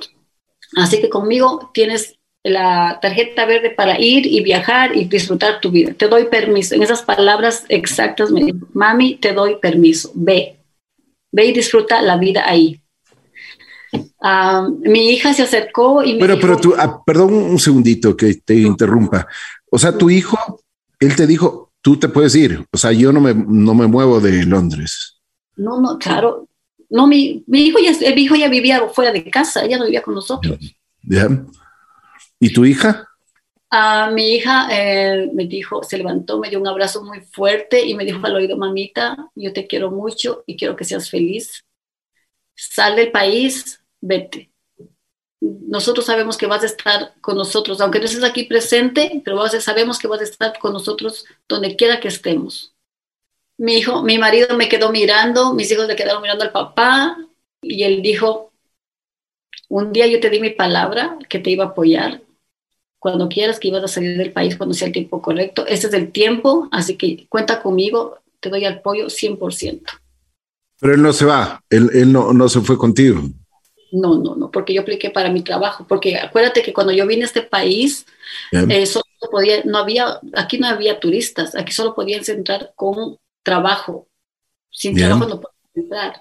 así 0.75 1.01
que 1.01 1.09
conmigo 1.09 1.71
tienes 1.73 2.17
la 2.43 2.99
tarjeta 3.01 3.45
verde 3.45 3.69
para 3.69 3.99
ir 3.99 4.25
y 4.25 4.41
viajar 4.41 4.95
y 4.95 5.05
disfrutar 5.05 5.61
tu 5.61 5.71
vida. 5.71 5.93
Te 5.93 6.07
doy 6.07 6.25
permiso. 6.25 6.75
En 6.75 6.83
esas 6.83 7.01
palabras 7.01 7.65
exactas 7.69 8.31
me 8.31 8.43
dijo, 8.43 8.67
mami, 8.73 9.15
te 9.15 9.33
doy 9.33 9.55
permiso. 9.61 10.11
Ve, 10.13 10.57
ve 11.31 11.45
y 11.45 11.53
disfruta 11.53 12.01
la 12.01 12.17
vida 12.17 12.43
ahí. 12.45 12.81
Ah, 14.21 14.67
mi 14.81 15.11
hija 15.11 15.33
se 15.33 15.43
acercó 15.43 16.03
y 16.03 16.13
me 16.13 16.19
Pero, 16.19 16.35
dijo, 16.35 16.47
pero 16.47 16.59
tú, 16.59 16.73
ah, 16.77 17.01
perdón 17.05 17.33
un 17.33 17.59
segundito 17.59 18.17
que 18.17 18.33
te 18.35 18.55
interrumpa. 18.55 19.27
O 19.71 19.77
sea, 19.77 19.97
tu 19.97 20.09
hijo, 20.09 20.37
él 20.99 21.15
te 21.15 21.27
dijo, 21.27 21.71
tú 21.81 21.97
te 21.97 22.09
puedes 22.09 22.35
ir. 22.35 22.65
O 22.71 22.77
sea, 22.77 22.91
yo 22.91 23.13
no 23.13 23.21
me, 23.21 23.33
no 23.33 23.73
me 23.73 23.87
muevo 23.87 24.19
de 24.19 24.45
Londres. 24.45 25.21
no, 25.55 25.79
no, 25.79 25.97
claro. 25.97 26.47
No, 26.93 27.07
mi, 27.07 27.43
mi 27.47 27.63
hijo 27.63 27.79
ya, 27.79 27.91
mi 28.13 28.21
hijo 28.21 28.35
ya 28.35 28.47
vivía 28.47 28.87
fuera 28.89 29.11
de 29.11 29.27
casa, 29.31 29.65
ella 29.65 29.79
no 29.79 29.85
vivía 29.85 30.03
con 30.03 30.13
nosotros. 30.13 30.59
¿Y 32.39 32.53
tu 32.53 32.65
hija? 32.65 33.09
Ah, 33.71 34.11
mi 34.13 34.35
hija 34.35 34.67
eh, 34.69 35.27
me 35.33 35.47
dijo, 35.47 35.81
se 35.81 35.97
levantó, 35.97 36.37
me 36.37 36.51
dio 36.51 36.59
un 36.59 36.67
abrazo 36.67 37.03
muy 37.03 37.21
fuerte 37.21 37.83
y 37.83 37.95
me 37.95 38.05
dijo 38.05 38.23
al 38.23 38.35
oído, 38.35 38.57
mamita, 38.57 39.31
yo 39.33 39.51
te 39.53 39.65
quiero 39.65 39.89
mucho 39.89 40.43
y 40.45 40.55
quiero 40.55 40.75
que 40.75 40.85
seas 40.85 41.09
feliz. 41.09 41.65
Sal 42.53 42.95
del 42.95 43.11
país, 43.11 43.83
vete. 43.99 44.51
Nosotros 45.41 46.05
sabemos 46.05 46.37
que 46.37 46.45
vas 46.45 46.61
a 46.61 46.67
estar 46.67 47.15
con 47.21 47.37
nosotros, 47.37 47.81
aunque 47.81 47.97
no 47.97 48.05
estés 48.05 48.23
aquí 48.23 48.43
presente, 48.43 49.19
pero 49.25 49.43
sabemos 49.47 49.97
que 49.97 50.07
vas 50.07 50.21
a 50.21 50.25
estar 50.25 50.59
con 50.59 50.73
nosotros 50.73 51.25
donde 51.49 51.75
quiera 51.75 51.99
que 51.99 52.09
estemos. 52.09 52.72
Mi 53.63 53.77
hijo, 53.77 54.03
mi 54.03 54.17
marido 54.17 54.57
me 54.57 54.67
quedó 54.67 54.91
mirando, 54.91 55.53
mis 55.53 55.71
hijos 55.71 55.87
le 55.87 55.95
quedaron 55.95 56.21
mirando 56.21 56.43
al 56.43 56.51
papá 56.51 57.17
y 57.61 57.83
él 57.83 58.01
dijo, 58.01 58.51
un 59.69 59.93
día 59.93 60.05
yo 60.05 60.19
te 60.19 60.29
di 60.29 60.41
mi 60.41 60.49
palabra 60.49 61.17
que 61.29 61.39
te 61.39 61.49
iba 61.51 61.63
a 61.63 61.67
apoyar, 61.67 62.21
cuando 62.99 63.29
quieras 63.29 63.61
que 63.61 63.69
ibas 63.69 63.81
a 63.81 63.87
salir 63.87 64.17
del 64.17 64.33
país 64.33 64.57
cuando 64.57 64.75
sea 64.75 64.87
el 64.87 64.93
tiempo 64.93 65.21
correcto. 65.21 65.65
Este 65.65 65.87
es 65.87 65.93
el 65.93 66.11
tiempo, 66.11 66.67
así 66.73 66.97
que 66.97 67.25
cuenta 67.29 67.61
conmigo, 67.61 68.17
te 68.41 68.49
doy 68.49 68.65
apoyo 68.65 69.05
100%. 69.05 69.81
Pero 70.81 70.93
él 70.95 71.01
no 71.01 71.13
se 71.13 71.23
va, 71.23 71.63
él, 71.69 71.89
él 71.93 72.11
no, 72.11 72.33
no 72.33 72.49
se 72.49 72.59
fue 72.59 72.77
contigo. 72.77 73.21
No, 73.93 74.17
no, 74.17 74.35
no, 74.35 74.51
porque 74.51 74.73
yo 74.73 74.81
apliqué 74.81 75.09
para 75.09 75.31
mi 75.31 75.41
trabajo, 75.41 75.85
porque 75.87 76.17
acuérdate 76.17 76.63
que 76.63 76.73
cuando 76.73 76.91
yo 76.91 77.07
vine 77.07 77.21
a 77.21 77.27
este 77.27 77.43
país, 77.43 78.05
eh, 78.51 78.85
solo 78.85 79.05
podía, 79.31 79.63
no 79.63 79.77
había, 79.77 80.19
aquí 80.33 80.57
no 80.57 80.67
había 80.67 80.99
turistas, 80.99 81.55
aquí 81.55 81.71
solo 81.71 81.95
podías 81.95 82.27
entrar 82.27 82.73
con 82.75 83.19
trabajo. 83.43 84.07
Sin 84.71 84.93
Bien. 84.95 85.09
trabajo 85.09 85.29
no 85.29 85.41
podías 85.41 85.75
entrar. 85.75 86.19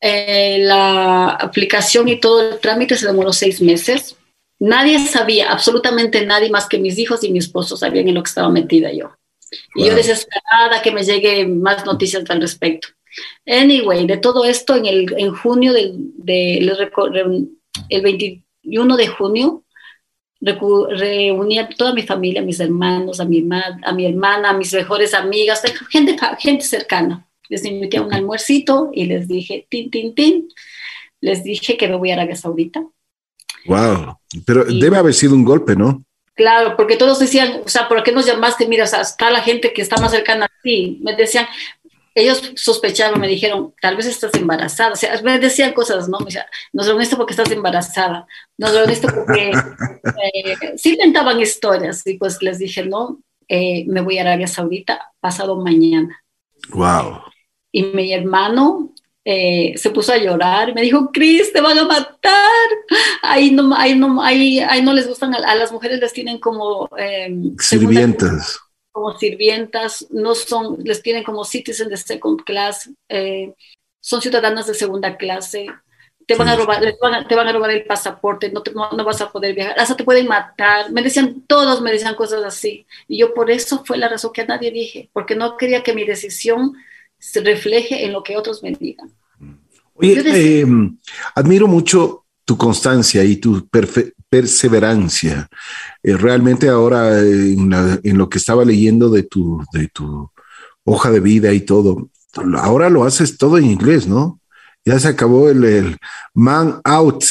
Eh, 0.00 0.58
la 0.60 1.30
aplicación 1.30 2.08
y 2.08 2.20
todo 2.20 2.52
el 2.52 2.58
trámite 2.60 2.96
se 2.96 3.06
demoró 3.06 3.32
seis 3.32 3.60
meses. 3.60 4.16
Nadie 4.58 4.98
sabía, 5.06 5.50
absolutamente 5.50 6.24
nadie 6.24 6.50
más 6.50 6.68
que 6.68 6.78
mis 6.78 6.98
hijos 6.98 7.24
y 7.24 7.30
mi 7.30 7.38
esposo 7.38 7.76
sabían 7.76 8.08
en 8.08 8.14
lo 8.14 8.22
que 8.22 8.28
estaba 8.28 8.48
metida 8.50 8.92
yo. 8.92 9.14
Y 9.74 9.86
yo 9.86 9.94
desesperada 9.94 10.82
que 10.82 10.90
me 10.90 11.04
llegue 11.04 11.46
más 11.46 11.84
noticias 11.86 12.24
al 12.28 12.40
respecto. 12.40 12.88
Anyway, 13.46 14.06
de 14.06 14.16
todo 14.16 14.44
esto, 14.44 14.74
en, 14.74 14.86
el, 14.86 15.14
en 15.18 15.34
junio 15.34 15.72
del 15.72 15.94
de, 16.16 16.74
re- 16.76 17.46
el 17.88 18.02
21 18.02 18.96
de 18.96 19.06
junio, 19.08 19.63
reuní 20.44 21.58
a 21.58 21.68
toda 21.68 21.92
mi 21.94 22.02
familia, 22.02 22.40
a 22.40 22.44
mis 22.44 22.60
hermanos, 22.60 23.20
a 23.20 23.24
mi, 23.24 23.40
ma- 23.42 23.78
a 23.82 23.92
mi 23.92 24.06
hermana, 24.06 24.50
a 24.50 24.52
mis 24.52 24.72
mejores 24.74 25.14
amigas, 25.14 25.62
gente, 25.90 26.16
gente 26.38 26.64
cercana. 26.64 27.26
Les 27.48 27.64
invité 27.64 27.98
a 27.98 28.02
un 28.02 28.12
almuercito 28.12 28.90
y 28.92 29.04
les 29.06 29.26
dije, 29.28 29.66
tin, 29.68 29.90
tin, 29.90 30.14
tin, 30.14 30.48
les 31.20 31.42
dije 31.44 31.76
que 31.76 31.88
me 31.88 31.96
voy 31.96 32.10
a 32.10 32.14
Arabia 32.14 32.36
Saudita. 32.36 32.82
Wow. 33.66 34.18
Pero 34.46 34.64
Y- 34.68 34.80
debe 34.80 34.96
haber 34.96 35.14
sido 35.14 35.34
un 35.34 35.44
golpe, 35.44 35.74
¿no? 35.76 36.02
Claro, 36.34 36.76
porque 36.76 36.96
todos 36.96 37.18
decían, 37.20 37.60
o 37.64 37.68
sea, 37.68 37.86
¿por 37.88 38.02
qué 38.02 38.10
nos 38.12 38.26
llamaste? 38.26 38.66
Mira, 38.66 38.84
o 38.84 38.86
sea, 38.88 39.02
está 39.02 39.30
la 39.30 39.40
gente 39.40 39.72
que 39.72 39.82
está 39.82 39.96
más 40.00 40.10
cercana 40.10 40.46
a 40.46 40.50
ti. 40.62 40.98
Me 41.02 41.14
decían, 41.14 41.46
ellos 42.14 42.52
sospechaban, 42.54 43.20
me 43.20 43.26
dijeron, 43.26 43.74
tal 43.80 43.96
vez 43.96 44.06
estás 44.06 44.32
embarazada. 44.34 44.92
O 44.92 44.96
sea, 44.96 45.20
me 45.22 45.38
decían 45.38 45.72
cosas, 45.72 46.08
¿no? 46.08 46.18
Me 46.20 46.26
decían, 46.26 46.46
nos 46.72 46.86
reuniste 46.86 47.16
porque 47.16 47.32
estás 47.32 47.50
embarazada. 47.50 48.26
Nos 48.56 48.72
reuniste 48.72 49.08
porque... 49.08 49.50
eh, 49.50 50.74
sí 50.76 50.90
inventaban 50.92 51.40
historias 51.40 52.06
y 52.06 52.14
pues 52.16 52.40
les 52.40 52.58
dije, 52.58 52.84
no, 52.84 53.20
eh, 53.48 53.84
me 53.88 54.00
voy 54.00 54.18
a 54.18 54.22
Arabia 54.22 54.46
Saudita 54.46 55.10
pasado 55.20 55.56
mañana. 55.56 56.22
Wow. 56.70 57.20
Y 57.72 57.82
mi 57.82 58.12
hermano 58.12 58.94
eh, 59.24 59.72
se 59.76 59.90
puso 59.90 60.12
a 60.12 60.18
llorar 60.18 60.74
me 60.74 60.82
dijo, 60.82 61.10
Cris, 61.12 61.52
te 61.52 61.60
van 61.60 61.78
a 61.78 61.84
matar. 61.84 62.68
Ahí 63.22 63.50
no, 63.50 63.74
ahí 63.74 63.98
no, 63.98 64.22
ahí, 64.22 64.60
ahí 64.60 64.82
no 64.82 64.92
les 64.92 65.08
gustan, 65.08 65.34
a, 65.34 65.38
a 65.38 65.54
las 65.56 65.72
mujeres 65.72 65.98
les 65.98 66.12
tienen 66.12 66.38
como... 66.38 66.88
Sirvientas. 67.58 68.60
Como 68.94 69.18
sirvientas, 69.18 70.06
no 70.10 70.36
son, 70.36 70.78
les 70.84 71.02
tienen 71.02 71.24
como 71.24 71.44
citizen 71.44 71.88
de 71.88 71.96
second 71.96 72.42
class, 72.44 72.88
eh, 73.08 73.52
son 74.00 74.22
ciudadanas 74.22 74.68
de 74.68 74.74
segunda 74.74 75.16
clase, 75.16 75.66
te 76.28 76.36
van, 76.36 76.48
a 76.48 76.54
robar, 76.56 76.80
les 76.80 76.96
van 77.00 77.14
a- 77.14 77.26
te 77.26 77.34
van 77.34 77.48
a 77.48 77.52
robar 77.52 77.70
el 77.72 77.84
pasaporte, 77.86 78.52
no, 78.52 78.62
te- 78.62 78.70
no, 78.72 78.88
no 78.92 79.04
vas 79.04 79.20
a 79.20 79.32
poder 79.32 79.52
viajar, 79.54 79.74
hasta 79.78 79.96
te 79.96 80.04
pueden 80.04 80.28
matar. 80.28 80.92
Me 80.92 81.02
decían, 81.02 81.42
todos 81.48 81.82
me 81.82 81.90
decían 81.90 82.14
cosas 82.14 82.44
así. 82.44 82.86
Y 83.08 83.18
yo 83.18 83.34
por 83.34 83.50
eso 83.50 83.82
fue 83.84 83.98
la 83.98 84.08
razón 84.08 84.32
que 84.32 84.42
a 84.42 84.46
nadie 84.46 84.70
dije, 84.70 85.10
porque 85.12 85.34
no 85.34 85.56
quería 85.56 85.82
que 85.82 85.92
mi 85.92 86.04
decisión 86.04 86.74
se 87.18 87.40
refleje 87.40 88.04
en 88.04 88.12
lo 88.12 88.22
que 88.22 88.36
otros 88.36 88.62
me 88.62 88.70
digan. 88.72 89.10
Oye, 89.94 90.22
decía- 90.22 90.62
eh, 90.62 90.66
admiro 91.34 91.66
mucho 91.66 92.24
tu 92.44 92.56
constancia 92.56 93.24
y 93.24 93.36
tu 93.36 93.66
perseverancia. 94.34 95.48
Eh, 96.02 96.16
realmente 96.16 96.68
ahora 96.68 97.20
eh, 97.20 97.52
en, 97.56 97.70
la- 97.70 98.00
en 98.02 98.18
lo 98.18 98.28
que 98.28 98.38
estaba 98.38 98.64
leyendo 98.64 99.08
de 99.08 99.22
tu, 99.22 99.62
de 99.72 99.86
tu 99.88 100.28
hoja 100.84 101.10
de 101.12 101.20
vida 101.20 101.52
y 101.52 101.60
todo, 101.60 102.10
ahora 102.58 102.90
lo 102.90 103.04
haces 103.04 103.38
todo 103.38 103.58
en 103.58 103.66
inglés, 103.66 104.06
¿no? 104.08 104.40
Ya 104.84 104.98
se 104.98 105.08
acabó 105.08 105.48
el, 105.48 105.64
el 105.64 105.96
man 106.34 106.80
out, 106.84 107.24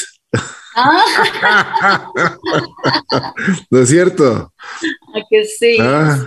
Ah, 0.76 2.10
¿no 3.70 3.78
es 3.78 3.88
cierto? 3.88 4.52
¿a 5.14 5.20
que 5.30 5.44
sí. 5.44 5.76
Ah, 5.80 6.18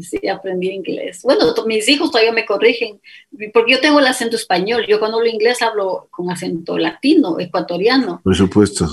Sí, 0.00 0.26
aprendí 0.26 0.70
inglés. 0.70 1.20
Bueno, 1.22 1.52
mis 1.66 1.86
hijos 1.90 2.10
todavía 2.10 2.32
me 2.32 2.46
corrigen, 2.46 2.98
porque 3.52 3.72
yo 3.72 3.80
tengo 3.80 4.00
el 4.00 4.06
acento 4.06 4.34
español. 4.34 4.86
Yo 4.88 4.98
cuando 4.98 5.18
hablo 5.18 5.28
inglés 5.28 5.60
hablo 5.60 6.08
con 6.10 6.30
acento 6.30 6.78
latino, 6.78 7.38
ecuatoriano. 7.38 8.22
por 8.24 8.34
supuesto. 8.34 8.88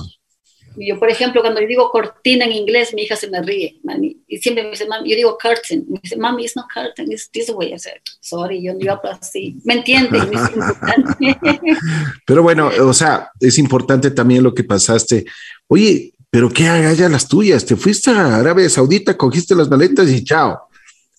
Yo, 0.76 1.00
por 1.00 1.10
ejemplo, 1.10 1.42
cuando 1.42 1.62
yo 1.62 1.68
digo 1.68 1.90
cortina 1.92 2.46
en 2.46 2.52
inglés, 2.52 2.94
mi 2.94 3.04
hija 3.04 3.16
se 3.16 3.30
me 3.30 3.42
ríe. 3.42 3.80
mami, 3.84 4.18
y 4.28 4.38
siempre 4.38 4.64
me 4.64 4.72
dice, 4.72 4.88
mami, 4.88 5.10
yo 5.10 5.16
digo 5.16 5.38
curtain. 5.42 5.86
Me 5.88 6.00
dice, 6.02 6.18
mami, 6.18 6.44
it's 6.44 6.56
not 6.56 6.66
curtain, 6.74 7.12
it's 7.12 7.30
this 7.32 7.50
way. 7.50 7.74
I 7.74 7.80
said, 7.80 8.02
sorry, 8.22 8.64
yo, 8.64 8.74
yo 8.80 8.92
hablo 8.94 9.12
así. 9.12 9.58
¿Me 9.64 9.76
entienden? 9.76 10.22
Es 10.34 10.50
importante. 10.56 11.40
Pero 12.26 12.44
bueno, 12.44 12.70
o 12.82 12.94
sea, 12.94 13.30
es 13.40 13.58
importante 13.58 14.12
también 14.12 14.44
lo 14.44 14.54
que 14.54 14.64
pasaste. 14.64 15.26
Oye, 15.68 16.14
pero 16.30 16.50
qué 16.50 16.68
hagas 16.68 16.98
las 17.00 17.28
tuyas. 17.28 17.64
Te 17.66 17.76
fuiste 17.76 18.10
a 18.10 18.38
Arabia 18.38 18.68
Saudita, 18.70 19.16
cogiste 19.16 19.54
las 19.54 19.70
maletas 19.70 20.10
y 20.10 20.24
chao. 20.24 20.68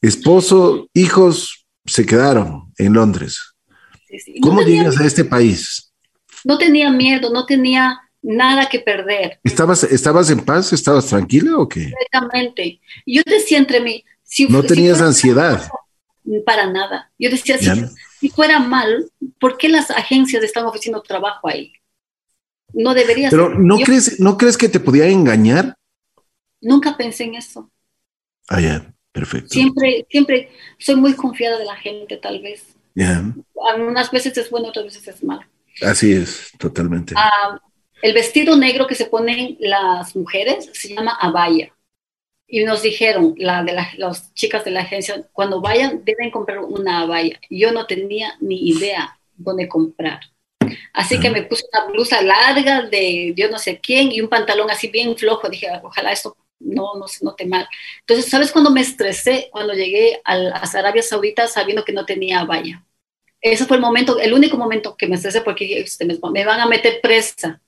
Esposo, 0.02 0.88
hijos 0.92 1.66
se 1.86 2.05
quedaron 2.05 2.72
en 2.78 2.92
Londres. 2.94 3.55
Sí, 4.09 4.18
sí. 4.18 4.34
No 4.40 4.48
¿Cómo 4.48 4.64
tenía- 4.64 4.82
llegas 4.82 5.00
a 5.00 5.07
este 5.07 5.24
país? 5.24 5.92
No 6.44 6.59
tenía 6.59 6.90
miedo, 6.90 7.30
no 7.30 7.46
tenía 7.46 7.98
nada 8.25 8.68
que 8.68 8.81
perder. 8.81 9.39
¿Estabas, 9.45 9.85
¿Estabas 9.85 10.31
en 10.31 10.41
paz? 10.45 10.72
¿Estabas 10.72 11.07
tranquila 11.07 11.59
o 11.59 11.68
qué? 11.68 11.91
Completamente. 11.93 12.81
Yo 13.07 13.22
decía 13.27 13.59
entre 13.59 13.81
mí, 13.81 14.05
si 14.22 14.47
No 14.49 14.62
tenías 14.62 14.97
fuera- 14.97 15.09
ansiedad. 15.09 15.68
Para 16.47 16.66
nada. 16.70 17.12
Yo 17.18 17.29
decía, 17.31 17.59
si, 17.59 18.31
fuera 18.31 18.59
mal, 18.59 19.11
¿por 19.39 19.59
qué 19.59 19.68
las 19.68 19.91
agencias 19.91 20.43
están 20.43 20.64
ofreciendo 20.64 21.03
trabajo 21.03 21.47
ahí? 21.49 21.72
No 22.72 22.95
debería 22.95 23.29
Pero 23.29 23.49
ser. 23.51 23.59
¿no 23.61 23.79
Yo 23.79 23.85
crees, 23.85 24.18
¿no 24.20 24.39
crees 24.39 24.57
que 24.57 24.68
te 24.70 24.81
podía 24.81 25.07
engañar? 25.07 25.77
nunca 26.62 26.97
pensé 26.97 27.25
en 27.25 27.35
eso. 27.35 27.70
Ah, 28.49 28.59
ya, 28.59 28.95
perfecto. 29.12 29.51
Siempre, 29.51 30.07
siempre 30.09 30.49
soy 30.79 30.97
muy 30.97 31.12
confiada 31.14 31.59
de 31.59 31.66
la 31.66 31.77
gente, 31.77 32.16
tal 32.16 32.41
vez. 32.41 32.64
Ya, 32.95 33.22
Algunas 33.70 34.11
veces 34.11 34.35
es 34.39 34.49
bueno, 34.49 34.68
otras 34.68 34.87
veces 34.87 35.07
es 35.09 35.22
malo. 35.22 35.43
así 35.83 36.12
es, 36.14 36.53
totalmente. 36.59 37.12
Ah, 37.18 37.61
El 38.05 38.12
vestido 38.12 38.55
negro 38.55 38.86
que 38.86 38.94
se 38.94 39.07
ponen 39.07 39.57
las 39.61 40.14
mujeres 40.14 40.68
se 40.74 40.94
llama 40.94 41.16
abaya. 41.18 41.74
Y 42.46 42.62
nos 42.62 42.82
dijeron, 42.82 43.34
la 43.38 43.62
de 43.62 43.72
las 43.96 44.34
chicas 44.34 44.62
de 44.62 44.72
la 44.72 44.82
agencia, 44.82 45.26
cuando 45.32 45.62
vayan 45.62 46.05
deben 46.05 46.30
comprar 46.30 46.59
una 46.59 47.00
abaya. 47.00 47.40
Yo 47.48 47.72
no 47.72 47.86
tenía 47.86 48.36
ni 48.40 48.68
idea 48.68 49.18
dónde 49.34 49.68
comprar. 49.68 50.20
Así 50.92 51.18
que 51.18 51.30
me 51.30 51.44
puse 51.44 51.64
una 51.72 51.86
blusa 51.86 52.20
larga 52.20 52.82
de 52.82 53.32
yo 53.34 53.50
no 53.50 53.59
sé 53.59 53.80
quién 53.80 54.12
y 54.12 54.20
un 54.20 54.28
pantalón 54.28 54.70
así 54.70 54.88
bien 54.88 55.16
flojo. 55.16 55.48
Dije, 55.48 55.68
ojalá 55.82 56.12
esto 56.12 56.36
no, 56.61 56.96
no 56.96 57.09
se 57.09 57.24
note 57.24 57.46
mal. 57.46 57.66
Entonces, 58.00 58.30
¿sabes 58.30 58.52
cuando 58.52 58.70
me 58.70 58.82
estresé? 58.82 59.48
Cuando 59.50 59.72
llegué 59.72 60.20
a, 60.26 60.34
Arabia 60.74 61.00
Saudita 61.00 61.46
sabiendo 61.46 61.86
que 61.86 61.94
no 61.94 62.05
tenía 62.05 62.44
valla. 62.44 62.84
Ese 63.40 63.64
fue 63.64 63.78
el 63.78 63.82
momento, 63.82 64.20
el 64.20 64.34
único 64.34 64.59
momento 64.59 64.94
que 64.94 65.07
me 65.07 65.14
estresé 65.14 65.40
porque 65.40 65.80
este, 65.80 66.05
me 66.05 66.44
van 66.44 66.61
a 66.61 66.66
meter 66.66 67.00
presa. 67.00 67.62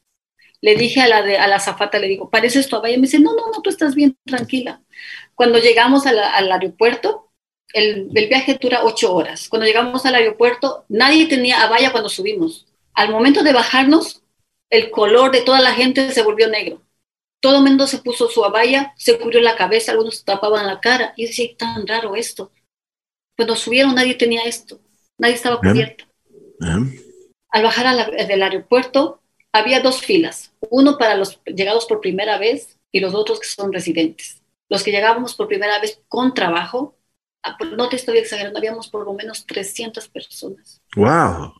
Le 0.66 0.74
dije 0.74 1.00
a 1.00 1.08
la, 1.08 1.22
de, 1.22 1.38
a 1.38 1.46
la 1.46 1.60
zafata, 1.60 1.98
le 1.98 2.08
digo, 2.08 2.28
¿parece 2.28 2.58
esto 2.58 2.76
a 2.76 2.80
valla? 2.80 2.96
Me 2.96 3.02
dice, 3.02 3.20
no, 3.20 3.34
no, 3.34 3.50
no, 3.52 3.62
tú 3.62 3.70
estás 3.70 3.94
bien, 3.94 4.16
tranquila. 4.24 4.82
Cuando 5.34 5.58
llegamos 5.58 6.06
al 6.06 6.18
aeropuerto, 6.18 7.30
el, 7.72 8.10
el, 8.14 8.28
viaje 8.28 8.58
dura 8.60 8.84
ocho 8.84 9.14
horas. 9.14 9.48
Cuando 9.48 9.66
llegamos 9.66 10.04
al 10.06 10.16
aeropuerto, 10.16 10.84
nadie 10.88 11.26
tenía 11.26 11.62
a 11.62 11.68
valla 11.68 11.92
cuando 11.92 12.08
subimos. 12.08 12.66
Al 12.94 13.10
momento 13.10 13.42
de 13.42 13.52
bajarnos, 13.52 14.22
el 14.70 14.90
color 14.90 15.30
de 15.30 15.42
toda 15.42 15.60
la 15.60 15.72
gente 15.72 16.10
se 16.10 16.22
volvió 16.22 16.48
negro 16.48 16.82
todo 17.40 17.58
el 17.58 17.62
mundo 17.62 17.86
se 17.86 17.98
puso 17.98 18.28
su 18.28 18.44
abaya, 18.44 18.92
se 18.96 19.18
cubrió 19.20 19.40
la 19.40 19.54
cabeza, 19.54 19.92
algunos 19.92 20.24
tapaban 20.24 20.66
la 20.66 20.80
cara. 20.80 21.12
Y 21.16 21.26
decía, 21.26 21.48
tan 21.56 21.86
raro 21.86 22.16
esto. 22.16 22.50
Cuando 23.36 23.54
subieron 23.54 23.94
nadie 23.94 24.14
tenía 24.14 24.42
esto, 24.44 24.80
nadie 25.18 25.34
estaba 25.34 25.60
cubierto. 25.60 26.06
Al 27.50 27.62
bajar 27.62 28.10
del 28.10 28.42
aeropuerto 28.42 29.20
había 29.58 29.80
dos 29.80 30.00
filas, 30.00 30.52
uno 30.70 30.98
para 30.98 31.16
los 31.16 31.40
llegados 31.44 31.86
por 31.86 32.00
primera 32.00 32.38
vez 32.38 32.78
y 32.92 33.00
los 33.00 33.14
otros 33.14 33.40
que 33.40 33.48
son 33.48 33.72
residentes. 33.72 34.42
Los 34.68 34.82
que 34.82 34.90
llegábamos 34.90 35.34
por 35.34 35.48
primera 35.48 35.80
vez 35.80 36.00
con 36.08 36.34
trabajo, 36.34 36.96
ah, 37.42 37.56
pues, 37.58 37.70
no 37.72 37.88
te 37.88 37.96
estoy 37.96 38.18
exagerando, 38.18 38.58
habíamos 38.58 38.88
por 38.88 39.04
lo 39.04 39.14
menos 39.14 39.46
300 39.46 40.08
personas. 40.08 40.80
¡Wow! 40.96 41.54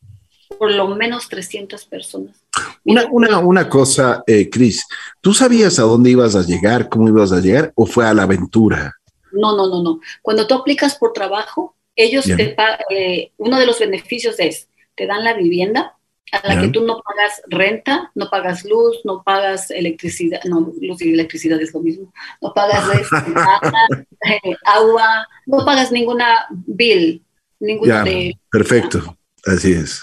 Por 0.59 0.73
lo 0.73 0.89
menos 0.89 1.29
300 1.29 1.85
personas. 1.87 2.37
Una, 2.85 3.07
una, 3.11 3.39
una 3.39 3.69
cosa, 3.69 4.23
eh, 4.27 4.49
Cris, 4.49 4.87
¿tú 5.21 5.35
sabías 5.35 5.79
a 5.79 5.83
dónde 5.83 6.11
ibas 6.11 6.37
a 6.37 6.43
llegar, 6.43 6.89
cómo 6.89 7.09
ibas 7.09 7.33
a 7.33 7.41
llegar 7.41 7.73
o 7.75 7.87
fue 7.87 8.07
a 8.07 8.15
la 8.15 8.23
aventura? 8.23 8.95
No, 9.33 9.57
no, 9.57 9.67
no, 9.67 9.83
no. 9.83 10.01
Cuando 10.23 10.47
tú 10.47 10.55
aplicas 10.55 10.97
por 10.97 11.13
trabajo, 11.13 11.77
ellos 11.95 12.25
te 12.25 12.57
eh, 12.91 13.33
uno 13.39 13.59
de 13.59 13.67
los 13.67 13.79
beneficios 13.79 14.37
es, 14.39 14.69
te 14.95 15.07
dan 15.07 15.25
la 15.25 15.35
vivienda 15.35 15.96
a 16.33 16.55
la 16.55 16.61
que 16.61 16.69
tú 16.69 16.85
no 16.85 17.01
pagas 17.03 17.43
renta, 17.47 18.11
no 18.15 18.29
pagas 18.29 18.65
luz, 18.65 19.01
no 19.05 19.23
pagas 19.23 19.71
electricidad, 19.71 20.43
no, 20.45 20.73
luz 20.81 21.01
y 21.03 21.13
electricidad 21.13 21.61
es 21.61 21.73
lo 21.73 21.81
mismo, 21.81 22.13
no 22.43 22.53
pagas 22.53 22.85
eh, 24.27 24.57
agua, 24.65 25.27
no 25.47 25.65
pagas 25.65 25.93
ninguna 25.93 26.47
bill, 26.51 27.25
ninguna 27.61 28.03
de... 28.03 28.37
Perfecto, 28.51 29.17
así 29.45 29.73
es. 29.73 30.03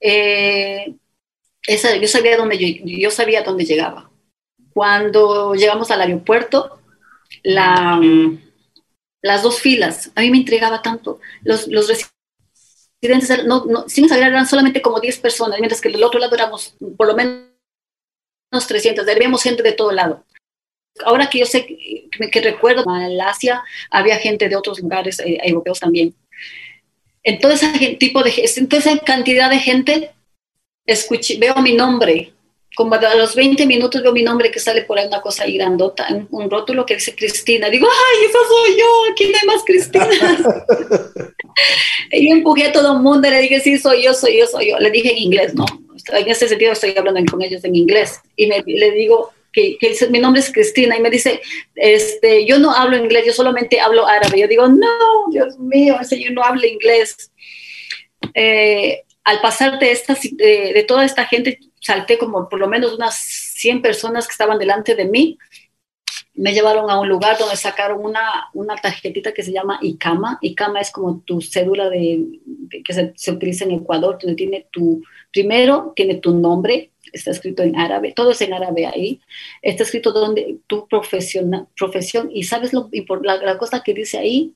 Eh, 0.00 0.94
yo 1.68 2.08
sabía 2.08 2.36
dónde 2.36 2.58
yo, 2.58 2.84
yo 2.84 3.10
sabía 3.10 3.42
dónde 3.42 3.64
llegaba. 3.64 4.10
Cuando 4.72 5.54
llegamos 5.54 5.90
al 5.90 6.02
aeropuerto, 6.02 6.80
la, 7.42 8.00
las 9.22 9.42
dos 9.42 9.60
filas, 9.60 10.10
a 10.14 10.20
mí 10.20 10.30
me 10.30 10.38
intrigaba 10.38 10.82
tanto. 10.82 11.20
Los, 11.42 11.68
los 11.68 11.88
residentes, 13.08 13.44
no, 13.46 13.64
no, 13.64 13.88
sin 13.88 14.04
exagerar, 14.04 14.32
eran 14.32 14.46
solamente 14.46 14.82
como 14.82 15.00
10 15.00 15.18
personas, 15.18 15.58
mientras 15.58 15.80
que 15.80 15.88
del 15.88 16.04
otro 16.04 16.20
lado 16.20 16.34
éramos 16.34 16.76
por 16.96 17.06
lo 17.06 17.14
menos 17.14 17.46
300, 18.66 19.06
habíamos 19.08 19.42
gente 19.42 19.62
de 19.62 19.72
todo 19.72 19.92
lado. 19.92 20.24
Ahora 21.04 21.28
que 21.28 21.38
yo 21.40 21.46
sé, 21.46 21.66
que, 21.66 22.08
que 22.30 22.40
recuerdo, 22.40 22.84
en 22.96 23.20
Asia 23.20 23.62
había 23.90 24.16
gente 24.16 24.48
de 24.48 24.56
otros 24.56 24.80
lugares 24.80 25.20
eh, 25.20 25.38
europeos 25.42 25.80
también. 25.80 26.14
En 27.22 27.38
todo 27.38 27.52
ese 27.52 27.96
tipo 27.98 28.22
de, 28.22 28.32
en 28.56 28.68
toda 28.68 28.80
esa 28.80 28.98
cantidad 28.98 29.50
de 29.50 29.58
gente, 29.58 30.10
escuché, 30.86 31.38
veo 31.38 31.56
mi 31.56 31.74
nombre, 31.74 32.32
como 32.76 32.94
a 32.94 33.14
los 33.14 33.34
20 33.34 33.66
minutos 33.66 34.02
veo 34.02 34.12
mi 34.12 34.22
nombre 34.22 34.50
que 34.50 34.60
sale 34.60 34.82
por 34.82 34.98
ahí 34.98 35.06
una 35.06 35.22
cosa 35.22 35.44
ahí 35.44 35.56
grandota, 35.56 36.08
un, 36.30 36.50
rótulo 36.50 36.84
que 36.84 36.96
dice 36.96 37.14
Cristina. 37.14 37.70
Digo, 37.70 37.88
ay, 37.90 38.26
esa 38.26 38.38
soy 38.46 38.78
yo, 38.78 38.86
aquí 39.10 39.24
no 39.30 39.38
hay 39.40 39.46
más 39.46 39.64
Cristina. 39.64 40.06
y 42.12 42.30
empujé 42.30 42.66
a 42.66 42.72
todo 42.72 42.92
el 42.92 43.02
mundo 43.02 43.26
y 43.28 43.30
le 43.30 43.40
dije, 43.40 43.60
sí, 43.60 43.78
soy 43.78 44.04
yo, 44.04 44.12
soy 44.12 44.38
yo, 44.38 44.46
soy 44.46 44.68
yo. 44.70 44.78
Le 44.78 44.90
dije 44.90 45.10
en 45.10 45.16
inglés, 45.16 45.54
¿no? 45.54 45.64
En 46.12 46.28
ese 46.28 46.48
sentido 46.48 46.72
estoy 46.72 46.94
hablando 46.94 47.18
con 47.30 47.40
ellos 47.40 47.64
en 47.64 47.74
inglés. 47.74 48.20
Y 48.36 48.46
me, 48.46 48.62
le 48.66 48.90
digo, 48.90 49.32
que, 49.54 49.78
que, 49.78 49.96
mi 50.10 50.18
nombre 50.18 50.42
es 50.42 50.52
Cristina 50.52 50.98
y 50.98 51.00
me 51.00 51.08
dice, 51.08 51.40
este, 51.76 52.44
yo 52.44 52.58
no 52.58 52.74
hablo 52.74 52.98
inglés, 52.98 53.24
yo 53.24 53.32
solamente 53.32 53.80
hablo 53.80 54.06
árabe. 54.06 54.38
Yo 54.38 54.48
digo, 54.48 54.68
no, 54.68 55.30
Dios 55.32 55.58
mío, 55.58 55.96
ese 55.98 56.22
yo 56.22 56.30
no 56.30 56.44
hablo 56.44 56.66
inglés. 56.66 57.32
Eh, 58.34 59.00
al 59.26 59.40
pasar 59.40 59.78
de, 59.80 59.90
esta, 59.90 60.16
de, 60.32 60.84
toda 60.86 61.04
esta 61.04 61.26
gente, 61.26 61.58
salté 61.86 62.18
como 62.18 62.48
por 62.48 62.58
lo 62.58 62.66
menos 62.66 62.94
unas 62.94 63.14
100 63.14 63.80
personas 63.80 64.26
que 64.26 64.32
estaban 64.32 64.58
delante 64.58 64.96
de 64.96 65.04
mí. 65.04 65.38
Me 66.34 66.52
llevaron 66.52 66.90
a 66.90 66.98
un 66.98 67.08
lugar 67.08 67.38
donde 67.38 67.56
sacaron 67.56 68.04
una, 68.04 68.48
una 68.54 68.74
tarjetita 68.74 69.32
que 69.32 69.44
se 69.44 69.52
llama 69.52 69.78
ICAMA. 69.80 70.38
ICAMA 70.42 70.80
es 70.80 70.90
como 70.90 71.20
tu 71.20 71.40
cédula 71.40 71.88
de, 71.88 72.24
que 72.84 72.92
se, 72.92 73.12
se, 73.16 73.30
utiliza 73.30 73.64
en 73.64 73.70
Ecuador, 73.70 74.18
donde 74.20 74.34
tiene 74.34 74.66
tu, 74.72 75.02
primero 75.32 75.92
tiene 75.94 76.16
tu 76.16 76.34
nombre, 76.34 76.90
está 77.12 77.30
escrito 77.30 77.62
en 77.62 77.76
árabe, 77.76 78.12
todo 78.12 78.32
es 78.32 78.40
en 78.40 78.52
árabe 78.52 78.86
ahí, 78.86 79.20
está 79.62 79.84
escrito 79.84 80.10
donde 80.10 80.58
tu 80.66 80.88
profesión, 80.88 81.68
profesión 81.76 82.30
y 82.32 82.42
sabes 82.42 82.72
lo, 82.72 82.90
la, 83.22 83.36
la 83.36 83.58
cosa 83.58 83.82
que 83.82 83.94
dice 83.94 84.18
ahí, 84.18 84.54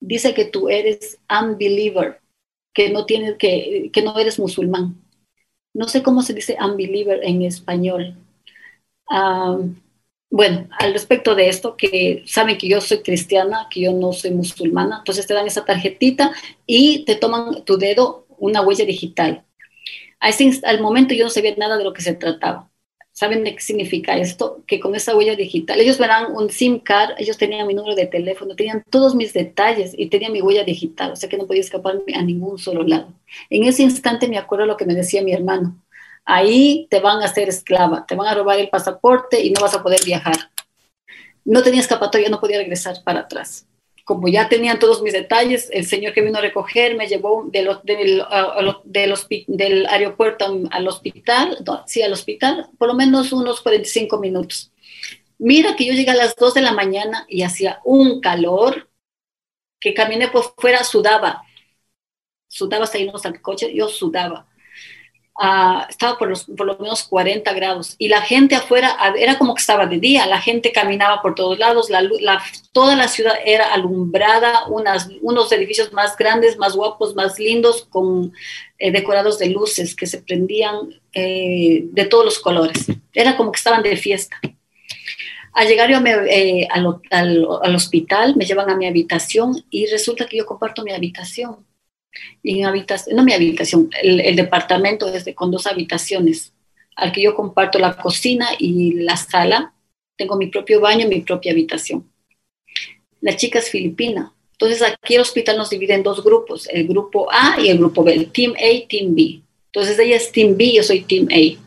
dice 0.00 0.32
que 0.32 0.44
tú 0.44 0.68
eres 0.68 1.18
unbeliever, 1.28 2.20
que 2.72 2.90
no, 2.90 3.04
tienes, 3.04 3.36
que, 3.36 3.90
que 3.92 4.02
no 4.02 4.16
eres 4.16 4.38
musulmán. 4.38 5.07
No 5.74 5.88
sé 5.88 6.02
cómo 6.02 6.22
se 6.22 6.34
dice 6.34 6.56
unbeliever 6.60 7.20
en 7.24 7.42
español. 7.42 8.16
bueno, 10.30 10.68
al 10.78 10.92
respecto 10.92 11.34
de 11.34 11.48
esto, 11.48 11.76
que 11.76 12.22
saben 12.26 12.58
que 12.58 12.68
yo 12.68 12.80
soy 12.80 13.02
cristiana, 13.02 13.66
que 13.70 13.80
yo 13.82 13.92
no 13.92 14.12
soy 14.12 14.30
musulmana, 14.32 14.98
entonces 14.98 15.26
te 15.26 15.34
dan 15.34 15.46
esa 15.46 15.64
tarjetita 15.64 16.32
y 16.66 17.04
te 17.04 17.14
toman 17.16 17.64
tu 17.64 17.78
dedo, 17.78 18.26
una 18.38 18.60
huella 18.62 18.84
digital. 18.84 19.44
al 20.64 20.80
momento 20.80 21.14
yo 21.14 21.24
no 21.24 21.30
sabía 21.30 21.54
nada 21.56 21.76
de 21.78 21.84
lo 21.84 21.92
que 21.92 22.02
se 22.02 22.14
trataba. 22.14 22.67
¿Saben 23.18 23.42
qué 23.42 23.58
significa 23.58 24.16
esto? 24.16 24.62
Que 24.64 24.78
con 24.78 24.94
esa 24.94 25.16
huella 25.16 25.34
digital, 25.34 25.80
ellos 25.80 25.98
dan 25.98 26.30
un 26.36 26.50
SIM 26.50 26.78
card, 26.78 27.16
ellos 27.18 27.36
tenían 27.36 27.66
mi 27.66 27.74
número 27.74 27.96
de 27.96 28.06
teléfono, 28.06 28.54
tenían 28.54 28.84
todos 28.90 29.16
mis 29.16 29.32
detalles 29.32 29.92
y 29.98 30.06
tenían 30.08 30.30
mi 30.30 30.40
huella 30.40 30.62
digital, 30.62 31.10
o 31.10 31.16
sea 31.16 31.28
que 31.28 31.36
no 31.36 31.48
podía 31.48 31.62
escaparme 31.62 32.14
a 32.14 32.22
ningún 32.22 32.60
solo 32.60 32.84
lado. 32.84 33.12
En 33.50 33.64
ese 33.64 33.82
instante 33.82 34.28
me 34.28 34.38
acuerdo 34.38 34.66
lo 34.66 34.76
que 34.76 34.86
me 34.86 34.94
decía 34.94 35.24
mi 35.24 35.32
hermano, 35.32 35.82
ahí 36.24 36.86
te 36.90 37.00
van 37.00 37.20
a 37.20 37.24
hacer 37.24 37.48
esclava, 37.48 38.06
te 38.06 38.14
van 38.14 38.28
a 38.28 38.34
robar 38.36 38.60
el 38.60 38.68
pasaporte 38.68 39.42
y 39.44 39.50
no 39.50 39.62
vas 39.62 39.74
a 39.74 39.82
poder 39.82 40.04
viajar. 40.04 40.36
No 41.44 41.64
tenía 41.64 41.80
escapatoria, 41.80 42.28
no 42.28 42.38
podía 42.38 42.58
regresar 42.58 43.02
para 43.02 43.22
atrás 43.22 43.67
como 44.08 44.26
ya 44.26 44.48
tenían 44.48 44.78
todos 44.78 45.02
mis 45.02 45.12
detalles, 45.12 45.68
el 45.70 45.84
señor 45.84 46.14
que 46.14 46.22
vino 46.22 46.38
a 46.38 46.40
recoger 46.40 46.96
me 46.96 47.06
llevó 47.06 47.46
del, 47.52 48.24
aeropuerto 49.86 50.46
al 50.70 50.88
hospital, 50.88 51.58
sí, 51.84 52.00
al 52.00 52.14
hospital, 52.14 52.70
por 52.78 52.88
lo 52.88 52.94
menos 52.94 53.32
unos 53.32 53.60
45 53.60 54.18
minutos. 54.18 54.72
Mira 55.36 55.76
que 55.76 55.84
yo 55.84 55.92
llegué 55.92 56.10
a 56.10 56.16
las 56.16 56.34
2 56.36 56.54
de 56.54 56.62
la 56.62 56.72
mañana 56.72 57.26
y 57.28 57.42
hacía 57.42 57.82
un 57.84 58.22
calor 58.22 58.88
que 59.78 59.92
caminé 59.92 60.28
por 60.28 60.54
fuera, 60.56 60.84
sudaba. 60.84 61.42
Sudaba 62.46 62.84
hasta 62.84 62.96
irnos 62.96 63.26
al 63.26 63.42
coche, 63.42 63.74
yo 63.74 63.88
sudaba. 63.88 64.47
Ah, 65.40 65.86
estaba 65.88 66.18
por, 66.18 66.28
los, 66.28 66.46
por 66.46 66.66
lo 66.66 66.76
menos 66.78 67.04
40 67.04 67.52
grados 67.52 67.94
y 67.96 68.08
la 68.08 68.22
gente 68.22 68.56
afuera 68.56 68.96
era 69.16 69.38
como 69.38 69.54
que 69.54 69.60
estaba 69.60 69.86
de 69.86 70.00
día, 70.00 70.26
la 70.26 70.40
gente 70.40 70.72
caminaba 70.72 71.22
por 71.22 71.36
todos 71.36 71.56
lados, 71.60 71.90
la, 71.90 72.02
la, 72.02 72.42
toda 72.72 72.96
la 72.96 73.06
ciudad 73.06 73.34
era 73.44 73.72
alumbrada, 73.72 74.66
unas, 74.66 75.08
unos 75.22 75.52
edificios 75.52 75.92
más 75.92 76.16
grandes, 76.16 76.58
más 76.58 76.74
guapos, 76.74 77.14
más 77.14 77.38
lindos, 77.38 77.86
con 77.88 78.32
eh, 78.80 78.90
decorados 78.90 79.38
de 79.38 79.50
luces 79.50 79.94
que 79.94 80.08
se 80.08 80.20
prendían 80.22 81.00
eh, 81.12 81.82
de 81.84 82.04
todos 82.06 82.24
los 82.24 82.40
colores. 82.40 82.86
Era 83.12 83.36
como 83.36 83.52
que 83.52 83.58
estaban 83.58 83.84
de 83.84 83.96
fiesta. 83.96 84.40
Al 85.52 85.68
llegar 85.68 85.88
yo 85.88 86.00
eh, 86.04 86.66
al, 86.68 87.00
al, 87.12 87.46
al 87.62 87.74
hospital, 87.76 88.34
me 88.34 88.44
llevan 88.44 88.70
a 88.70 88.76
mi 88.76 88.88
habitación 88.88 89.64
y 89.70 89.86
resulta 89.86 90.26
que 90.26 90.38
yo 90.38 90.46
comparto 90.46 90.82
mi 90.82 90.90
habitación 90.90 91.67
en 92.42 92.64
habitación, 92.64 93.16
no 93.16 93.24
mi 93.24 93.32
habitación, 93.32 93.90
el, 94.02 94.36
departamento 94.36 95.12
es 95.12 95.24
con 95.34 95.50
dos 95.50 95.66
habitaciones, 95.66 96.52
al 96.96 97.12
que 97.12 97.22
yo 97.22 97.34
comparto 97.34 97.78
la 97.78 97.96
cocina 97.96 98.48
y 98.58 98.92
la 98.94 99.16
sala. 99.16 99.72
Tengo 100.16 100.36
mi 100.36 100.48
propio 100.48 100.80
baño 100.80 101.06
y 101.06 101.08
mi 101.08 101.20
propia 101.20 101.52
habitación. 101.52 102.10
La 103.20 103.36
chica 103.36 103.60
es 103.60 103.70
filipina. 103.70 104.32
Entonces 104.52 104.82
aquí 104.82 105.14
el 105.14 105.20
hospital 105.20 105.56
nos 105.56 105.70
divide 105.70 105.94
en 105.94 106.02
dos 106.02 106.24
grupos, 106.24 106.68
el 106.72 106.88
grupo 106.88 107.28
A 107.30 107.60
y 107.60 107.68
el 107.68 107.78
grupo 107.78 108.02
B, 108.02 108.12
el 108.12 108.32
Team 108.32 108.54
A, 108.56 108.88
Team 108.88 109.14
B. 109.14 109.40
Entonces 109.66 109.96
ella 109.98 110.16
es 110.16 110.32
Team 110.32 110.56
B, 110.56 110.72
yo 110.72 110.82
soy 110.82 111.02
Team 111.02 111.28
A. 111.30 111.58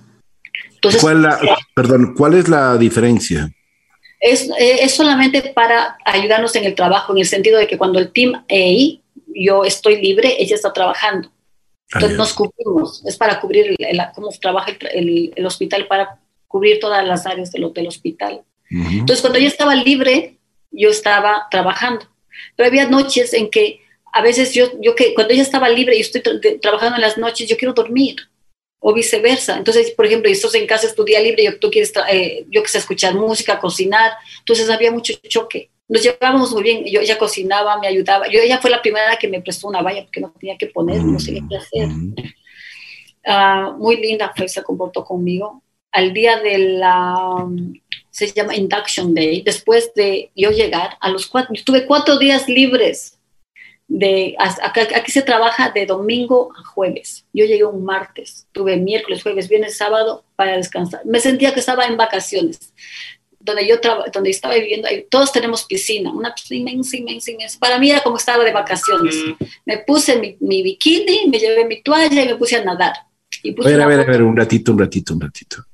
Entonces, 0.75 1.01
¿Cuál 1.01 1.21
la, 1.21 1.39
perdón, 1.73 2.13
¿cuál 2.17 2.33
es 2.33 2.49
la 2.49 2.75
diferencia? 2.75 3.49
Es, 4.19 4.49
eh, 4.59 4.79
es, 4.81 4.93
solamente 4.93 5.41
para 5.55 5.97
ayudarnos 6.05 6.55
en 6.55 6.65
el 6.65 6.75
trabajo, 6.75 7.13
en 7.13 7.19
el 7.19 7.25
sentido 7.25 7.57
de 7.57 7.67
que 7.67 7.77
cuando 7.77 7.99
el 7.99 8.11
team 8.11 8.43
EI, 8.47 9.01
yo 9.35 9.63
estoy 9.63 10.01
libre, 10.01 10.35
ella 10.39 10.55
está 10.55 10.73
trabajando. 10.73 11.31
Entonces 11.93 12.17
nos 12.17 12.33
cubrimos, 12.33 13.05
es 13.05 13.17
para 13.17 13.39
cubrir 13.39 13.75
cómo 14.15 14.29
trabaja 14.39 14.71
el, 14.93 15.33
el, 15.35 15.45
hospital, 15.45 15.87
para 15.87 16.19
cubrir 16.47 16.79
todas 16.79 17.05
las 17.05 17.25
áreas 17.25 17.51
del, 17.51 17.71
del 17.73 17.87
hospital. 17.87 18.43
Entonces 18.69 19.19
cuando 19.19 19.39
ella 19.39 19.49
estaba 19.49 19.75
libre, 19.75 20.37
yo 20.71 20.89
estaba 20.89 21.47
trabajando. 21.51 22.07
Pero 22.55 22.67
había 22.67 22.87
noches 22.87 23.33
en 23.33 23.49
que 23.49 23.81
a 24.13 24.21
veces 24.21 24.53
yo, 24.53 24.71
yo 24.79 24.95
que 24.95 25.13
cuando 25.13 25.33
ella 25.33 25.41
estaba 25.41 25.69
libre 25.69 25.97
y 25.97 26.01
estoy 26.01 26.21
trabajando 26.61 26.95
en 26.95 27.01
las 27.01 27.17
noches, 27.17 27.49
yo 27.49 27.57
quiero 27.57 27.73
dormir 27.73 28.15
o 28.79 28.93
viceversa. 28.93 29.57
Entonces, 29.57 29.91
por 29.91 30.05
ejemplo, 30.05 30.29
y 30.29 30.33
estás 30.33 30.55
en 30.55 30.67
casa, 30.67 30.87
es 30.87 30.95
tu 30.95 31.03
día 31.03 31.19
libre, 31.19 31.43
y 31.43 31.59
tú 31.59 31.69
quieres, 31.69 31.93
eh, 32.09 32.45
yo 32.49 32.63
que 32.63 32.69
sé, 32.69 32.79
escuchar 32.79 33.13
música, 33.13 33.59
cocinar, 33.59 34.11
entonces 34.39 34.69
había 34.69 34.91
mucho 34.91 35.13
choque. 35.27 35.69
Nos 35.91 36.03
llevábamos 36.03 36.53
muy 36.53 36.63
bien, 36.63 36.85
yo, 36.85 37.01
ella 37.01 37.17
cocinaba, 37.17 37.77
me 37.77 37.85
ayudaba. 37.85 38.25
Yo, 38.29 38.39
ella 38.39 38.59
fue 38.59 38.69
la 38.69 38.81
primera 38.81 39.17
que 39.17 39.27
me 39.27 39.41
prestó 39.41 39.67
una 39.67 39.81
valla 39.81 40.03
porque 40.03 40.21
no 40.21 40.31
tenía 40.39 40.57
que 40.57 40.67
poner, 40.67 41.03
no 41.03 41.19
sé 41.19 41.33
qué 41.49 41.57
hacer. 41.57 41.89
Ah, 43.25 43.75
muy 43.77 43.97
linda 43.97 44.31
fue, 44.33 44.47
se 44.47 44.63
comportó 44.63 45.03
conmigo. 45.03 45.61
Al 45.91 46.13
día 46.13 46.39
de 46.39 46.57
la, 46.59 47.45
se 48.09 48.31
llama 48.31 48.55
Induction 48.55 49.13
Day, 49.13 49.41
después 49.41 49.93
de 49.93 50.31
yo 50.33 50.51
llegar, 50.51 50.95
a 51.01 51.09
los 51.09 51.27
cuatro, 51.27 51.53
tuve 51.65 51.85
cuatro 51.85 52.17
días 52.17 52.47
libres 52.47 53.19
de, 53.89 54.37
aquí 54.39 55.11
se 55.11 55.23
trabaja 55.23 55.71
de 55.71 55.85
domingo 55.85 56.53
a 56.57 56.63
jueves. 56.63 57.25
Yo 57.33 57.43
llegué 57.43 57.65
un 57.65 57.83
martes, 57.83 58.47
tuve 58.53 58.77
miércoles, 58.77 59.21
jueves, 59.21 59.49
viernes, 59.49 59.75
sábado 59.75 60.23
para 60.37 60.55
descansar. 60.55 61.01
Me 61.03 61.19
sentía 61.19 61.53
que 61.53 61.59
estaba 61.59 61.85
en 61.85 61.97
vacaciones. 61.97 62.73
Donde 63.43 63.67
yo 63.67 63.75
donde 64.13 64.29
estaba 64.29 64.55
viviendo, 64.55 64.87
todos 65.09 65.31
tenemos 65.31 65.65
piscina, 65.65 66.11
una 66.11 66.33
piscina 66.33 66.71
inmensa, 66.71 66.97
inmensa, 66.97 67.31
inmensa. 67.31 67.59
Para 67.59 67.79
mí 67.79 67.89
era 67.89 68.01
como 68.01 68.17
estaba 68.17 68.43
de 68.43 68.51
vacaciones. 68.51 69.15
Mm. 69.15 69.43
Me 69.65 69.77
puse 69.79 70.19
mi, 70.19 70.37
mi, 70.39 70.61
bikini, 70.61 71.27
me 71.29 71.39
llevé 71.39 71.65
mi 71.65 71.81
toalla 71.81 72.23
y 72.23 72.27
me 72.27 72.35
puse 72.35 72.57
a 72.57 72.63
nadar. 72.63 72.93
Y 73.43 73.51
a 73.51 73.63
ver, 73.63 73.81
a 73.81 73.87
ver, 73.87 73.99
a 74.01 74.03
ver, 74.03 74.21
un 74.21 74.35
ratito, 74.37 74.71
un 74.71 74.79
ratito, 74.79 75.13
un 75.13 75.21
ratito. 75.21 75.65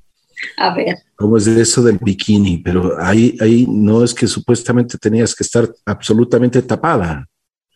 A 0.57 0.73
ver. 0.73 0.97
¿Cómo 1.15 1.37
es 1.37 1.47
eso 1.47 1.81
del 1.81 1.97
bikini? 1.97 2.59
Pero 2.59 2.95
ahí, 3.01 3.35
ahí 3.41 3.65
no 3.67 4.03
es 4.03 4.13
que 4.13 4.27
supuestamente 4.27 4.97
tenías 4.97 5.35
que 5.35 5.43
estar 5.43 5.67
absolutamente 5.85 6.61
tapada. 6.61 7.27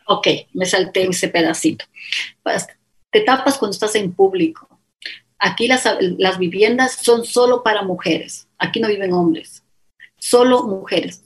Ok, 0.08 0.28
me 0.54 0.66
salté 0.66 1.08
ese 1.08 1.30
pedacito. 1.30 1.86
Te 3.10 3.22
tapas 3.22 3.58
cuando 3.58 3.74
estás 3.74 3.96
en 3.96 4.14
público. 4.14 4.68
Aquí 5.40 5.68
las, 5.68 5.84
las 6.18 6.38
viviendas 6.38 6.98
son 7.02 7.26
solo 7.26 7.64
para 7.64 7.82
mujeres. 7.84 8.48
Aquí 8.58 8.80
no 8.80 8.88
viven 8.88 9.14
hombres. 9.14 9.61
Solo 10.22 10.64
mujeres. 10.64 11.24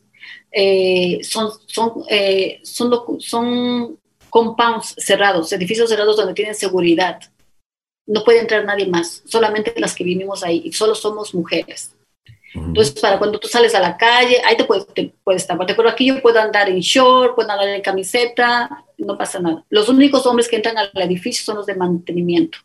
Eh, 0.51 1.19
son, 1.23 1.51
son, 1.67 2.03
eh, 2.09 2.61
son, 2.63 3.19
son 3.19 3.99
compounds 4.29 4.95
cerrados, 4.97 5.51
edificios 5.51 5.89
cerrados 5.89 6.15
donde 6.15 6.33
tienen 6.33 6.55
seguridad. 6.55 7.19
No 8.07 8.23
puede 8.23 8.39
entrar 8.39 8.63
nadie 8.63 8.87
más, 8.87 9.21
solamente 9.25 9.73
las 9.77 9.93
que 9.93 10.05
vivimos 10.05 10.43
ahí, 10.43 10.61
y 10.63 10.71
solo 10.71 10.95
somos 10.95 11.33
mujeres. 11.33 11.93
Entonces, 12.53 12.97
para 13.01 13.17
cuando 13.19 13.37
tú 13.37 13.49
sales 13.49 13.75
a 13.75 13.81
la 13.81 13.97
calle, 13.97 14.41
ahí 14.45 14.55
te 14.55 14.63
puedes, 14.63 14.87
te 14.87 15.13
puedes 15.25 15.45
tapar. 15.45 15.67
Pero 15.75 15.89
aquí 15.89 16.07
yo 16.07 16.21
puedo 16.21 16.39
andar 16.39 16.69
en 16.69 16.79
short, 16.79 17.35
puedo 17.35 17.51
andar 17.51 17.67
en 17.67 17.81
camiseta, 17.81 18.85
no 18.97 19.17
pasa 19.17 19.39
nada. 19.39 19.65
Los 19.69 19.89
únicos 19.89 20.25
hombres 20.25 20.47
que 20.47 20.55
entran 20.55 20.77
al 20.77 20.89
edificio 20.93 21.43
son 21.43 21.57
los 21.57 21.65
de 21.65 21.75
mantenimiento. 21.75 22.59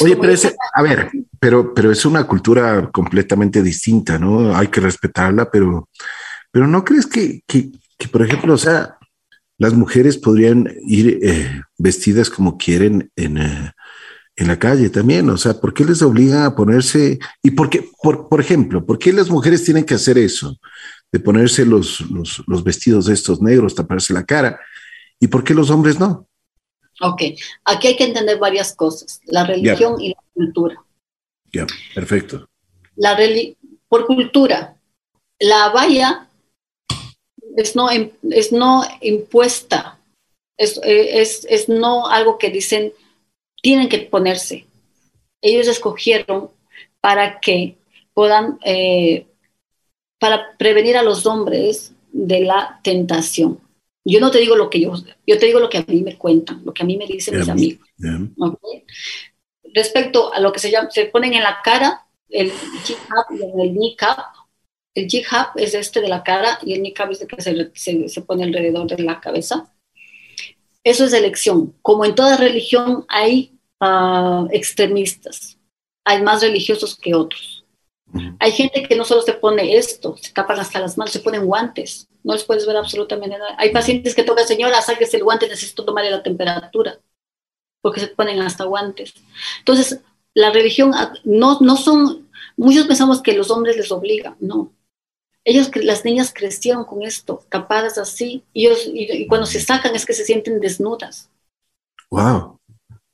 Oye, 0.00 0.16
pero 0.16 0.34
a 0.74 0.82
ver, 0.82 1.10
pero, 1.40 1.72
pero 1.74 1.90
es 1.90 2.04
una 2.04 2.24
cultura 2.24 2.90
completamente 2.90 3.62
distinta, 3.62 4.18
¿no? 4.18 4.54
Hay 4.54 4.68
que 4.68 4.80
respetarla, 4.80 5.50
pero, 5.50 5.88
pero 6.50 6.66
¿no 6.66 6.84
crees 6.84 7.06
que, 7.06 7.42
que, 7.46 7.70
que 7.96 8.08
por 8.08 8.22
ejemplo, 8.22 8.54
o 8.54 8.58
sea, 8.58 8.98
las 9.58 9.74
mujeres 9.74 10.16
podrían 10.18 10.72
ir 10.86 11.18
eh, 11.22 11.62
vestidas 11.78 12.30
como 12.30 12.56
quieren 12.56 13.10
en, 13.16 13.38
eh, 13.38 13.72
en 14.36 14.46
la 14.46 14.58
calle 14.58 14.88
también. 14.88 15.28
O 15.30 15.36
sea, 15.36 15.54
¿por 15.54 15.74
qué 15.74 15.84
les 15.84 16.00
obligan 16.00 16.44
a 16.44 16.54
ponerse? 16.54 17.18
Y 17.42 17.50
por 17.50 17.68
qué, 17.68 17.84
por, 18.00 18.28
por 18.28 18.40
ejemplo, 18.40 18.86
¿por 18.86 18.98
qué 18.98 19.12
las 19.12 19.28
mujeres 19.28 19.64
tienen 19.64 19.84
que 19.84 19.94
hacer 19.94 20.16
eso? 20.16 20.56
De 21.10 21.18
ponerse 21.18 21.66
los, 21.66 22.00
los, 22.10 22.42
los 22.46 22.62
vestidos 22.62 23.08
estos 23.08 23.42
negros, 23.42 23.74
taparse 23.74 24.12
la 24.14 24.24
cara. 24.24 24.60
¿Y 25.18 25.26
por 25.26 25.42
qué 25.42 25.54
los 25.54 25.70
hombres 25.70 25.98
no? 25.98 26.28
Ok, 27.00 27.22
aquí 27.64 27.88
hay 27.88 27.96
que 27.96 28.04
entender 28.04 28.38
varias 28.38 28.74
cosas, 28.74 29.20
la 29.26 29.44
religión 29.44 30.00
y 30.00 30.10
la 30.10 30.22
cultura. 30.34 30.84
Ya, 31.52 31.66
perfecto. 31.94 32.48
La 32.96 33.16
por 33.88 34.06
cultura, 34.06 34.76
la 35.38 35.68
valla 35.70 36.28
es 37.56 37.76
no, 37.76 37.88
es 37.90 38.52
no 38.52 38.82
impuesta, 39.00 39.98
es, 40.56 40.80
es, 40.82 41.46
es 41.48 41.68
no 41.68 42.08
algo 42.08 42.38
que 42.38 42.50
dicen, 42.50 42.92
tienen 43.62 43.88
que 43.88 43.98
ponerse. 43.98 44.66
Ellos 45.40 45.68
escogieron 45.68 46.50
para 47.00 47.40
que 47.40 47.76
puedan, 48.12 48.58
eh, 48.64 49.26
para 50.18 50.56
prevenir 50.56 50.96
a 50.96 51.02
los 51.02 51.26
hombres 51.26 51.92
de 52.12 52.40
la 52.40 52.80
tentación. 52.82 53.60
Yo 54.10 54.20
no 54.20 54.30
te 54.30 54.38
digo 54.38 54.56
lo 54.56 54.70
que 54.70 54.80
yo, 54.80 54.94
yo 55.26 55.38
te 55.38 55.46
digo 55.46 55.60
lo 55.60 55.68
que 55.68 55.78
a 55.78 55.84
mí 55.86 56.02
me 56.02 56.16
cuentan, 56.16 56.62
lo 56.64 56.72
que 56.72 56.82
a 56.82 56.86
mí 56.86 56.96
me 56.96 57.06
dicen 57.06 57.38
mis 57.38 57.48
amigos. 57.48 57.86
Respecto 59.74 60.32
a 60.32 60.40
lo 60.40 60.50
que 60.50 60.60
se 60.60 60.70
llama, 60.70 60.90
se 60.90 61.04
ponen 61.06 61.34
en 61.34 61.42
la 61.42 61.58
cara 61.62 62.06
el 62.30 62.50
jihad 62.50 63.24
y 63.30 63.60
el 63.60 63.74
niqab. 63.74 64.16
El 64.94 65.08
es 65.56 65.74
este 65.74 66.00
de 66.00 66.08
la 66.08 66.24
cara 66.24 66.58
y 66.62 66.72
el 66.72 66.82
niqab 66.82 67.10
es 67.12 67.46
el 67.46 67.70
que 67.70 67.78
se, 67.78 68.08
se 68.08 68.22
pone 68.22 68.44
alrededor 68.44 68.86
de 68.86 69.02
la 69.02 69.20
cabeza. 69.20 69.72
Eso 70.82 71.04
es 71.04 71.12
elección. 71.12 71.74
Como 71.82 72.04
en 72.04 72.14
toda 72.14 72.38
religión 72.38 73.04
hay 73.08 73.58
uh, 73.80 74.48
extremistas, 74.50 75.58
hay 76.04 76.22
más 76.22 76.40
religiosos 76.40 76.96
que 76.96 77.14
otros. 77.14 77.64
Hay 78.38 78.52
gente 78.52 78.84
que 78.84 78.96
no 78.96 79.04
solo 79.04 79.20
se 79.20 79.34
pone 79.34 79.76
esto, 79.76 80.16
se 80.16 80.32
tapan 80.32 80.58
hasta 80.58 80.80
las 80.80 80.96
manos, 80.96 81.12
se 81.12 81.20
ponen 81.20 81.44
guantes, 81.44 82.08
no 82.28 82.34
les 82.34 82.44
puedes 82.44 82.66
ver 82.66 82.76
absolutamente 82.76 83.38
nada. 83.38 83.54
Hay 83.56 83.70
pacientes 83.70 84.14
que 84.14 84.22
tocan, 84.22 84.46
señora, 84.46 84.82
sáquese 84.82 85.16
el 85.16 85.24
guante, 85.24 85.48
necesito 85.48 85.82
tomarle 85.86 86.10
la 86.10 86.22
temperatura, 86.22 87.00
porque 87.80 88.00
se 88.00 88.08
ponen 88.08 88.42
hasta 88.42 88.64
guantes. 88.64 89.14
Entonces, 89.60 90.00
la 90.34 90.50
religión 90.50 90.92
ah, 90.94 91.14
no, 91.24 91.58
no 91.60 91.78
son, 91.78 92.28
muchos 92.58 92.86
pensamos 92.86 93.22
que 93.22 93.32
los 93.32 93.50
hombres 93.50 93.78
les 93.78 93.90
obligan, 93.90 94.36
no. 94.40 94.70
Ellos, 95.42 95.70
las 95.76 96.04
niñas 96.04 96.34
crecieron 96.34 96.84
con 96.84 97.02
esto, 97.02 97.46
tapadas 97.48 97.96
así, 97.96 98.44
y, 98.52 98.66
ellos, 98.66 98.82
y, 98.84 99.26
cuando 99.26 99.46
se 99.46 99.60
sacan 99.60 99.96
es 99.96 100.04
que 100.04 100.12
se 100.12 100.26
sienten 100.26 100.60
desnudas. 100.60 101.30
Wow. 102.10 102.57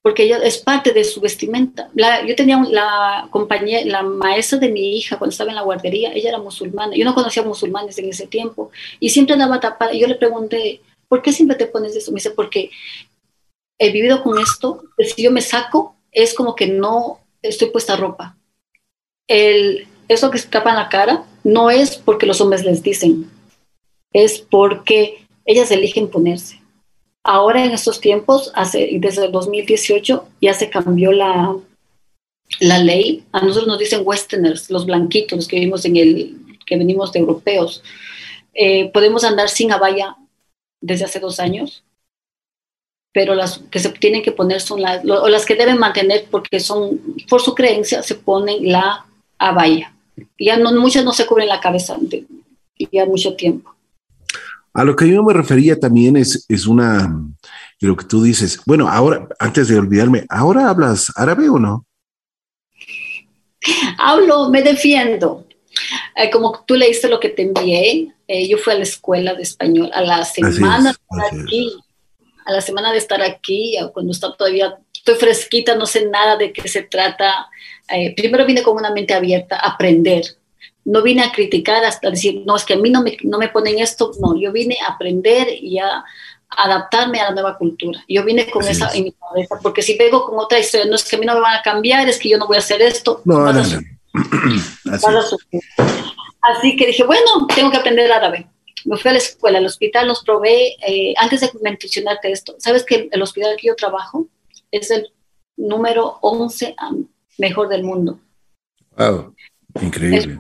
Porque 0.05 0.25
ella 0.25 0.37
es 0.43 0.59
parte 0.59 0.93
de 0.93 1.03
su 1.03 1.19
vestimenta. 1.23 1.91
yo 2.27 2.37
tenía 2.37 2.63
la 2.69 3.27
compañía, 3.31 3.83
la 3.87 4.03
maestra 4.03 4.59
de 4.59 4.69
mi 4.69 4.99
hija 4.99 5.17
cuando 5.17 5.33
estaba 5.33 5.49
en 5.49 5.57
la 5.57 5.63
guardería, 5.63 6.13
ella 6.13 6.29
era 6.29 6.39
musulmana. 6.39 6.95
Yo 6.95 7.07
no 7.07 7.15
conocía 7.15 7.43
musulmanes 7.43 7.97
en 7.97 8.11
ese 8.11 8.27
tiempo 8.27 8.71
y 9.01 9.09
siempre 9.09 9.33
andaba 9.33 9.61
tapada. 9.61 9.95
Yo 9.95 10.07
le 10.07 10.17
pregunté, 10.17 10.83
¿por 11.09 11.23
qué 11.23 11.33
siempre 11.33 11.57
te 11.57 11.67
pones 11.67 11.97
eso? 11.97 12.11
Me 12.13 12.17
dice, 12.17 12.33
porque 12.33 12.71
he 13.79 13.93
vivido 13.93 14.23
con 14.23 14.39
esto. 14.39 14.85
Si 14.99 15.23
yo 15.23 15.31
me 15.31 15.41
saco, 15.41 15.97
es 16.13 16.35
como 16.35 16.55
que 16.55 16.67
no 16.67 17.21
estoy 17.41 17.71
puesta 17.71 17.97
ropa. 17.97 18.37
El, 19.27 19.89
eso 20.09 20.31
que 20.31 20.37
se 20.39 20.49
tapa 20.49 20.69
en 20.69 20.77
la 20.77 20.91
cara 20.91 21.25
no 21.45 21.71
es 21.71 21.97
porque 21.97 22.27
los 22.27 22.43
hombres 22.43 22.63
les 22.63 22.83
dicen, 22.83 23.31
es 24.13 24.39
porque 24.39 25.27
ellas 25.47 25.71
eligen 25.71 26.09
ponerse. 26.09 26.61
Ahora 27.25 27.64
en 27.64 27.72
estos 27.72 28.01
tiempos, 28.01 28.53
hace, 28.55 28.91
desde 29.01 29.27
el 29.27 29.33
2018, 29.33 30.29
ya 30.41 30.55
se 30.55 30.70
cambió 30.70 31.11
la, 31.11 31.57
la 32.61 32.79
ley. 32.79 33.25
A 33.33 33.41
nosotros 33.41 33.66
nos 33.66 33.79
dicen 33.79 34.03
westerners, 34.05 34.70
los 34.70 34.87
blanquitos, 34.87 35.37
los 35.37 35.49
que 35.49 35.57
vivimos 35.57 35.85
en 35.87 35.97
el, 35.97 36.37
que 36.66 36.77
venimos 36.77 37.12
de 37.12 37.20
europeos. 37.20 37.83
Eh, 38.53 38.91
podemos 38.93 39.25
andar 39.25 39.49
sin 39.49 39.72
abaya 39.72 40.16
desde 40.81 41.07
hace 41.07 41.18
dos 41.18 41.41
años, 41.41 41.83
pero 43.12 43.35
las 43.35 43.59
que 43.70 43.79
se 43.79 43.89
tienen 43.91 44.22
que 44.22 44.33
poner 44.33 44.61
son 44.61 44.83
las, 44.83 45.05
o 45.05 45.29
las 45.29 45.47
que 45.47 45.55
deben 45.55 45.79
mantener 45.79 46.27
porque 46.31 46.61
son, 46.61 47.01
por 47.29 47.41
su 47.41 47.55
creencia, 47.55 48.03
se 48.03 48.16
ponen 48.16 48.70
la 48.70 49.07
abaya 49.39 49.95
ya 50.39 50.57
no, 50.57 50.72
muchas 50.72 51.05
no 51.05 51.12
se 51.12 51.27
cubren 51.27 51.49
la 51.49 51.61
cabeza 51.61 51.97
de, 52.01 52.27
ya 52.93 53.07
mucho 53.07 53.35
tiempo. 53.35 53.74
A 54.75 54.85
lo 54.85 54.97
que 54.97 55.09
yo 55.09 55.22
me 55.22 55.33
refería 55.33 55.79
también 55.79 56.16
es, 56.16 56.45
es 56.49 56.66
una, 56.66 57.09
de 57.81 57.89
lo 57.89 57.97
que 57.97 58.05
tú 58.07 58.22
dices, 58.22 58.61
bueno, 58.66 58.89
ahora, 58.89 59.29
antes 59.39 59.68
de 59.68 59.79
olvidarme, 59.79 60.27
¿ahora 60.29 60.68
hablas 60.68 61.12
árabe 61.14 61.49
o 61.49 61.61
no? 61.61 61.87
Hablo, 63.99 64.51
me 64.51 64.62
defiendo. 64.62 65.47
Eh, 66.16 66.29
como 66.31 66.64
tú 66.66 66.75
leíste 66.75 67.09
lo 67.09 67.20
que 67.20 67.29
te 67.29 67.43
envié, 67.43 68.12
eh, 68.27 68.49
yo 68.49 68.59
fui 68.59 68.72
a 68.72 68.77
la 68.77 68.83
escuela 68.83 69.35
de 69.35 69.43
español 69.43 69.91
a 69.93 70.03
la 70.03 70.25
semana 70.25 70.95
aquí. 71.31 71.72
a 72.45 72.53
la 72.53 72.61
semana 72.61 72.93
de 72.93 72.99
estar 72.99 73.22
aquí, 73.22 73.77
cuando 73.93 74.12
está 74.12 74.37
todavía, 74.37 74.77
estoy 74.93 75.14
fresquita, 75.14 75.77
no 75.77 75.87
sé 75.87 76.07
nada 76.07 76.37
de 76.37 76.53
qué 76.53 76.68
se 76.68 76.83
trata. 76.83 77.49
Eh, 77.89 78.14
primero 78.14 78.45
vine 78.45 78.62
con 78.62 78.77
una 78.77 78.91
mente 78.91 79.14
abierta 79.14 79.57
a 79.57 79.70
aprender. 79.70 80.25
No 80.85 81.03
vine 81.03 81.23
a 81.23 81.33
criticar 81.33 81.85
hasta 81.85 82.11
decir, 82.11 82.43
no, 82.45 82.57
es 82.57 82.65
que 82.65 82.75
a 82.75 82.79
mí 82.79 82.91
no 82.91 83.03
me, 83.03 83.17
no 83.23 83.39
me 83.39 83.49
ponen 83.49 83.79
esto. 83.79 84.12
No, 84.21 84.39
yo 84.39 84.53
vine 84.53 84.77
a 84.87 84.93
aprender 84.93 85.49
y 85.51 85.79
a 85.79 86.05
adaptarme 86.49 87.21
a 87.21 87.25
la 87.25 87.35
nueva 87.35 87.57
cultura. 87.57 88.05
Yo 88.09 88.25
vine 88.25 88.51
con 88.51 88.67
esa 88.67 88.91
en 88.95 89.05
mi 89.05 89.12
cabeza, 89.12 89.59
porque 89.62 89.83
si 89.83 89.97
vengo 89.97 90.25
con 90.25 90.39
otra 90.39 90.59
historia, 90.59 90.87
no 90.87 90.97
es 90.97 91.05
que 91.05 91.17
a 91.17 91.19
mí 91.19 91.27
no 91.27 91.35
me 91.35 91.41
van 91.41 91.57
a 91.57 91.62
cambiar, 91.62 92.09
es 92.09 92.19
que 92.19 92.29
yo 92.29 92.39
no 92.39 92.47
voy 92.47 92.57
a 92.57 92.61
hacer 92.61 92.83
esto. 92.83 93.23
No, 93.25 93.53
no, 93.53 93.53
no. 93.53 93.81
Así. 94.93 95.07
Así 96.41 96.77
que 96.77 96.89
dije, 96.89 97.05
bueno, 97.05 97.47
tengo 97.55 97.71
que 97.71 97.79
aprender 97.79 98.12
árabe 98.12 98.49
me 98.85 98.97
fui 98.97 99.09
a 99.09 99.12
la 99.12 99.19
escuela, 99.19 99.59
el 99.59 99.67
hospital 99.67 100.07
nos 100.07 100.23
provee, 100.23 100.77
eh, 100.87 101.15
antes 101.17 101.41
de 101.41 101.51
mencionarte 101.62 102.31
esto, 102.31 102.55
¿sabes 102.59 102.85
que 102.85 103.09
el 103.11 103.23
hospital 103.23 103.57
que 103.59 103.69
yo 103.69 103.77
trabajo 103.77 104.29
es 104.71 104.91
el 104.91 105.12
número 105.57 106.19
11 106.21 106.77
mejor 107.39 107.69
del 107.69 107.85
mundo? 107.85 108.19
Wow, 108.97 109.35
increíble. 109.81 110.39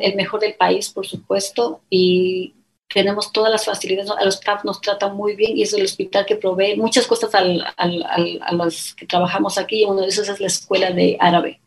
El 0.00 0.14
mejor 0.14 0.40
del 0.40 0.54
país, 0.54 0.90
por 0.90 1.06
supuesto, 1.06 1.80
y 1.90 2.54
tenemos 2.92 3.32
todas 3.32 3.50
las 3.50 3.64
facilidades, 3.64 4.10
los 4.22 4.34
staff 4.34 4.64
nos 4.64 4.80
tratan 4.80 5.16
muy 5.16 5.34
bien 5.34 5.56
y 5.56 5.62
es 5.62 5.72
el 5.72 5.84
hospital 5.84 6.26
que 6.26 6.36
provee 6.36 6.76
muchas 6.76 7.06
cosas 7.06 7.34
al, 7.34 7.64
al, 7.76 8.40
a 8.42 8.52
los 8.52 8.94
que 8.94 9.06
trabajamos 9.06 9.56
aquí 9.58 9.82
y 9.82 9.84
uno 9.84 10.02
de 10.02 10.08
esos 10.08 10.28
es 10.28 10.40
la 10.40 10.46
escuela 10.46 10.90
de 10.90 11.16
árabe. 11.18 11.60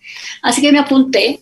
Así 0.43 0.61
que 0.61 0.71
me 0.71 0.79
apunté 0.79 1.39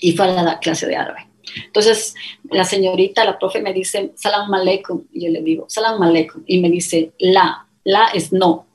y 0.00 0.12
fui 0.12 0.26
a 0.26 0.42
la 0.42 0.58
clase 0.58 0.86
de 0.86 0.96
árabe. 0.96 1.28
Entonces, 1.66 2.14
la 2.50 2.64
señorita, 2.64 3.24
la 3.24 3.38
profe 3.38 3.60
me 3.60 3.72
dice, 3.72 4.12
salam 4.16 4.52
aleikum, 4.52 5.04
y 5.12 5.26
yo 5.26 5.30
le 5.30 5.42
digo, 5.42 5.66
salam 5.68 6.02
aleikum, 6.02 6.42
y 6.46 6.60
me 6.60 6.70
dice, 6.70 7.12
la, 7.18 7.66
la 7.84 8.06
es 8.06 8.32
no. 8.32 8.66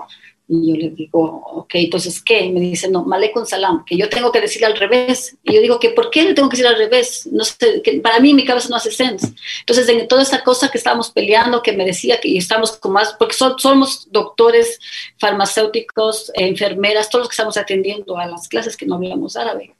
Y 0.50 0.70
yo 0.70 0.78
le 0.78 0.89
digo, 0.91 1.43
ok, 1.45 1.76
entonces, 1.76 2.24
¿qué? 2.24 2.45
Y 2.45 2.54
me 2.54 2.62
dice, 2.62 2.89
no, 2.89 3.04
maleikum 3.04 3.45
salam, 3.45 3.84
que 3.84 3.98
yo 3.98 4.08
tengo 4.08 4.32
que 4.32 4.39
decirle 4.39 4.68
al 4.68 4.78
revés. 4.78 5.36
Y 5.43 5.54
yo 5.54 5.62
digo, 5.62 5.78
que 5.78 5.89
¿por 5.89 6.10
qué 6.10 6.24
le 6.24 6.34
tengo 6.34 6.48
que 6.48 6.56
decir 6.56 6.68
al 6.68 6.78
revés? 6.78 7.28
No 7.32 7.43
sé, 7.43 7.82
que 7.84 8.00
para 8.00 8.22
mí 8.22 8.34
mi 8.34 8.45
cabeza 8.45 8.70
no 8.70 8.78
hace 8.78 8.91
sense. 8.91 9.34
Entonces, 9.60 9.89
en 9.89 10.08
toda 10.08 10.22
esta 10.22 10.43
cosa 10.43 10.70
que 10.70 10.78
estábamos 10.78 11.12
peleando, 11.12 11.62
que 11.62 11.74
me 11.74 11.84
decía 11.84 12.22
que 12.22 12.38
estamos 12.38 12.78
con 12.78 12.93
más, 12.93 13.14
porque 13.20 13.36
somos 13.58 14.10
doctores, 14.10 14.80
farmacéuticos, 15.18 16.32
enfermeras, 16.34 17.10
todos 17.10 17.24
los 17.24 17.30
que 17.30 17.34
estamos 17.34 17.58
atendiendo 17.58 18.18
a 18.18 18.26
las 18.26 18.48
clases 18.48 18.78
que 18.78 18.86
no 18.86 18.95
hablamos 18.95 19.36
árabe. 19.36 19.76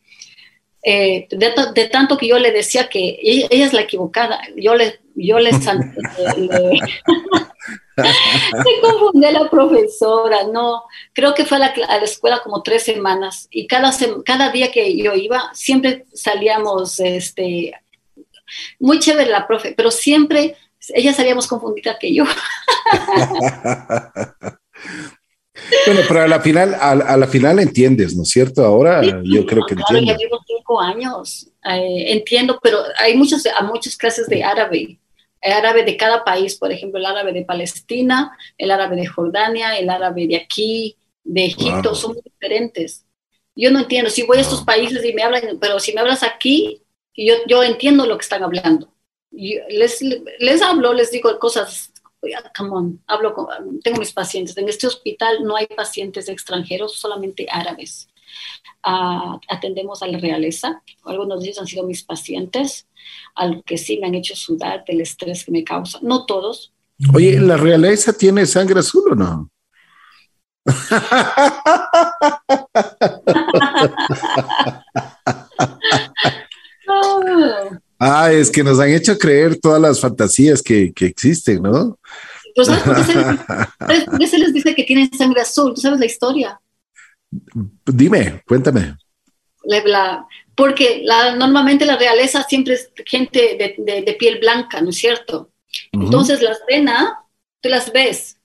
Eh, 0.84 1.28
de, 1.30 1.90
tanto 1.90 2.18
que 2.18 2.28
yo 2.28 2.40
le 2.40 2.52
decía 2.52 2.88
que 2.88 3.20
ella, 3.22 3.48
es 3.50 3.74
la 3.74 3.82
equivocada, 3.82 4.40
yo 4.56 4.76
le, 4.76 5.00
yo 5.16 5.40
le, 5.40 5.50
se 8.04 8.82
confundió 8.82 9.32
la 9.32 9.50
profesora, 9.50 10.44
no, 10.52 10.84
creo 11.14 11.34
que 11.34 11.46
fue 11.46 11.58
a 11.58 11.60
la, 11.60 11.98
escuela 11.98 12.42
como 12.44 12.62
tres 12.62 12.84
semanas 12.84 13.48
y 13.50 13.68
cada, 13.68 13.92
cada 14.26 14.52
día 14.52 14.72
que 14.72 14.96
yo 14.98 15.14
iba 15.14 15.50
siempre 15.54 16.06
salíamos, 16.14 17.00
este, 17.00 17.74
muy 18.80 19.00
chévere 19.00 19.32
la 19.32 19.48
profe, 19.48 19.74
pero 19.76 19.92
siempre 19.92 20.56
ella 20.90 21.14
salía 21.14 21.36
más 21.36 21.48
confundida 21.48 21.98
que 22.00 22.14
yo. 22.14 22.26
Bueno, 25.86 26.02
pero 26.08 26.22
a 26.22 26.28
la 26.28 26.40
final, 26.40 26.76
a, 26.80 27.18
la 27.18 27.28
final 27.28 27.60
entiendes, 27.60 28.16
¿no 28.16 28.24
es 28.24 28.30
cierto? 28.30 28.64
Ahora 28.64 29.02
yo 29.24 29.46
creo 29.46 29.66
que 29.66 29.76
claro, 29.76 30.00
Ya 30.06 30.16
llevo 30.16 30.40
cinco 30.46 30.80
años, 30.80 31.50
eh, 31.66 32.14
entiendo, 32.14 32.60
pero 32.62 32.78
hay 33.00 33.18
muchas, 33.18 33.44
muchas 33.64 33.98
clases 33.98 34.28
de 34.28 34.44
árabe, 34.44 35.00
árabe 35.42 35.84
de 35.84 35.98
cada 35.98 36.24
país, 36.24 36.56
por 36.56 36.72
ejemplo, 36.72 37.00
el 37.00 37.06
árabe 37.06 37.34
de 37.34 37.46
Palestina, 37.46 38.38
el 38.58 38.72
árabe 38.72 38.96
de 38.96 39.08
Jordania, 39.08 39.78
el 39.78 39.90
árabe 39.90 40.28
de 40.28 40.38
aquí, 40.38 40.98
de 41.24 41.46
Egipto, 41.46 41.96
son 41.96 42.14
muy 42.14 42.22
diferentes. 42.24 43.06
Yo 43.56 43.72
no 43.72 43.80
entiendo, 43.80 44.10
si 44.10 44.24
voy 44.24 44.38
a 44.38 44.42
estos 44.42 44.64
países 44.64 45.04
y 45.04 45.14
me 45.14 45.24
hablan, 45.24 45.58
pero 45.60 45.80
si 45.80 45.94
me 45.94 46.02
hablas 46.02 46.24
aquí, 46.24 46.84
yo, 47.16 47.36
yo 47.48 47.64
entiendo 47.64 48.06
lo 48.06 48.18
que 48.18 48.24
están 48.24 48.44
hablando. 48.44 48.94
les, 49.32 50.02
les 50.02 50.62
hablo, 50.62 50.94
les 50.94 51.12
digo 51.12 51.38
cosas 51.40 51.92
come 52.56 52.70
on, 52.72 53.04
hablo 53.08 53.48
tengo 53.84 54.00
mis 54.00 54.14
pacientes. 54.14 54.58
En 54.58 54.70
este 54.70 54.88
hospital 54.88 55.44
no 55.44 55.56
hay 55.56 55.68
pacientes 55.68 56.30
extranjeros, 56.30 56.98
solamente 56.98 57.48
árabes. 57.50 58.10
Atendemos 58.82 60.02
a 60.02 60.08
la 60.08 60.18
realeza. 60.18 60.82
Algunos 61.04 61.42
de 61.42 61.48
ellos 61.48 61.60
han 61.60 61.68
sido 61.68 61.86
mis 61.86 62.04
pacientes, 62.04 62.88
al 63.36 63.64
que 63.64 63.78
sí 63.78 64.00
me 64.00 64.08
han 64.08 64.16
hecho 64.16 64.36
sudar 64.36 64.84
del 64.86 65.02
estrés 65.02 65.44
que 65.44 65.52
me 65.52 65.64
causa. 65.64 66.00
No 66.02 66.26
todos. 66.26 66.74
Oye, 67.14 67.40
¿la 67.40 67.58
realeza 67.58 68.14
tiene 68.14 68.46
sangre 68.46 68.80
azul 68.80 69.12
o 69.12 69.16
no? 69.16 69.52
Ah, 78.00 78.32
es 78.32 78.52
que 78.52 78.64
nos 78.64 78.80
han 78.80 78.90
hecho 78.90 79.18
creer 79.18 79.60
todas 79.60 79.82
las 79.82 80.00
fantasías 80.00 80.62
que, 80.62 80.94
que 80.94 81.08
existen, 81.08 81.64
¿no? 81.64 81.98
Pues, 82.56 82.68
¿sabes 82.68 82.84
por 82.84 82.96
qué 84.18 84.28
se, 84.28 84.38
les, 84.38 84.54
dice 84.54 84.76
que 84.76 84.84
tienen 84.84 85.12
sangre 85.16 85.42
azul? 85.42 85.74
¿Tú 85.74 85.82
sabes 85.82 86.00
la 86.00 86.06
historia? 86.06 86.62
Dime, 87.86 88.42
cuéntame. 88.46 88.96
porque 90.56 91.02
la, 91.04 91.36
normalmente 91.36 91.86
la 91.86 91.98
realeza 91.98 92.44
siempre 92.44 92.76
es 92.76 92.92
gente 93.06 93.58
de, 93.58 94.16
piel 94.18 94.40
blanca, 94.40 94.82
¿no 94.82 94.90
es 94.90 94.98
cierto? 94.98 95.52
Entonces 95.92 96.42
las 96.42 96.60
venas, 96.68 97.14
tú 97.62 97.70
las 97.70 97.92
ves. 97.92 98.38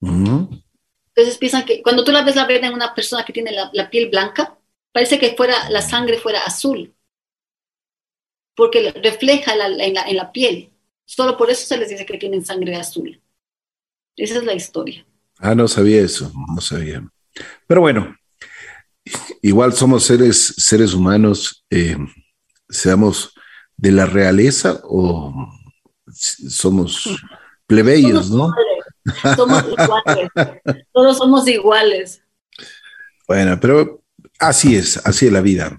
Entonces 0.00 1.38
piensan 1.38 1.64
que 1.64 1.82
cuando 1.82 2.04
tú 2.04 2.12
la 2.12 2.22
ves 2.22 2.36
la 2.36 2.46
vena 2.46 2.68
en 2.68 2.74
una 2.74 2.94
persona 2.94 3.24
que 3.24 3.32
tiene 3.32 3.50
la, 3.50 3.70
la 3.72 3.90
piel 3.90 4.08
blanca, 4.08 4.56
parece 4.92 5.18
que 5.18 5.34
fuera 5.34 5.68
la 5.70 5.82
sangre 5.82 6.18
fuera 6.18 6.40
azul 6.44 6.94
porque 8.58 8.90
refleja 8.90 9.52
en, 9.52 10.16
la, 10.16 10.32
piel. 10.32 10.72
Solo 11.04 11.36
por 11.36 11.48
eso 11.48 11.64
se 11.64 11.78
les 11.78 11.90
dice 11.90 12.04
que 12.04 12.18
tienen 12.18 12.44
sangre 12.44 12.74
azul. 12.74 13.22
Esa 14.16 14.38
es 14.38 14.44
la 14.44 14.52
historia. 14.52 15.06
Ah, 15.38 15.54
no 15.54 15.68
sabía 15.68 16.00
eso, 16.00 16.32
no 16.52 16.60
sabía. 16.60 17.08
Pero 17.68 17.80
bueno, 17.80 18.16
igual 19.42 19.72
somos 19.72 20.04
seres, 20.04 20.54
seres 20.56 20.94
humanos, 20.94 21.64
eh, 21.70 21.96
seamos 22.68 23.32
de 23.76 23.92
la 23.92 24.06
realeza 24.06 24.80
o 24.84 25.32
somos 26.12 27.08
plebeyos, 27.66 28.30
¿no? 28.30 28.52
Somos 29.36 29.64
iguales. 29.64 30.30
Todos 30.92 31.18
somos 31.18 31.48
iguales. 31.48 32.22
Bueno, 33.26 33.58
pero 33.60 34.02
así 34.38 34.76
es, 34.76 34.96
así 35.06 35.26
es 35.26 35.32
la 35.32 35.40
vida. 35.40 35.76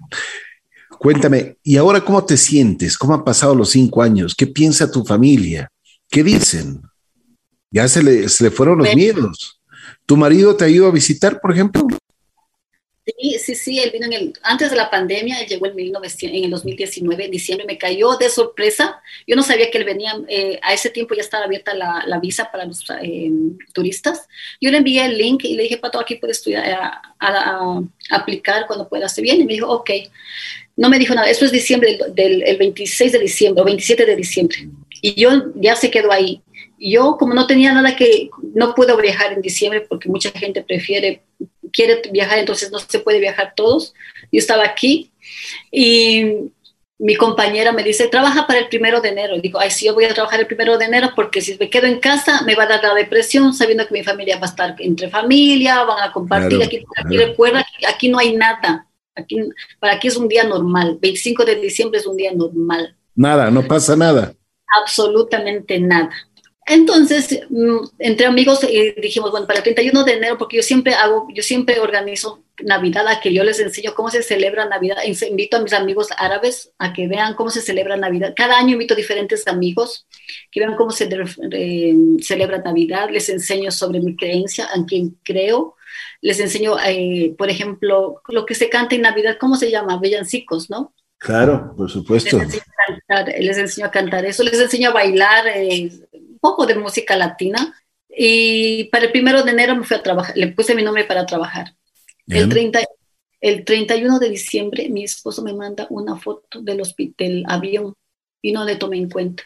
Cuéntame, 0.98 1.58
¿y 1.62 1.76
ahora 1.76 2.00
cómo 2.00 2.24
te 2.24 2.36
sientes? 2.36 2.96
¿Cómo 2.98 3.14
han 3.14 3.24
pasado 3.24 3.54
los 3.54 3.70
cinco 3.70 4.02
años? 4.02 4.34
¿Qué 4.34 4.46
piensa 4.46 4.90
tu 4.90 5.04
familia? 5.04 5.70
¿Qué 6.08 6.22
dicen? 6.22 6.82
Ya 7.70 7.88
se 7.88 8.02
le, 8.02 8.28
se 8.28 8.44
le 8.44 8.50
fueron 8.50 8.78
los 8.78 8.94
miedos. 8.94 9.60
¿Tu 10.06 10.16
marido 10.16 10.56
te 10.56 10.64
ha 10.64 10.68
ido 10.68 10.86
a 10.86 10.90
visitar, 10.90 11.40
por 11.40 11.52
ejemplo? 11.52 11.86
Sí, 13.18 13.38
sí, 13.38 13.54
sí, 13.54 13.78
él 13.78 13.90
vino 13.90 14.06
en 14.06 14.12
el, 14.12 14.32
antes 14.42 14.70
de 14.70 14.76
la 14.76 14.90
pandemia, 14.90 15.40
él 15.40 15.46
llegó 15.46 15.66
en, 15.66 15.74
1900, 15.74 16.36
en 16.36 16.44
el 16.44 16.50
2019, 16.50 17.24
en 17.24 17.30
diciembre, 17.30 17.66
me 17.66 17.78
cayó 17.78 18.16
de 18.16 18.28
sorpresa. 18.28 19.02
Yo 19.26 19.36
no 19.36 19.42
sabía 19.42 19.70
que 19.70 19.78
él 19.78 19.84
venía, 19.84 20.12
eh, 20.28 20.58
a 20.62 20.74
ese 20.74 20.90
tiempo 20.90 21.14
ya 21.14 21.22
estaba 21.22 21.44
abierta 21.44 21.74
la, 21.74 22.04
la 22.06 22.18
visa 22.18 22.50
para 22.50 22.66
los 22.66 22.84
eh, 23.02 23.30
turistas. 23.72 24.28
Yo 24.60 24.70
le 24.70 24.78
envié 24.78 25.04
el 25.04 25.18
link 25.18 25.44
y 25.44 25.56
le 25.56 25.64
dije, 25.64 25.78
Pato, 25.78 25.98
aquí 25.98 26.16
puedes 26.16 26.38
estudiar, 26.38 26.68
eh, 26.68 26.74
a, 26.74 27.02
a, 27.18 27.82
aplicar 28.10 28.66
cuando 28.66 28.88
puedas. 28.88 29.14
Se 29.14 29.22
viene 29.22 29.42
y 29.42 29.46
me 29.46 29.54
dijo, 29.54 29.68
ok. 29.68 29.90
No 30.76 30.88
me 30.88 30.98
dijo 30.98 31.14
nada, 31.14 31.28
eso 31.28 31.44
es 31.44 31.52
diciembre 31.52 31.98
del, 32.14 32.42
el 32.42 32.56
26 32.56 33.12
de 33.12 33.18
diciembre 33.18 33.62
o 33.62 33.64
27 33.64 34.06
de 34.06 34.16
diciembre. 34.16 34.68
Y 35.02 35.20
yo 35.20 35.52
ya 35.56 35.76
se 35.76 35.90
quedó 35.90 36.12
ahí. 36.12 36.42
Yo 36.78 37.16
como 37.18 37.34
no 37.34 37.46
tenía 37.46 37.72
nada 37.72 37.96
que, 37.96 38.30
no 38.54 38.74
puedo 38.74 38.96
viajar 38.96 39.32
en 39.32 39.42
diciembre 39.42 39.82
porque 39.86 40.08
mucha 40.08 40.30
gente 40.30 40.62
prefiere, 40.62 41.22
quiere 41.70 42.02
viajar, 42.10 42.38
entonces 42.38 42.70
no 42.70 42.78
se 42.78 43.00
puede 43.00 43.20
viajar 43.20 43.54
todos. 43.56 43.94
Yo 44.30 44.38
estaba 44.38 44.64
aquí 44.64 45.10
y 45.70 46.52
mi 47.00 47.16
compañera 47.16 47.72
me 47.72 47.82
dice, 47.82 48.08
trabaja 48.08 48.46
para 48.46 48.58
el 48.58 48.68
primero 48.68 49.00
de 49.00 49.08
enero. 49.08 49.34
Y 49.34 49.40
digo, 49.40 49.58
ay, 49.58 49.70
sí, 49.70 49.86
yo 49.86 49.94
voy 49.94 50.04
a 50.04 50.12
trabajar 50.12 50.40
el 50.40 50.46
primero 50.46 50.76
de 50.76 50.84
enero 50.84 51.10
porque 51.16 51.40
si 51.40 51.56
me 51.58 51.70
quedo 51.70 51.86
en 51.86 51.98
casa 51.98 52.42
me 52.42 52.54
va 52.54 52.64
a 52.64 52.68
dar 52.68 52.82
la 52.82 52.94
depresión 52.94 53.54
sabiendo 53.54 53.86
que 53.86 53.94
mi 53.94 54.04
familia 54.04 54.38
va 54.38 54.46
a 54.46 54.50
estar 54.50 54.76
entre 54.78 55.08
familia, 55.08 55.82
van 55.84 56.08
a 56.08 56.12
compartir. 56.12 56.62
aquí, 56.62 56.84
recuerda, 57.16 57.66
aquí 57.88 58.08
no 58.10 58.18
hay 58.18 58.36
nada. 58.36 58.86
Aquí, 59.16 59.36
para 59.78 59.94
aquí 59.94 60.08
es 60.08 60.16
un 60.16 60.28
día 60.28 60.44
normal. 60.44 60.98
25 61.00 61.44
de 61.46 61.56
diciembre 61.56 62.00
es 62.00 62.06
un 62.06 62.16
día 62.16 62.32
normal. 62.34 62.94
Nada, 63.14 63.50
no 63.50 63.62
pasa 63.62 63.96
nada. 63.96 64.34
Absolutamente 64.82 65.80
nada. 65.80 66.10
Entonces, 66.70 67.40
mm, 67.48 67.78
entre 67.98 68.26
amigos 68.26 68.60
y 68.62 68.92
dijimos, 69.00 69.32
bueno, 69.32 69.44
para 69.44 69.58
el 69.58 69.64
31 69.64 70.04
de 70.04 70.12
enero, 70.12 70.38
porque 70.38 70.58
yo 70.58 70.62
siempre 70.62 70.94
hago, 70.94 71.26
yo 71.34 71.42
siempre 71.42 71.80
organizo 71.80 72.44
Navidad, 72.62 73.08
a 73.08 73.20
que 73.20 73.34
yo 73.34 73.42
les 73.42 73.58
enseño 73.58 73.92
cómo 73.92 74.08
se 74.08 74.22
celebra 74.22 74.66
Navidad. 74.66 74.98
Invito 75.04 75.56
a 75.56 75.62
mis 75.62 75.72
amigos 75.72 76.10
árabes 76.16 76.70
a 76.78 76.92
que 76.92 77.08
vean 77.08 77.34
cómo 77.34 77.50
se 77.50 77.60
celebra 77.60 77.96
Navidad. 77.96 78.34
Cada 78.36 78.56
año 78.56 78.74
invito 78.74 78.94
a 78.94 78.96
diferentes 78.96 79.48
amigos 79.48 80.06
que 80.52 80.60
vean 80.60 80.76
cómo 80.76 80.92
se 80.92 81.08
eh, 81.50 81.94
celebra 82.22 82.58
Navidad. 82.58 83.10
Les 83.10 83.28
enseño 83.28 83.72
sobre 83.72 83.98
mi 83.98 84.14
creencia, 84.14 84.68
en 84.72 84.84
quien 84.84 85.18
creo. 85.24 85.74
Les 86.20 86.38
enseño, 86.38 86.76
eh, 86.86 87.34
por 87.36 87.50
ejemplo, 87.50 88.22
lo 88.28 88.46
que 88.46 88.54
se 88.54 88.68
canta 88.68 88.94
en 88.94 89.02
Navidad, 89.02 89.38
¿cómo 89.40 89.56
se 89.56 89.72
llama? 89.72 89.98
Bellancicos, 89.98 90.70
¿no? 90.70 90.94
Claro, 91.18 91.74
por 91.76 91.90
supuesto. 91.90 92.38
Les 93.40 93.58
enseño 93.58 93.86
a 93.86 93.90
cantar, 93.90 94.24
eso, 94.24 94.44
les 94.44 94.60
enseño 94.60 94.90
a 94.90 94.92
bailar 94.92 95.48
eh, 95.48 95.90
poco 96.40 96.66
de 96.66 96.74
música 96.74 97.16
latina. 97.16 97.74
Y 98.08 98.84
para 98.84 99.06
el 99.06 99.12
primero 99.12 99.42
de 99.42 99.52
enero 99.52 99.76
me 99.76 99.84
fui 99.84 99.96
a 99.96 100.02
trabajar, 100.02 100.36
le 100.36 100.48
puse 100.48 100.74
mi 100.74 100.82
nombre 100.82 101.04
para 101.04 101.26
trabajar. 101.26 101.74
El, 102.26 102.48
30, 102.48 102.80
el 103.40 103.64
31 103.64 104.18
de 104.18 104.28
diciembre 104.28 104.88
mi 104.88 105.04
esposo 105.04 105.42
me 105.42 105.52
manda 105.52 105.86
una 105.90 106.16
foto 106.16 106.60
del, 106.60 106.80
hospital, 106.80 107.44
avión 107.48 107.94
y 108.42 108.52
no 108.52 108.64
le 108.64 108.76
tomé 108.76 108.98
en 108.98 109.10
cuenta. 109.10 109.44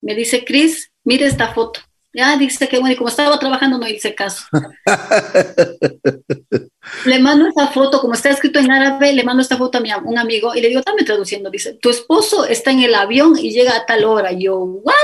Me 0.00 0.14
dice, 0.14 0.44
Cris, 0.44 0.92
mire 1.04 1.26
esta 1.26 1.54
foto. 1.54 1.80
Ya 2.12 2.36
dice 2.36 2.68
que 2.68 2.78
bueno, 2.78 2.94
y 2.94 2.96
como 2.96 3.08
estaba 3.08 3.38
trabajando 3.40 3.76
no 3.76 3.88
hice 3.88 4.14
caso. 4.14 4.44
le 7.06 7.18
mando 7.18 7.48
esta 7.48 7.66
foto, 7.68 8.00
como 8.00 8.14
está 8.14 8.30
escrito 8.30 8.60
en 8.60 8.70
árabe, 8.70 9.12
le 9.12 9.24
mando 9.24 9.42
esta 9.42 9.56
foto 9.56 9.78
a 9.78 9.80
mi, 9.80 9.90
un 10.04 10.16
amigo 10.16 10.54
y 10.54 10.60
le 10.60 10.68
digo, 10.68 10.80
dame 10.86 11.02
traduciendo, 11.02 11.50
dice, 11.50 11.74
tu 11.74 11.90
esposo 11.90 12.44
está 12.44 12.70
en 12.70 12.82
el 12.82 12.94
avión 12.94 13.36
y 13.36 13.50
llega 13.50 13.76
a 13.76 13.84
tal 13.84 14.04
hora. 14.04 14.32
Y 14.32 14.44
yo, 14.44 14.58
¿what? 14.58 14.94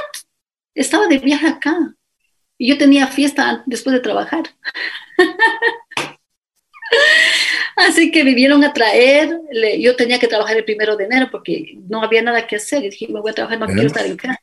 Estaba 0.81 1.07
de 1.07 1.18
viaje 1.18 1.47
acá. 1.47 1.95
Y 2.57 2.68
yo 2.68 2.78
tenía 2.78 3.07
fiesta 3.07 3.62
después 3.66 3.93
de 3.93 4.01
trabajar. 4.01 4.45
Así 7.76 8.11
que 8.11 8.24
vivieron 8.24 8.64
a 8.64 8.72
traer, 8.72 9.39
yo 9.78 9.95
tenía 9.95 10.18
que 10.18 10.26
trabajar 10.26 10.57
el 10.57 10.64
primero 10.64 10.97
de 10.97 11.05
enero 11.05 11.28
porque 11.31 11.74
no 11.87 12.03
había 12.03 12.22
nada 12.22 12.47
que 12.47 12.57
hacer. 12.57 12.83
Y 12.83 12.89
dije, 12.89 13.09
me 13.09 13.20
voy 13.20 13.31
a 13.31 13.35
trabajar, 13.35 13.61
no 13.61 13.66
quiero 13.66 13.89
estar 13.89 14.07
en 14.07 14.16
casa. 14.16 14.41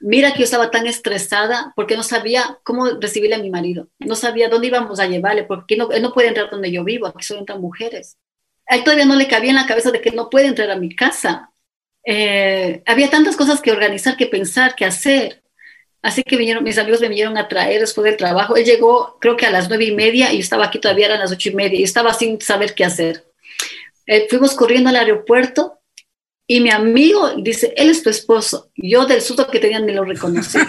Mira 0.00 0.32
que 0.32 0.40
yo 0.40 0.44
estaba 0.44 0.70
tan 0.70 0.86
estresada 0.86 1.72
porque 1.74 1.96
no 1.96 2.02
sabía 2.02 2.58
cómo 2.62 2.86
recibirle 3.00 3.36
a 3.36 3.42
mi 3.42 3.48
marido. 3.48 3.88
No 4.00 4.16
sabía 4.16 4.50
dónde 4.50 4.66
íbamos 4.66 5.00
a 5.00 5.06
llevarle, 5.06 5.44
porque 5.44 5.78
no, 5.78 5.90
él 5.90 6.02
no 6.02 6.12
puede 6.12 6.28
entrar 6.28 6.50
donde 6.50 6.70
yo 6.70 6.84
vivo, 6.84 7.06
aquí 7.06 7.24
solo 7.24 7.40
entran 7.40 7.62
mujeres. 7.62 8.18
A 8.66 8.76
él 8.76 8.84
todavía 8.84 9.06
no 9.06 9.16
le 9.16 9.26
cabía 9.26 9.50
en 9.50 9.56
la 9.56 9.66
cabeza 9.66 9.90
de 9.90 10.02
que 10.02 10.10
no 10.10 10.28
puede 10.28 10.48
entrar 10.48 10.70
a 10.70 10.76
mi 10.76 10.94
casa. 10.94 11.53
Eh, 12.04 12.82
había 12.86 13.10
tantas 13.10 13.36
cosas 13.36 13.60
que 13.60 13.72
organizar, 13.72 14.16
que 14.16 14.26
pensar, 14.26 14.74
que 14.74 14.84
hacer. 14.84 15.42
Así 16.02 16.22
que 16.22 16.36
vinieron, 16.36 16.62
mis 16.62 16.76
amigos 16.78 17.00
me 17.00 17.08
vinieron 17.08 17.38
a 17.38 17.48
traer 17.48 17.80
después 17.80 18.04
del 18.04 18.16
trabajo. 18.18 18.56
Él 18.56 18.64
llegó, 18.64 19.18
creo 19.20 19.36
que 19.36 19.46
a 19.46 19.50
las 19.50 19.68
nueve 19.68 19.86
y 19.86 19.94
media, 19.94 20.32
y 20.32 20.40
estaba 20.40 20.66
aquí 20.66 20.78
todavía, 20.78 21.06
eran 21.06 21.20
las 21.20 21.32
ocho 21.32 21.48
y 21.48 21.54
media, 21.54 21.80
y 21.80 21.82
estaba 21.82 22.12
sin 22.12 22.40
saber 22.40 22.74
qué 22.74 22.84
hacer. 22.84 23.24
Eh, 24.06 24.26
fuimos 24.28 24.54
corriendo 24.54 24.90
al 24.90 24.96
aeropuerto, 24.96 25.80
y 26.46 26.60
mi 26.60 26.70
amigo 26.70 27.30
dice, 27.36 27.72
él 27.76 27.88
es 27.88 28.02
tu 28.02 28.10
esposo. 28.10 28.70
Yo 28.76 29.06
del 29.06 29.22
susto 29.22 29.46
que 29.46 29.60
tenía 29.60 29.80
ni 29.80 29.94
lo 29.94 30.04
reconocí. 30.04 30.58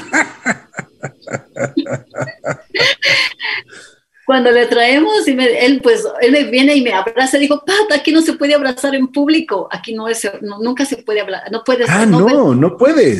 Cuando 4.25 4.51
le 4.51 4.65
traemos, 4.65 5.27
y 5.27 5.31
él 5.31 5.81
pues, 5.81 6.03
él 6.21 6.31
me 6.31 6.45
viene 6.45 6.75
y 6.75 6.81
me 6.81 6.93
abraza, 6.93 7.37
dijo, 7.37 7.63
Pata, 7.65 7.95
aquí 7.95 8.11
no 8.11 8.21
se 8.21 8.33
puede 8.33 8.55
abrazar 8.55 8.95
en 8.95 9.07
público, 9.07 9.67
aquí 9.71 9.93
no 9.93 10.07
es, 10.07 10.27
nunca 10.41 10.85
se 10.85 10.97
puede 10.97 11.21
hablar, 11.21 11.51
no 11.51 11.63
puedes. 11.63 11.87
Ah, 11.89 12.05
no, 12.05 12.55
no, 12.55 12.77
puedes. 12.77 13.19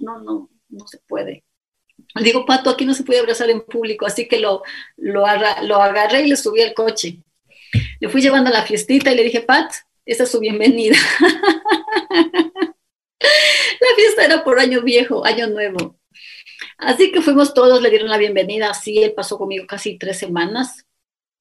no, 0.00 0.18
no 0.20 0.48
no 0.72 0.86
se 0.88 0.98
puede. 1.06 1.44
Le 2.14 2.24
digo, 2.24 2.44
Pato, 2.44 2.70
aquí 2.70 2.84
no 2.84 2.94
se 2.94 3.04
puede 3.04 3.20
abrazar 3.20 3.48
en 3.50 3.62
público, 3.62 4.04
así 4.06 4.26
que 4.26 4.38
lo, 4.38 4.62
lo, 4.96 5.24
agarré 5.26 6.22
y 6.22 6.28
le 6.28 6.36
subí 6.36 6.60
al 6.60 6.74
coche. 6.74 7.18
Le 8.00 8.08
fui 8.08 8.20
llevando 8.20 8.50
a 8.50 8.52
la 8.52 8.64
fiestita 8.64 9.12
y 9.12 9.16
le 9.16 9.24
dije, 9.24 9.40
Pat, 9.42 9.72
esa 10.04 10.24
es 10.24 10.30
su 10.30 10.40
bienvenida. 10.40 10.96
la 13.20 13.94
fiesta 13.96 14.24
era 14.24 14.44
por 14.44 14.58
año 14.58 14.82
viejo, 14.82 15.24
año 15.24 15.46
nuevo. 15.46 15.96
Así 16.78 17.12
que 17.12 17.22
fuimos 17.22 17.54
todos, 17.54 17.82
le 17.82 17.90
dieron 17.90 18.08
la 18.08 18.18
bienvenida, 18.18 18.70
así 18.70 19.02
él 19.02 19.12
pasó 19.14 19.38
conmigo 19.38 19.66
casi 19.66 19.98
tres 19.98 20.18
semanas 20.18 20.86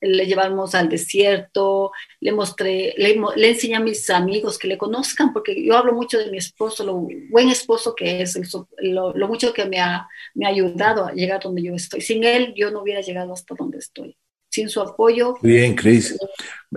le 0.01 0.25
llevamos 0.25 0.73
al 0.73 0.89
desierto, 0.89 1.91
le 2.19 2.31
mostré, 2.31 2.93
le, 2.97 3.49
enseñé 3.49 3.75
a 3.75 3.79
mis 3.79 4.09
amigos 4.09 4.57
que 4.57 4.67
le 4.67 4.77
conozcan, 4.77 5.31
porque 5.31 5.63
yo 5.63 5.77
hablo 5.77 5.93
mucho 5.93 6.17
de 6.17 6.31
mi 6.31 6.37
esposo, 6.37 6.83
lo 6.83 7.07
buen 7.29 7.49
esposo 7.49 7.93
que 7.95 8.21
es, 8.21 8.37
lo, 8.79 9.13
mucho 9.27 9.53
que 9.53 9.65
me 9.65 9.79
ha, 9.79 10.07
me 10.33 10.47
ha 10.47 10.49
ayudado 10.49 11.05
a 11.05 11.13
llegar 11.13 11.41
donde 11.41 11.61
yo 11.61 11.75
estoy. 11.75 12.01
Sin 12.01 12.23
él 12.23 12.53
yo 12.57 12.71
no 12.71 12.81
hubiera 12.81 13.01
llegado 13.01 13.33
hasta 13.33 13.53
donde 13.55 13.77
estoy. 13.77 14.17
Sin 14.49 14.67
su 14.67 14.81
apoyo. 14.81 15.37
Bien, 15.41 15.75
Cris. 15.75 16.17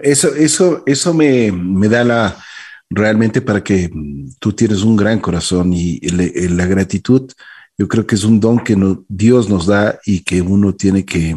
Eso, 0.01 0.35
eso, 0.35 0.83
eso 0.87 1.15
me, 1.15 1.51
me 1.51 1.89
da 1.89 2.05
la, 2.05 2.45
realmente 2.91 3.41
para 3.41 3.65
que 3.65 3.91
tú 4.39 4.53
tienes 4.53 4.83
un 4.83 4.97
gran 4.97 5.19
corazón 5.19 5.73
y 5.73 5.99
la 6.11 6.67
gratitud, 6.67 7.33
yo 7.77 7.89
creo 7.89 8.07
que 8.07 8.14
es 8.14 8.25
un 8.25 8.41
don 8.41 8.59
que 8.59 8.77
no, 8.77 9.05
Dios 9.09 9.49
nos 9.49 9.66
da 9.66 9.99
y 10.05 10.22
que 10.22 10.43
uno 10.43 10.75
tiene 10.75 11.05
que 11.05 11.37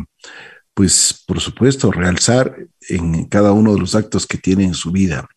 pues 0.77 1.23
por 1.25 1.41
supuesto, 1.41 1.91
realzar 1.91 2.55
en 2.88 3.25
cada 3.25 3.51
uno 3.51 3.73
de 3.73 3.79
los 3.79 3.95
actos 3.95 4.27
que 4.27 4.38
tiene 4.38 4.63
en 4.63 4.75
su 4.75 4.91
vida. 4.91 5.27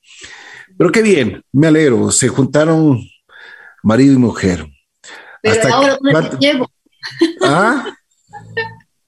Pero 0.77 0.93
qué 0.93 1.01
bien, 1.01 1.43
me 1.51 1.69
alegro, 1.69 2.11
se 2.11 2.29
juntaron 2.29 3.01
marido 3.83 4.13
y 4.13 4.19
mujer. 4.19 4.67
Pero 5.43 5.75
ahora 5.75 5.97
no 6.03 6.39
llevo. 6.39 6.71
¿Ah? 7.43 7.97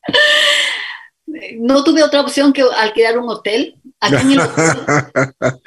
no 1.60 1.84
tuve 1.84 2.02
otra 2.02 2.22
opción 2.22 2.50
que 2.54 2.62
alquilar 2.62 3.18
un 3.18 3.28
hotel. 3.28 3.76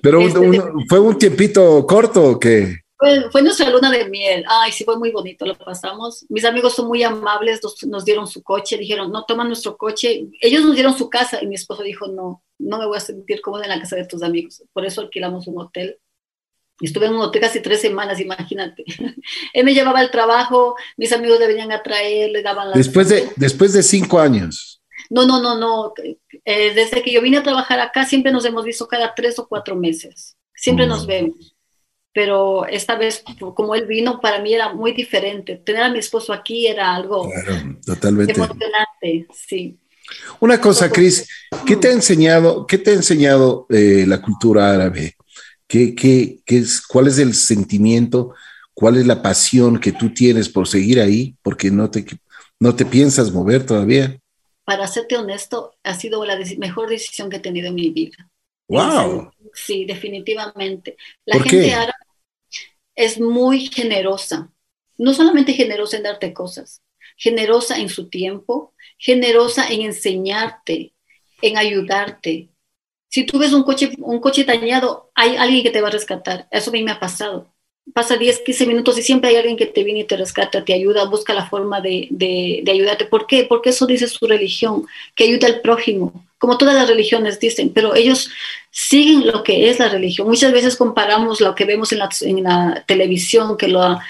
Pero 0.00 0.22
este, 0.22 0.62
fue 0.88 1.00
un 1.00 1.18
tiempito 1.18 1.86
corto 1.86 2.40
que 2.40 2.81
fue, 3.30 3.42
nuestra 3.42 3.68
luna 3.70 3.90
de 3.90 4.08
miel. 4.08 4.44
Ay, 4.48 4.70
sí, 4.70 4.84
fue 4.84 4.96
muy 4.96 5.10
bonito, 5.10 5.44
lo 5.44 5.56
pasamos. 5.56 6.24
Mis 6.28 6.44
amigos 6.44 6.74
son 6.74 6.86
muy 6.86 7.02
amables, 7.02 7.60
nos, 7.86 8.04
dieron 8.04 8.26
su 8.26 8.42
coche, 8.42 8.78
dijeron, 8.78 9.10
no, 9.10 9.24
toma 9.24 9.44
nuestro 9.44 9.76
coche. 9.76 10.28
Ellos 10.40 10.64
nos 10.64 10.74
dieron 10.74 10.96
su 10.96 11.10
casa 11.10 11.42
y 11.42 11.46
mi 11.46 11.56
esposo 11.56 11.82
dijo, 11.82 12.06
no, 12.06 12.42
no 12.58 12.78
me 12.78 12.86
voy 12.86 12.96
a 12.96 13.00
sentir 13.00 13.40
cómoda 13.40 13.64
en 13.64 13.70
la 13.70 13.80
casa 13.80 13.96
de 13.96 14.06
tus 14.06 14.22
amigos. 14.22 14.62
Por 14.72 14.86
eso 14.86 15.00
alquilamos 15.00 15.48
un 15.48 15.60
hotel. 15.60 15.98
Estuve 16.80 17.06
en 17.06 17.14
un 17.14 17.20
hotel 17.20 17.40
casi 17.42 17.60
tres 17.60 17.80
semanas, 17.80 18.20
imagínate. 18.20 18.84
Él 19.52 19.64
me 19.64 19.74
llevaba 19.74 19.98
al 19.98 20.10
trabajo, 20.10 20.76
mis 20.96 21.12
amigos 21.12 21.40
le 21.40 21.48
venían 21.48 21.72
a 21.72 21.82
traer, 21.82 22.30
le 22.30 22.42
daban 22.42 22.68
las... 22.68 22.78
Después 22.78 23.08
de, 23.08 23.28
después 23.36 23.72
de 23.72 23.82
cinco 23.82 24.20
años. 24.20 24.80
No, 25.10 25.26
no, 25.26 25.42
no, 25.42 25.58
no. 25.58 25.92
Eh, 26.44 26.72
desde 26.74 27.02
que 27.02 27.12
yo 27.12 27.20
vine 27.20 27.38
a 27.38 27.42
trabajar 27.42 27.80
acá, 27.80 28.06
siempre 28.06 28.32
nos 28.32 28.44
hemos 28.44 28.64
visto 28.64 28.86
cada 28.86 29.14
tres 29.14 29.38
o 29.38 29.48
cuatro 29.48 29.76
meses. 29.76 30.36
Siempre 30.54 30.86
nos 30.86 31.04
mm. 31.04 31.08
vemos 31.08 31.52
pero 32.12 32.66
esta 32.66 32.96
vez, 32.96 33.24
como 33.54 33.74
él 33.74 33.86
vino, 33.86 34.20
para 34.20 34.40
mí 34.40 34.52
era 34.52 34.72
muy 34.74 34.92
diferente. 34.92 35.56
Tener 35.56 35.82
a 35.82 35.88
mi 35.88 35.98
esposo 35.98 36.32
aquí 36.32 36.66
era 36.66 36.94
algo 36.94 37.30
totalmente 37.86 38.32
emocionante, 38.32 39.26
sí. 39.34 39.78
Una 40.40 40.60
cosa, 40.60 40.90
Cris, 40.90 41.26
¿qué 41.66 41.76
te 41.76 41.88
ha 41.88 41.92
enseñado, 41.92 42.66
qué 42.66 42.76
te 42.76 42.90
ha 42.90 42.94
enseñado 42.94 43.66
eh, 43.70 44.04
la 44.06 44.20
cultura 44.20 44.72
árabe? 44.72 45.16
¿Qué, 45.66 45.94
qué, 45.94 46.40
qué 46.44 46.58
es, 46.58 46.86
¿Cuál 46.86 47.08
es 47.08 47.18
el 47.18 47.34
sentimiento? 47.34 48.34
¿Cuál 48.74 48.98
es 48.98 49.06
la 49.06 49.22
pasión 49.22 49.78
que 49.80 49.92
tú 49.92 50.12
tienes 50.12 50.48
por 50.48 50.68
seguir 50.68 51.00
ahí? 51.00 51.36
Porque 51.40 51.70
no 51.70 51.90
te, 51.90 52.04
no 52.60 52.74
te 52.74 52.84
piensas 52.84 53.32
mover 53.32 53.64
todavía. 53.64 54.18
Para 54.64 54.86
serte 54.86 55.16
honesto, 55.16 55.74
ha 55.82 55.94
sido 55.94 56.24
la 56.26 56.38
mejor 56.58 56.90
decisión 56.90 57.30
que 57.30 57.36
he 57.36 57.40
tenido 57.40 57.68
en 57.68 57.74
mi 57.74 57.90
vida. 57.90 58.28
¡Wow! 58.68 59.30
Sí, 59.54 59.84
definitivamente. 59.84 60.96
La 61.24 61.40
gente 61.40 61.74
árabe 61.74 61.92
es 63.04 63.20
muy 63.20 63.68
generosa. 63.68 64.50
No 64.98 65.14
solamente 65.14 65.52
generosa 65.54 65.96
en 65.96 66.04
darte 66.04 66.32
cosas, 66.32 66.82
generosa 67.16 67.78
en 67.78 67.88
su 67.88 68.08
tiempo, 68.08 68.74
generosa 68.98 69.68
en 69.68 69.82
enseñarte, 69.82 70.92
en 71.40 71.58
ayudarte. 71.58 72.50
Si 73.08 73.24
tú 73.26 73.38
ves 73.38 73.52
un 73.52 73.64
coche, 73.64 73.92
un 73.98 74.20
coche 74.20 74.44
dañado, 74.44 75.10
hay 75.14 75.36
alguien 75.36 75.62
que 75.62 75.70
te 75.70 75.80
va 75.80 75.88
a 75.88 75.92
rescatar. 75.92 76.48
Eso 76.50 76.70
a 76.70 76.72
mí 76.72 76.82
me 76.82 76.92
ha 76.92 77.00
pasado. 77.00 77.52
Pasa 77.92 78.16
10, 78.16 78.40
15 78.40 78.66
minutos 78.66 78.96
y 78.98 79.02
siempre 79.02 79.30
hay 79.30 79.36
alguien 79.36 79.56
que 79.56 79.66
te 79.66 79.82
viene 79.82 80.00
y 80.00 80.04
te 80.04 80.16
rescata, 80.16 80.64
te 80.64 80.72
ayuda, 80.72 81.04
busca 81.06 81.34
la 81.34 81.48
forma 81.48 81.80
de, 81.80 82.06
de, 82.10 82.60
de 82.62 82.72
ayudarte. 82.72 83.06
¿Por 83.06 83.26
qué? 83.26 83.44
Porque 83.44 83.70
eso 83.70 83.86
dice 83.86 84.06
su 84.06 84.26
religión, 84.26 84.86
que 85.16 85.24
ayuda 85.24 85.48
al 85.48 85.60
prójimo 85.60 86.24
como 86.42 86.58
todas 86.58 86.74
las 86.74 86.88
religiones 86.88 87.38
dicen, 87.38 87.70
pero 87.72 87.94
ellos 87.94 88.28
siguen 88.68 89.28
lo 89.28 89.44
que 89.44 89.70
es 89.70 89.78
la 89.78 89.88
religión. 89.88 90.26
Muchas 90.26 90.52
veces 90.52 90.74
comparamos 90.74 91.40
lo 91.40 91.54
que 91.54 91.64
vemos 91.64 91.92
en 91.92 92.00
la, 92.42 92.84
televisión, 92.84 93.56
que 93.56 93.68
la, 93.68 94.00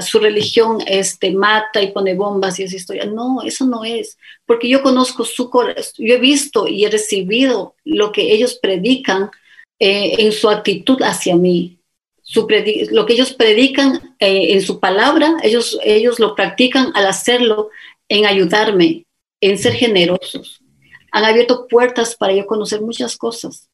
su 0.00 0.18
religión 0.18 0.78
este, 0.88 1.30
mata 1.30 1.80
y 1.80 1.92
pone 1.92 2.16
bombas 2.16 2.58
y 2.58 2.64
esa 2.64 2.74
historia. 2.74 3.04
No, 3.04 3.42
eso 3.42 3.64
no 3.64 3.84
es, 3.84 4.18
porque 4.44 4.68
yo 4.68 4.82
conozco 4.82 5.24
su 5.24 5.50
corazón, 5.50 6.04
yo 6.04 6.14
he 6.16 6.18
visto 6.18 6.66
y 6.66 6.84
he 6.84 6.90
recibido 6.90 7.76
lo 7.84 8.10
que 8.10 8.32
ellos 8.32 8.58
predican 8.60 9.30
eh, 9.78 10.16
en 10.18 10.32
su 10.32 10.50
actitud 10.50 11.00
hacia 11.04 11.36
mí. 11.36 11.78
lo 12.90 13.06
que 13.06 13.12
ellos 13.12 13.34
predican 13.34 14.16
eh, 14.18 14.54
en 14.54 14.62
su 14.62 14.80
palabra, 14.80 15.36
ellos, 15.44 15.78
ellos 15.84 16.18
lo 16.18 16.34
practican 16.34 16.90
al 16.96 17.06
hacerlo, 17.06 17.70
en 18.08 18.26
ayudarme, 18.26 19.04
en 19.40 19.58
ser 19.58 19.74
generosos. 19.74 20.61
Han 21.12 21.24
abierto 21.24 21.66
puertas 21.68 22.16
para 22.16 22.32
yo 22.32 22.46
conocer 22.46 22.80
muchas 22.80 23.16
cosas, 23.16 23.68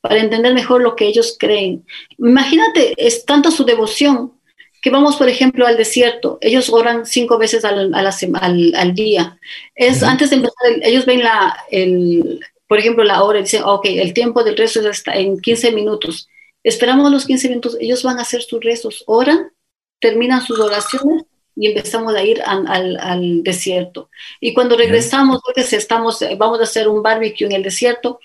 para 0.00 0.18
entender 0.18 0.54
mejor 0.54 0.82
lo 0.82 0.96
que 0.96 1.06
ellos 1.06 1.36
creen. 1.38 1.84
Imagínate, 2.18 2.94
es 2.96 3.24
tanta 3.24 3.50
su 3.50 3.64
devoción 3.64 4.32
que 4.80 4.90
vamos, 4.90 5.16
por 5.16 5.28
ejemplo, 5.28 5.66
al 5.66 5.76
desierto. 5.76 6.38
Ellos 6.40 6.70
oran 6.70 7.06
cinco 7.06 7.38
veces 7.38 7.64
al, 7.64 7.94
al, 7.94 8.94
día. 8.94 9.38
Es 9.74 10.02
antes 10.02 10.30
de 10.30 10.36
empezar, 10.36 10.56
ellos 10.82 11.06
ven 11.06 11.22
la, 11.22 11.56
el, 11.70 12.40
por 12.66 12.78
ejemplo, 12.78 13.04
la 13.04 13.22
hora 13.22 13.38
y 13.38 13.42
dicen, 13.42 13.62
ok, 13.64 13.86
el 13.86 14.12
tiempo 14.14 14.44
del 14.44 14.56
rezo 14.56 14.88
es 14.88 15.02
en 15.06 15.40
15 15.40 15.72
minutos 15.72 16.28
Esperamos 16.64 17.12
los 17.12 17.26
15 17.26 17.50
minutos, 17.50 17.76
ellos 17.78 18.02
van 18.02 18.18
a 18.18 18.22
hacer 18.22 18.40
sus 18.40 18.64
rezos, 18.64 19.04
oran, 19.06 19.52
terminan 20.00 20.40
sus 20.40 20.58
oraciones 20.58 21.24
y 21.56 21.68
empezamos 21.68 22.14
a 22.14 22.22
ir 22.22 22.42
al, 22.44 23.42
desierto. 23.42 24.10
Y 24.40 24.54
cuando 24.54 24.76
regresamos, 24.76 25.40
estamos, 25.56 26.24
vamos 26.36 26.60
a 26.60 26.64
hacer 26.64 26.88
un 26.88 27.02
barbecue 27.02 27.46
en 27.46 27.52
el 27.52 27.62
desierto, 27.62 28.20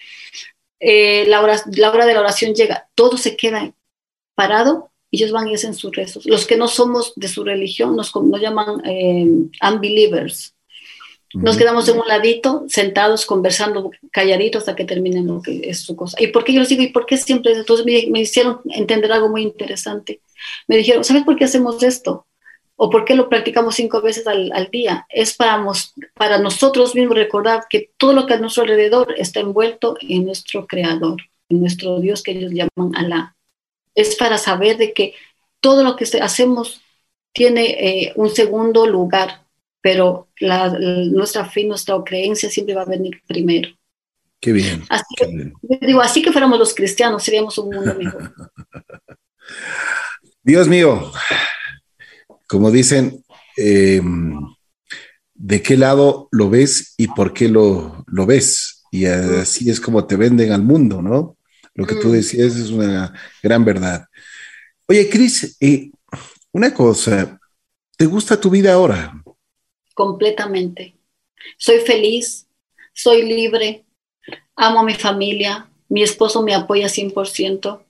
eh, 0.80 1.26
la, 1.28 1.42
hora, 1.42 1.62
la 1.76 1.92
hora 1.92 2.06
de 2.06 2.14
la 2.14 2.22
oración 2.22 2.54
llega, 2.54 2.88
todo 2.96 3.18
se 3.18 3.36
queda 3.36 3.74
parado 4.36 4.92
y 5.12 5.18
ellos 5.18 5.32
van 5.32 5.48
y 5.48 5.56
hacen 5.56 5.74
sus 5.74 5.96
rezos. 5.96 6.26
Los 6.26 6.46
que 6.46 6.56
no 6.56 6.68
somos 6.68 7.14
de 7.16 7.28
su 7.28 7.44
religión 7.44 7.96
nos, 7.96 8.16
nos 8.16 8.42
llaman 8.42 8.82
eh, 8.86 9.28
unbelievers. 9.62 10.56
Nos 11.34 11.58
quedamos 11.58 11.88
en 11.88 12.00
un 12.00 12.08
ladito, 12.08 12.66
sentados, 12.68 13.28
conversando, 13.28 13.92
calladitos 14.12 14.62
hasta 14.62 14.76
que 14.76 14.84
terminen 14.84 15.28
lo 15.28 15.44
que 15.44 15.62
es 15.64 15.82
su 15.82 15.96
cosa. 15.96 16.18
¿Y 16.20 16.28
por 16.28 16.44
qué 16.44 16.54
yo 16.54 16.62
les 16.62 16.70
digo? 16.70 16.82
¿Y 16.82 16.88
por 16.88 17.06
qué 17.06 17.18
siempre? 17.18 17.52
Entonces 17.52 17.86
me, 17.86 18.20
hicieron 18.20 18.62
entender 18.66 19.12
algo 19.12 19.30
muy 19.30 19.44
interesante. 19.44 20.22
Me 20.68 20.78
dijeron, 20.78 21.04
¿sabes 21.04 21.24
por 21.24 21.36
qué 21.36 21.46
hacemos 21.46 21.84
esto? 21.84 22.26
¿O 22.82 22.90
por 22.90 23.04
qué 23.04 23.14
lo 23.14 23.28
practicamos 23.28 23.76
cinco 23.76 24.02
veces 24.02 24.26
al, 24.26 24.70
día? 24.72 25.06
Es 25.10 25.36
para, 25.36 25.62
para 26.14 26.38
nosotros 26.38 26.96
mismos 26.96 27.18
recordar 27.18 27.66
que 27.70 27.92
todo 27.98 28.14
lo 28.14 28.26
que 28.26 28.36
a 28.36 28.40
nuestro 28.40 28.64
alrededor 28.64 29.14
está 29.18 29.42
envuelto 29.42 29.98
en 30.00 30.26
nuestro 30.26 30.66
Creador, 30.66 31.22
en 31.50 31.60
nuestro 31.60 32.00
Dios 32.00 32.24
que 32.24 32.32
ellos 32.32 32.52
llaman 32.52 32.96
Alá. 32.96 33.36
Es 33.96 34.16
para 34.16 34.38
saber 34.38 34.78
de 34.78 34.94
que 34.94 35.14
todo 35.60 35.84
lo 35.84 35.98
que 35.98 36.06
hacemos 36.22 36.82
tiene 37.34 37.66
eh, 37.66 38.14
un 38.16 38.30
segundo 38.30 38.88
lugar 38.88 39.42
pero 39.82 40.28
nuestra 40.40 41.46
fe, 41.46 41.64
nuestra 41.64 41.96
creencia 42.04 42.50
siempre 42.50 42.76
va 42.76 42.82
a 42.82 42.86
venir 42.86 43.22
primero. 43.26 43.70
Qué 44.42 44.52
bien. 44.52 44.84
Así, 44.90 45.16
que, 45.18 45.54
Digo, 45.86 46.02
así 46.02 46.22
que 46.22 46.32
fuéramos 46.32 46.60
los 46.60 46.74
cristianos, 46.74 47.24
seríamos 47.24 47.58
un 47.58 47.76
mundo 47.76 47.96
mejor. 47.96 48.34
Dios 50.44 50.68
mío, 50.68 51.12
como 52.50 52.72
dicen, 52.72 53.24
em, 53.56 54.38
¿de 55.34 55.62
qué 55.62 55.78
lado 55.78 56.28
lo 56.32 56.50
ves 56.50 56.96
y 56.98 57.08
por 57.08 57.34
qué 57.34 57.48
lo, 57.48 58.04
lo 58.08 58.26
ves? 58.26 58.84
Y 58.92 59.06
así 59.06 59.70
es 59.70 59.80
como 59.80 60.06
te 60.06 60.18
venden 60.18 60.52
al 60.52 60.64
mundo, 60.64 61.02
¿no? 61.02 61.38
Lo 61.76 61.86
que 61.86 61.96
tú 61.96 62.10
mm. 62.10 62.12
decías 62.12 62.56
es 62.58 62.72
una 62.72 63.14
gran 63.42 63.64
verdad. 63.64 64.06
Oye, 64.88 65.08
Cris, 65.08 65.56
eh, 65.62 65.92
una 66.52 66.74
cosa, 66.74 67.40
¿te 67.96 68.06
gusta 68.06 68.42
tu 68.42 68.50
vida 68.50 68.74
ahora? 68.74 69.14
completamente. 70.00 70.96
Soy 71.58 71.80
feliz, 71.80 72.48
soy 72.94 73.22
libre, 73.24 73.84
amo 74.56 74.80
a 74.80 74.84
mi 74.84 74.94
familia, 74.94 75.70
mi 75.90 76.04
esposo 76.04 76.42
me 76.42 76.56
apoya 76.56 76.88
100%. 76.88 77.84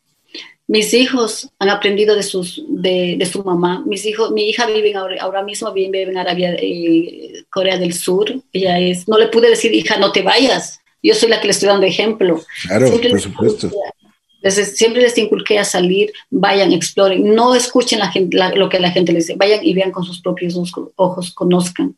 Mis 0.70 0.93
hijos 0.93 1.49
han 1.57 1.70
aprendido 1.72 2.15
de, 2.15 2.22
sus, 2.22 2.63
de, 2.67 3.28
su 3.32 3.43
mamá. 3.43 3.84
Mis 3.88 4.05
hijos, 4.05 4.32
mi 4.32 4.49
hija 4.49 4.67
vive 4.67 4.93
ahora, 4.93 5.41
mismo 5.41 5.74
vive 5.74 6.03
en 6.03 6.15
Arabia, 6.15 6.55
eh, 6.59 7.43
Corea 7.49 7.80
del 7.80 7.91
Sur. 7.91 8.32
Ella 8.53 8.80
es, 8.80 9.07
no 9.07 9.17
le 9.17 9.30
pude 9.30 9.49
decir, 9.49 9.74
hija, 9.74 9.97
no 9.97 10.11
te 10.11 10.22
vayas. 10.22 10.80
Yo 11.01 11.15
soy 11.15 11.30
la 11.30 11.41
que 11.41 11.47
le 11.47 11.53
estoy 11.53 11.70
dando 11.70 11.88
ejemplo. 11.88 12.39
Claro, 12.67 12.88
por 12.91 13.20
supuesto. 13.20 13.72
siempre 14.43 15.01
les 15.01 15.17
inculqué 15.17 15.57
a 15.57 15.63
salir, 15.63 16.11
vayan, 16.30 16.72
exploren, 16.72 17.34
no 17.34 17.55
escuchen 17.55 18.01
lo 18.55 18.70
que 18.70 18.80
la 18.80 18.91
gente 18.91 19.11
les 19.11 19.26
dice, 19.26 19.39
vayan 19.39 19.65
y 19.65 19.74
vean 19.74 19.91
con 19.91 20.03
sus 20.03 20.22
propios 20.22 20.55
ojos, 20.97 21.32
conozcan. 21.32 21.95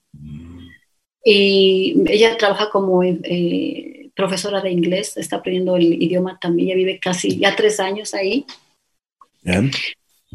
Y 1.26 1.95
ella 2.07 2.38
trabaja 2.38 2.69
como 2.69 3.03
eh, 3.03 4.01
profesora 4.15 4.61
de 4.61 4.72
inglés, 4.72 5.17
está 5.17 5.38
aprendiendo 5.38 5.76
el 5.76 6.01
idioma 6.01 6.39
también, 6.39 6.69
ella 6.69 6.78
vive 6.78 6.99
casi 6.99 7.38
ya 7.38 7.53
tres 7.53 7.82
años 7.82 8.13
ahí. 8.13 8.45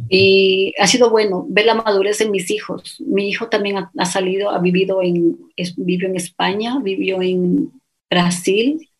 Y 0.08 0.74
ha 0.78 0.86
sido 0.86 1.10
bueno 1.10 1.46
ver 1.48 1.66
la 1.66 1.74
madurez 1.74 2.18
de 2.18 2.28
mis 2.28 2.50
hijos. 2.50 3.00
Mi 3.00 3.28
hijo 3.28 3.48
también 3.48 3.78
ha, 3.96 4.04
salido, 4.04 4.50
ha 4.50 4.58
vivido 4.58 5.02
en, 5.02 5.38
vivió 5.76 6.08
en 6.08 6.16
España, 6.16 6.78
vivió 6.80 7.22
en 7.22 7.72
Brasil, 8.10 8.90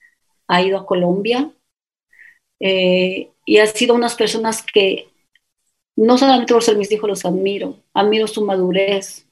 ha 0.48 0.62
ido 0.62 0.78
a 0.78 0.86
Colombia. 0.86 1.50
Eh, 2.60 3.28
y 3.44 3.58
ha 3.58 3.66
sido 3.66 3.94
unas 3.94 4.14
personas 4.14 4.62
que 4.62 5.08
no 5.96 6.18
solamente 6.18 6.52
por 6.52 6.62
ser 6.62 6.76
mis 6.76 6.90
hijos 6.92 7.08
los 7.08 7.24
admiro, 7.24 7.76
admiro 7.94 8.26
su 8.26 8.44
madurez, 8.44 9.26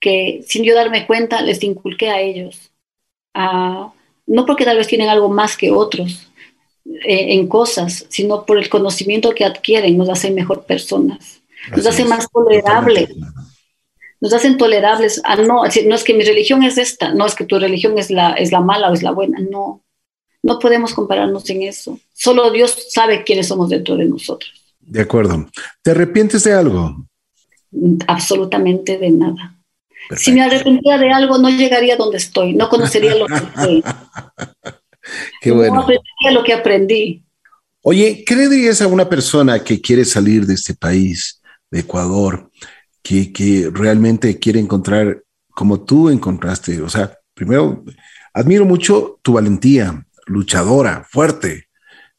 que 0.00 0.42
sin 0.46 0.64
yo 0.64 0.74
darme 0.74 1.06
cuenta 1.06 1.42
les 1.42 1.62
inculqué 1.62 2.10
a 2.10 2.20
ellos. 2.20 2.72
no 3.34 4.46
porque 4.46 4.64
tal 4.64 4.78
vez 4.78 4.86
tienen 4.88 5.08
algo 5.08 5.28
más 5.28 5.56
que 5.56 5.70
otros 5.70 6.30
eh, 6.84 7.34
en 7.34 7.48
cosas, 7.48 8.06
sino 8.08 8.44
por 8.44 8.58
el 8.58 8.68
conocimiento 8.68 9.34
que 9.34 9.44
adquieren, 9.44 9.96
nos 9.96 10.10
hacen 10.10 10.34
mejor 10.34 10.64
personas, 10.64 11.40
nos 11.74 11.86
hacen 11.86 12.08
más 12.08 12.28
tolerables, 12.30 13.10
nos 14.20 14.32
hacen 14.32 14.58
tolerables 14.58 15.20
a 15.24 15.36
no, 15.36 15.62
no 15.64 15.94
es 15.94 16.04
que 16.04 16.14
mi 16.14 16.24
religión 16.24 16.62
es 16.62 16.76
esta, 16.76 17.14
no 17.14 17.26
es 17.26 17.34
que 17.34 17.44
tu 17.44 17.58
religión 17.58 17.98
es 17.98 18.10
la, 18.10 18.32
es 18.34 18.52
la 18.52 18.60
mala 18.60 18.90
o 18.90 18.94
es 18.94 19.02
la 19.02 19.12
buena, 19.12 19.38
no, 19.40 19.82
no 20.42 20.58
podemos 20.58 20.92
compararnos 20.92 21.48
en 21.48 21.62
eso. 21.62 21.98
Solo 22.12 22.50
Dios 22.50 22.88
sabe 22.90 23.24
quiénes 23.24 23.48
somos 23.48 23.70
dentro 23.70 23.96
de 23.96 24.04
nosotros. 24.04 24.52
De 24.78 25.00
acuerdo. 25.00 25.46
¿Te 25.82 25.92
arrepientes 25.92 26.44
de 26.44 26.52
algo? 26.52 27.06
Absolutamente 28.06 28.98
de 28.98 29.10
nada. 29.10 29.56
Si 30.16 30.32
me 30.32 30.42
arrepentía 30.42 30.98
de 30.98 31.10
algo, 31.10 31.38
no 31.38 31.48
llegaría 31.48 31.96
donde 31.96 32.18
estoy, 32.18 32.52
no 32.52 32.68
conocería 32.68 33.14
lo 33.14 33.26
que 33.26 33.34
estoy. 33.36 33.84
Qué 35.40 35.50
bueno. 35.50 35.86
No 35.86 36.30
lo 36.32 36.42
que 36.44 36.52
aprendí. 36.52 37.24
Oye, 37.82 38.24
¿qué 38.26 38.34
le 38.34 38.48
dirías 38.48 38.80
a 38.80 38.86
una 38.86 39.08
persona 39.08 39.62
que 39.62 39.80
quiere 39.80 40.04
salir 40.04 40.46
de 40.46 40.54
este 40.54 40.74
país, 40.74 41.42
de 41.70 41.80
Ecuador, 41.80 42.50
que, 43.02 43.32
que 43.32 43.70
realmente 43.72 44.38
quiere 44.38 44.58
encontrar 44.58 45.22
como 45.48 45.84
tú 45.84 46.08
encontraste? 46.08 46.80
O 46.80 46.88
sea, 46.88 47.16
primero, 47.34 47.84
admiro 48.32 48.64
mucho 48.64 49.18
tu 49.22 49.34
valentía, 49.34 50.04
luchadora, 50.26 51.06
fuerte. 51.10 51.68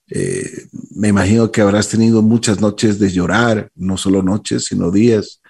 Eh, 0.09 0.67
me 0.95 1.07
imagino 1.07 1.51
que 1.51 1.61
habrás 1.61 1.89
tenido 1.89 2.21
muchas 2.21 2.61
noches 2.61 2.99
de 2.99 3.09
llorar, 3.09 3.69
no 3.75 3.97
solo 3.97 4.21
noches, 4.21 4.65
sino 4.65 4.91
días, 4.91 5.41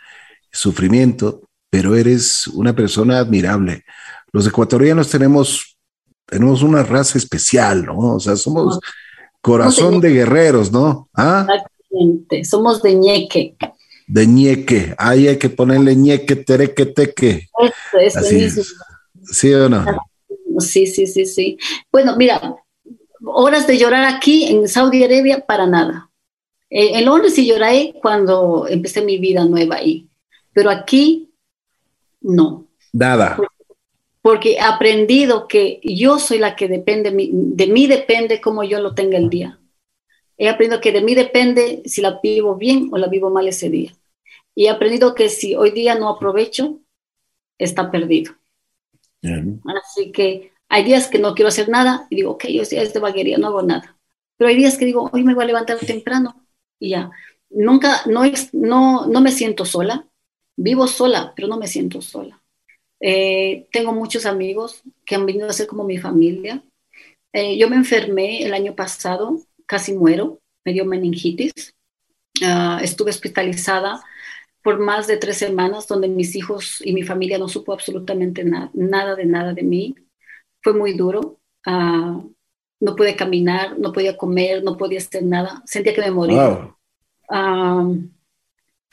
sufrimiento, 0.51 1.41
pero 1.69 1.95
eres 1.95 2.47
una 2.47 2.73
persona 2.73 3.19
admirable. 3.19 3.83
Los 4.31 4.47
ecuatorianos 4.47 5.09
tenemos, 5.09 5.74
tenemos 6.25 6.63
una 6.63 6.83
raza 6.83 7.17
especial, 7.17 7.85
¿no? 7.85 8.15
O 8.15 8.19
sea, 8.19 8.35
somos 8.35 8.79
corazón 9.41 10.01
de, 10.01 10.09
guerreros, 10.09 10.71
¿no? 10.71 11.09
¿Ah? 11.13 11.45
Exactamente, 11.47 12.43
somos 12.45 12.81
de 12.81 12.95
ñeque. 12.95 13.55
De 14.07 14.27
ñeque, 14.27 14.95
ahí 14.97 15.27
hay 15.27 15.37
que 15.37 15.49
ponerle 15.49 15.95
ñeque, 15.95 16.35
tereque, 16.35 16.85
teque. 16.85 17.47
Eso, 17.99 18.19
es. 18.19 18.75
¿Sí 19.23 19.53
o 19.53 19.69
no? 19.69 19.85
Sí, 20.59 20.85
sí, 20.85 21.07
sí, 21.07 21.25
sí. 21.25 21.57
Bueno, 21.91 22.15
mira, 22.15 22.55
horas 23.23 23.67
de 23.67 23.77
llorar 23.77 24.05
aquí 24.05 24.45
en 24.45 24.67
Saudi 24.67 25.03
Arabia 25.03 25.45
para 25.45 25.65
nada. 25.65 26.09
En 26.69 27.05
Londres 27.05 27.35
sí 27.35 27.45
lloré 27.47 27.93
cuando 28.01 28.67
empecé 28.67 29.01
mi 29.01 29.17
vida 29.17 29.45
nueva 29.45 29.77
ahí, 29.77 30.09
pero 30.53 30.69
aquí 30.69 31.31
no. 32.21 32.67
Nada. 32.91 33.35
Porque 33.37 33.54
he 34.43 34.59
aprendido 34.59 35.47
que 35.47 35.79
yo 35.83 36.19
soy 36.19 36.39
la 36.39 36.55
que 36.55 36.67
depende, 36.67 37.11
de 37.11 37.67
mí 37.67 37.87
depende 37.87 38.41
cómo 38.41 38.63
yo 38.63 38.79
lo 38.79 38.95
tenga 38.95 39.17
el 39.17 39.29
día. 39.29 39.59
He 40.37 40.49
aprendido 40.49 40.81
que 40.81 40.91
de 40.91 41.01
mí 41.01 41.15
depende 41.15 41.83
si 41.85 42.01
la 42.01 42.19
vivo 42.21 42.55
bien 42.55 42.89
o 42.91 42.97
la 42.97 43.07
vivo 43.07 43.29
mal 43.29 43.47
ese 43.47 43.69
día. 43.69 43.93
Y 44.53 44.65
he 44.65 44.69
aprendido 44.69 45.15
que 45.15 45.29
si 45.29 45.55
hoy 45.55 45.71
día 45.71 45.95
no 45.95 46.09
aprovecho, 46.09 46.79
está 47.57 47.91
perdido. 47.91 48.33
Así 49.21 50.11
que 50.11 50.51
hay 50.69 50.83
días 50.83 51.07
que 51.07 51.19
no 51.19 51.33
quiero 51.35 51.49
hacer 51.49 51.69
nada 51.69 52.07
y 52.09 52.17
digo, 52.17 52.31
ok, 52.31 52.45
hoy 52.45 52.65
día 52.65 52.81
es 52.81 52.93
de 52.93 52.99
vaguería, 52.99 53.37
no 53.37 53.47
hago 53.47 53.61
nada. 53.61 53.97
Pero 54.37 54.49
hay 54.49 54.55
días 54.55 54.77
que 54.77 54.85
digo, 54.85 55.09
hoy 55.13 55.23
me 55.23 55.33
voy 55.33 55.43
a 55.43 55.47
levantar 55.47 55.77
temprano 55.79 56.45
y 56.79 56.89
ya. 56.89 57.11
Nunca, 57.49 58.01
no, 58.07 58.23
no, 58.53 59.05
no 59.07 59.21
me 59.21 59.31
siento 59.31 59.65
sola, 59.65 60.07
Vivo 60.57 60.87
sola, 60.87 61.33
pero 61.35 61.47
no 61.47 61.57
me 61.57 61.67
siento 61.67 62.01
sola. 62.01 62.41
Eh, 62.99 63.67
tengo 63.71 63.91
muchos 63.91 64.25
amigos 64.25 64.81
que 65.05 65.15
han 65.15 65.25
venido 65.25 65.47
a 65.47 65.53
ser 65.53 65.67
como 65.67 65.83
mi 65.83 65.97
familia. 65.97 66.63
Eh, 67.33 67.57
yo 67.57 67.69
me 67.69 67.75
enfermé 67.75 68.43
el 68.43 68.53
año 68.53 68.75
pasado, 68.75 69.41
casi 69.65 69.93
muero, 69.93 70.39
me 70.63 70.73
dio 70.73 70.85
meningitis. 70.85 71.73
Ah, 72.43 72.79
estuve 72.81 73.11
hospitalizada 73.11 74.03
por 74.61 74.79
más 74.79 75.07
de 75.07 75.17
tres 75.17 75.37
semanas 75.37 75.87
donde 75.87 76.07
mis 76.07 76.35
hijos 76.35 76.81
y 76.83 76.91
mi 76.93 77.03
familia 77.03 77.37
no 77.37 77.47
supo 77.47 77.71
absolutamente 77.71 78.43
nada 78.43 79.15
de 79.15 79.25
nada 79.25 79.53
de 79.53 79.63
mí. 79.63 79.95
Fue 80.61 80.73
muy 80.73 80.93
duro. 80.93 81.39
Ah, 81.65 82.21
no 82.79 82.95
pude 82.95 83.15
caminar, 83.15 83.77
no 83.77 83.93
podía 83.93 84.17
comer, 84.17 84.63
no 84.63 84.77
podía 84.77 84.99
hacer 84.99 85.23
nada. 85.23 85.61
Sentía 85.65 85.93
que 85.93 86.01
me 86.01 86.11
moría. 86.11 86.75
Ah, 87.29 87.87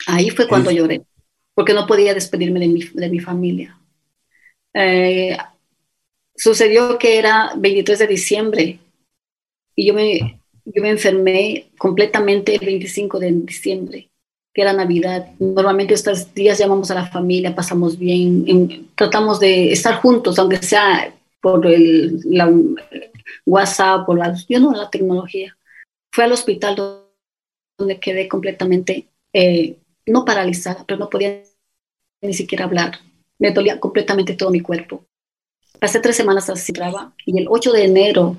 ahí 0.07 0.29
fue 0.29 0.47
cuando 0.47 0.71
lloré, 0.71 1.03
porque 1.53 1.73
no 1.73 1.85
podía 1.87 2.13
despedirme 2.13 2.59
de 2.59 2.67
mi, 2.67 2.83
de 2.83 3.09
mi 3.09 3.19
familia. 3.19 3.77
Eh, 4.73 5.37
sucedió 6.35 6.97
que 6.97 7.19
era 7.19 7.53
23 7.55 7.99
de 7.99 8.07
diciembre 8.07 8.79
y 9.75 9.85
yo 9.87 9.93
me, 9.93 10.39
yo 10.65 10.81
me 10.81 10.89
enfermé 10.89 11.71
completamente 11.77 12.55
el 12.55 12.65
25 12.65 13.19
de 13.19 13.31
diciembre, 13.31 14.09
que 14.53 14.61
era 14.61 14.73
Navidad. 14.73 15.31
Normalmente 15.39 15.93
estos 15.93 16.33
días 16.33 16.57
llamamos 16.57 16.91
a 16.91 16.95
la 16.95 17.07
familia, 17.07 17.55
pasamos 17.55 17.97
bien, 17.97 18.89
tratamos 18.95 19.39
de 19.39 19.71
estar 19.71 19.95
juntos, 19.95 20.37
aunque 20.39 20.57
sea 20.57 21.13
por 21.41 21.65
el 21.67 22.21
WhatsApp, 23.45 24.05
por 24.05 24.17
la, 24.17 24.35
yo 24.47 24.59
no, 24.59 24.71
la 24.73 24.89
tecnología. 24.89 25.57
Fue 26.11 26.23
al 26.23 26.31
hospital 26.31 26.75
donde 27.77 27.99
quedé 27.99 28.27
completamente, 28.27 29.07
eh, 29.33 29.77
no 30.05 30.25
paralizada, 30.25 30.85
pero 30.87 30.99
no 30.99 31.09
podía 31.09 31.43
ni 32.21 32.33
siquiera 32.33 32.65
hablar. 32.65 32.99
Me 33.43 33.51
dolía 33.51 33.77
completamente 33.77 34.35
todo 34.35 34.51
mi 34.51 34.61
cuerpo. 34.61 35.03
Pasé 35.77 35.99
tres 35.99 36.15
semanas 36.15 36.49
así, 36.49 36.71
y 37.25 37.37
el 37.37 37.47
8 37.49 37.73
de 37.73 37.83
enero 37.83 38.37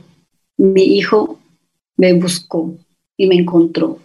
mi 0.56 0.96
hijo 0.96 1.38
me 1.98 2.14
buscó 2.14 2.74
y 3.14 3.26
me 3.26 3.34
encontró. 3.34 3.98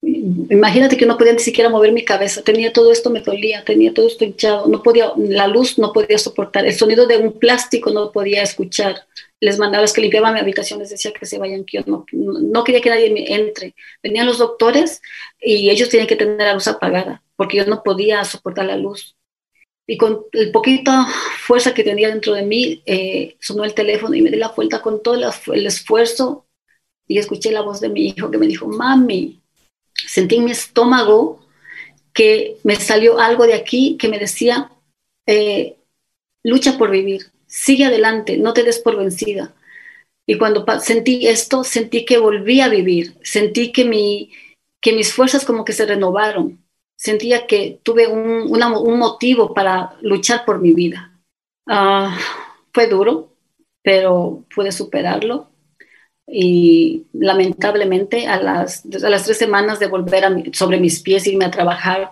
Imagínate 0.00 0.96
que 0.96 1.06
no 1.06 1.18
podía 1.18 1.32
ni 1.32 1.40
siquiera 1.40 1.70
mover 1.70 1.90
mi 1.90 2.04
cabeza, 2.04 2.42
tenía 2.42 2.72
todo 2.72 2.92
esto, 2.92 3.10
me 3.10 3.20
dolía, 3.20 3.64
tenía 3.64 3.92
todo 3.92 4.06
esto 4.06 4.24
hinchado, 4.24 4.68
no 4.68 4.80
podía, 4.80 5.10
la 5.16 5.48
luz 5.48 5.76
no 5.76 5.92
podía 5.92 6.18
soportar, 6.18 6.66
el 6.66 6.74
sonido 6.74 7.08
de 7.08 7.16
un 7.16 7.32
plástico 7.32 7.90
no 7.90 8.12
podía 8.12 8.44
escuchar. 8.44 9.06
Les 9.40 9.58
mandaba, 9.58 9.82
los 9.82 9.92
que 9.92 10.02
limpiaban 10.02 10.34
mi 10.34 10.40
habitación, 10.40 10.78
les 10.78 10.90
decía 10.90 11.12
que 11.12 11.26
se 11.26 11.38
vayan, 11.38 11.64
que 11.64 11.78
yo 11.78 11.84
no, 11.88 12.06
no 12.12 12.62
quería 12.62 12.80
que 12.80 12.90
nadie 12.90 13.10
me 13.10 13.34
entre. 13.34 13.74
Venían 14.04 14.26
los 14.26 14.38
doctores 14.38 15.02
y 15.40 15.68
ellos 15.68 15.88
tenían 15.88 16.06
que 16.06 16.14
tener 16.14 16.38
la 16.38 16.54
luz 16.54 16.68
apagada, 16.68 17.24
porque 17.34 17.56
yo 17.56 17.66
no 17.66 17.82
podía 17.82 18.22
soportar 18.24 18.66
la 18.66 18.76
luz. 18.76 19.17
Y 19.90 19.96
con 19.96 20.26
el 20.32 20.52
poquita 20.52 21.06
fuerza 21.06 21.72
que 21.72 21.82
tenía 21.82 22.08
dentro 22.08 22.34
de 22.34 22.42
mí, 22.42 22.82
eh, 22.84 23.36
sonó 23.40 23.64
el 23.64 23.72
teléfono 23.72 24.14
y 24.14 24.20
me 24.20 24.30
di 24.30 24.36
la 24.36 24.48
vuelta 24.48 24.82
con 24.82 25.02
todo 25.02 25.14
el 25.14 25.66
esfuerzo 25.66 26.44
y 27.08 27.18
escuché 27.18 27.50
la 27.50 27.62
voz 27.62 27.80
de 27.80 27.88
mi 27.88 28.08
hijo 28.08 28.30
que 28.30 28.36
me 28.36 28.46
dijo, 28.46 28.68
mami, 28.68 29.40
sentí 29.94 30.36
en 30.36 30.44
mi 30.44 30.50
estómago 30.50 31.40
que 32.12 32.58
me 32.64 32.76
salió 32.76 33.18
algo 33.18 33.46
de 33.46 33.54
aquí 33.54 33.96
que 33.96 34.08
me 34.08 34.18
decía, 34.18 34.70
eh, 35.26 35.76
lucha 36.44 36.76
por 36.76 36.90
vivir, 36.90 37.32
sigue 37.46 37.86
adelante, 37.86 38.36
no 38.36 38.52
te 38.52 38.64
des 38.64 38.78
por 38.78 38.96
vencida. 38.96 39.54
Y 40.26 40.36
cuando 40.36 40.66
sentí 40.80 41.26
esto, 41.26 41.64
sentí 41.64 42.04
que 42.04 42.18
volví 42.18 42.60
a 42.60 42.68
vivir, 42.68 43.16
sentí 43.22 43.72
que, 43.72 43.86
mi, 43.86 44.30
que 44.82 44.92
mis 44.92 45.14
fuerzas 45.14 45.46
como 45.46 45.64
que 45.64 45.72
se 45.72 45.86
renovaron, 45.86 46.62
sentía 46.98 47.46
que 47.46 47.80
tuve 47.84 48.08
un, 48.08 48.50
un 48.52 48.98
motivo 48.98 49.54
para 49.54 49.96
luchar 50.02 50.44
por 50.44 50.60
mi 50.60 50.72
vida. 50.74 51.12
Ah, 51.66 52.18
fue 52.74 52.88
duro, 52.88 53.34
pero 53.82 54.44
pude 54.54 54.72
superarlo 54.72 55.50
y 56.26 57.06
lamentablemente 57.12 58.26
a 58.26 58.40
las, 58.42 58.84
a 59.02 59.08
las 59.08 59.24
tres 59.24 59.38
semanas 59.38 59.80
de 59.80 59.86
volver 59.86 60.24
a, 60.24 60.36
sobre 60.52 60.80
mis 60.80 61.00
pies, 61.00 61.26
irme 61.26 61.46
a 61.46 61.50
trabajar, 61.50 62.10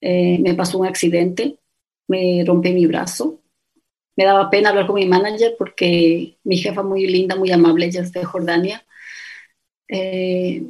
eh, 0.00 0.38
me 0.40 0.54
pasó 0.54 0.78
un 0.78 0.86
accidente, 0.86 1.58
me 2.08 2.44
rompí 2.46 2.72
mi 2.72 2.86
brazo. 2.86 3.40
Me 4.16 4.24
daba 4.26 4.50
pena 4.50 4.70
hablar 4.70 4.86
con 4.86 4.96
mi 4.96 5.06
manager 5.06 5.56
porque 5.58 6.38
mi 6.44 6.58
jefa 6.58 6.82
muy 6.82 7.06
linda, 7.06 7.36
muy 7.36 7.50
amable, 7.52 7.86
ella 7.86 8.02
es 8.02 8.12
de 8.12 8.24
Jordania. 8.24 8.84
Eh, 9.88 10.62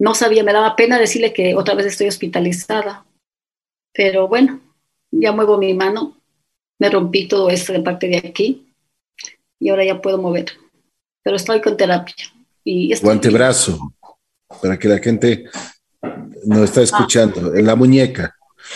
no 0.00 0.14
sabía, 0.14 0.42
me 0.42 0.52
daba 0.52 0.74
pena 0.74 0.98
decirle 0.98 1.32
que 1.32 1.54
otra 1.54 1.74
vez 1.74 1.86
estoy 1.86 2.08
hospitalizada. 2.08 3.04
Pero 3.92 4.26
bueno, 4.26 4.60
ya 5.12 5.30
muevo 5.30 5.58
mi 5.58 5.74
mano, 5.74 6.16
me 6.80 6.90
rompí 6.90 7.28
todo 7.28 7.50
esto 7.50 7.72
de 7.72 7.80
parte 7.80 8.08
de 8.08 8.18
aquí 8.18 8.74
y 9.60 9.68
ahora 9.68 9.84
ya 9.84 10.00
puedo 10.00 10.18
mover 10.18 10.46
pero 11.22 11.36
estoy 11.36 11.60
con 11.60 11.76
terapia. 11.76 12.14
Y 12.64 12.92
o 12.94 13.10
antebrazo, 13.10 13.94
para 14.60 14.78
que 14.78 14.88
la 14.88 14.98
gente 14.98 15.44
no 16.44 16.64
está 16.64 16.82
escuchando, 16.82 17.54
en 17.54 17.66
la 17.66 17.74
muñeca. 17.74 18.34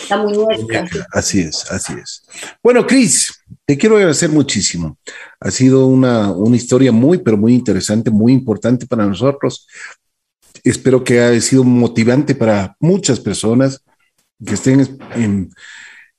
La 0.09 0.17
muñeca. 0.17 0.87
Así 1.11 1.41
es, 1.41 1.69
así 1.71 1.93
es. 1.93 2.23
Bueno, 2.63 2.85
Cris, 2.85 3.43
te 3.65 3.77
quiero 3.77 3.95
agradecer 3.95 4.29
muchísimo. 4.29 4.97
Ha 5.39 5.51
sido 5.51 5.87
una, 5.87 6.31
una 6.31 6.55
historia 6.55 6.91
muy, 6.91 7.19
pero 7.19 7.37
muy 7.37 7.53
interesante, 7.53 8.09
muy 8.09 8.33
importante 8.33 8.87
para 8.87 9.05
nosotros. 9.05 9.67
Espero 10.65 11.03
que 11.03 11.21
haya 11.21 11.39
sido 11.39 11.63
motivante 11.63 12.35
para 12.35 12.75
muchas 12.79 13.19
personas 13.19 13.81
que 14.45 14.55
estén 14.55 14.99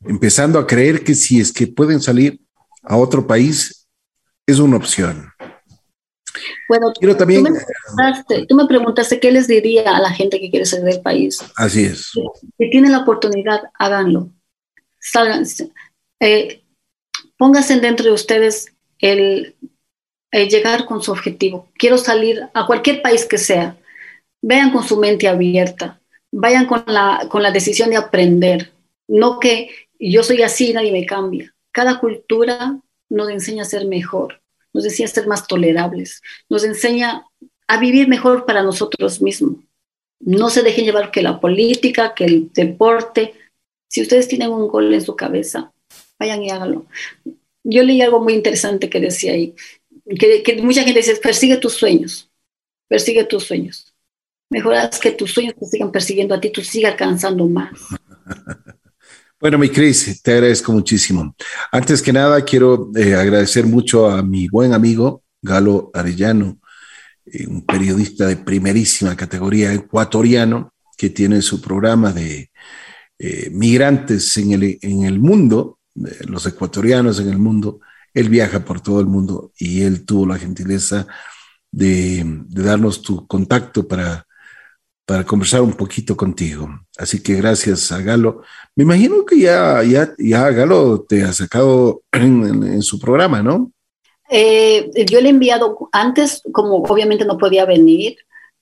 empezando 0.05 0.59
a 0.59 0.67
creer 0.67 1.05
que 1.05 1.15
si 1.15 1.41
es 1.41 1.53
que 1.53 1.67
pueden 1.67 2.01
salir 2.01 2.41
a 2.83 2.97
otro 2.97 3.27
país, 3.27 3.87
es 4.47 4.59
una 4.59 4.77
opción. 4.77 5.31
Bueno, 6.69 6.93
Quiero 6.99 7.17
también, 7.17 7.45
tú 8.49 8.55
me, 8.55 8.67
preguntaste, 8.67 9.21
qué 9.21 9.33
les 9.33 9.49
diría 9.49 9.97
a 9.97 10.01
la 10.01 10.11
gente 10.11 10.41
que 10.41 10.51
quiere 10.51 10.67
salir 10.67 10.87
del 10.87 11.01
país. 11.01 11.41
Así 11.57 11.85
es. 11.85 12.13
Si, 12.13 12.71
tienen 12.71 12.93
la 12.93 13.01
oportunidad, 13.01 13.63
háganlo. 13.79 14.31
Eh, 16.21 16.63
pónganse 17.37 17.81
dentro 17.81 18.07
de 18.07 18.13
ustedes 18.13 18.73
el, 18.99 19.57
llegar 20.33 20.87
con 20.87 21.03
su 21.03 21.13
objetivo. 21.13 21.69
Quiero 21.79 21.99
salir 21.99 22.49
a 22.53 22.67
cualquier 22.67 23.03
país 23.03 23.25
que 23.25 23.39
sea. 23.39 23.77
Vean 24.47 24.71
con 24.71 24.85
su 24.85 24.97
mente 24.97 25.29
abierta. 25.29 26.01
Vayan 26.31 26.67
con 26.67 26.85
la, 26.87 27.27
con 27.29 27.43
la 27.43 27.51
decisión 27.51 27.91
de 27.91 27.97
aprender. 27.97 28.73
No 29.09 29.41
que 29.41 29.71
yo 29.99 30.23
soy 30.23 30.43
así 30.43 30.71
y 30.71 30.73
nadie 30.73 30.93
me 30.93 31.07
cambia. 31.07 31.55
Cada 31.73 31.99
cultura 31.99 32.79
nos 33.09 33.31
enseña 33.31 33.63
a 33.63 33.67
ser 33.67 33.87
mejor 33.87 34.41
nos 34.77 34.85
enseña 34.85 35.07
a 35.09 35.13
ser 35.13 35.27
más 35.27 35.47
tolerables, 35.47 36.23
nos 36.51 36.63
enseña 36.63 37.25
a 37.67 37.81
vivir 37.81 38.09
mejor 38.09 38.45
para 38.45 38.63
nosotros 38.63 39.23
mismos. 39.23 39.57
No 40.21 40.51
se 40.51 40.63
dejen 40.63 40.85
llevar 40.85 41.11
que 41.11 41.23
la 41.23 41.41
política, 41.41 42.15
que 42.15 42.27
el 42.27 42.53
deporte. 42.53 43.35
Si 43.89 44.03
ustedes 44.03 44.29
tienen 44.29 44.51
un 44.51 44.69
gol 44.69 44.93
en 44.93 45.01
su 45.01 45.17
cabeza, 45.17 45.73
vayan 46.19 46.43
y 46.43 46.51
háganlo. 46.51 46.87
Yo 47.65 47.83
leí 47.83 48.03
algo 48.03 48.21
muy 48.21 48.35
interesante 48.35 48.91
que 48.91 49.01
decía 49.01 49.33
ahí, 49.33 49.55
que, 50.19 50.43
que 50.43 50.61
mucha 50.63 50.83
gente 50.83 51.01
dice, 51.01 51.17
persigue 51.17 51.57
tus 51.57 51.73
sueños, 51.73 52.31
persigue 52.87 53.25
tus 53.25 53.45
sueños. 53.45 53.86
Mejor 54.49 54.75
haz 54.75 54.99
que 54.99 55.13
tus 55.13 55.33
sueños 55.33 55.55
te 55.59 55.67
sigan 55.67 55.91
persiguiendo 55.91 56.35
a 56.35 56.41
ti, 56.41 56.51
tú 56.51 56.63
sigas 56.63 56.93
alcanzando 56.93 57.47
más. 57.49 57.71
Bueno, 59.39 59.59
mi 59.59 59.69
Cris, 59.69 60.23
te 60.23 60.33
agradezco 60.33 60.73
muchísimo. 60.73 61.37
Antes 61.71 62.01
que 62.01 62.11
nada, 62.11 62.43
quiero 62.43 62.91
eh, 62.97 63.15
agradecer 63.15 63.67
mucho 63.67 64.09
a 64.09 64.23
mi 64.23 64.49
buen 64.49 64.73
amigo 64.73 65.25
Galo 65.43 65.91
Arellano, 65.93 66.59
eh, 67.27 67.47
un 67.47 67.67
periodista 67.67 68.27
de 68.27 68.39
primerísima 68.39 69.15
categoría 69.15 69.75
ecuatoriano 69.75 70.73
que 70.97 71.11
tiene 71.11 71.43
su 71.43 71.61
programa 71.61 72.15
de 72.15 72.51
eh, 73.19 73.51
migrantes 73.53 74.35
en 74.39 74.53
el, 74.53 74.79
en 74.81 75.05
el 75.05 75.19
mundo, 75.21 75.81
los 76.27 76.47
ecuatorianos 76.47 77.21
en 77.21 77.29
el 77.29 77.39
mundo. 77.39 77.81
Él 78.15 78.31
viaja 78.31 78.65
por 78.65 78.81
todo 78.81 79.01
el 79.01 79.07
mundo 79.07 79.53
y 79.59 79.83
él 79.83 80.07
tuvo 80.07 80.27
la 80.27 80.39
gentileza 80.39 81.07
de 81.71 82.25
darnos 82.49 83.03
tu 83.03 83.27
contacto 83.27 83.87
para 83.87 84.26
para 85.07 85.25
conversar 85.25 85.63
un 85.63 85.73
poquito 85.73 86.17
contigo. 86.17 86.69
Así 86.99 87.23
que 87.23 87.35
gracias 87.35 87.93
a 87.93 88.03
Galo. 88.03 88.43
Me 88.75 88.83
imagino 88.83 89.25
que 89.25 89.39
ya, 89.39 89.83
ya, 89.85 90.13
ya 90.19 90.51
Galo 90.51 91.03
te 91.03 91.23
ha 91.23 91.33
sacado 91.33 92.03
en, 92.13 92.83
su 92.83 92.99
programa, 92.99 93.43
¿no? 93.43 93.71
Eh, 94.29 94.91
yo 95.09 95.21
le 95.21 95.29
he 95.29 95.31
enviado, 95.31 95.89
antes, 95.93 96.43
como 96.53 96.79
obviamente 96.79 97.25
no 97.25 97.39
podía 97.39 97.65
venir, 97.65 98.17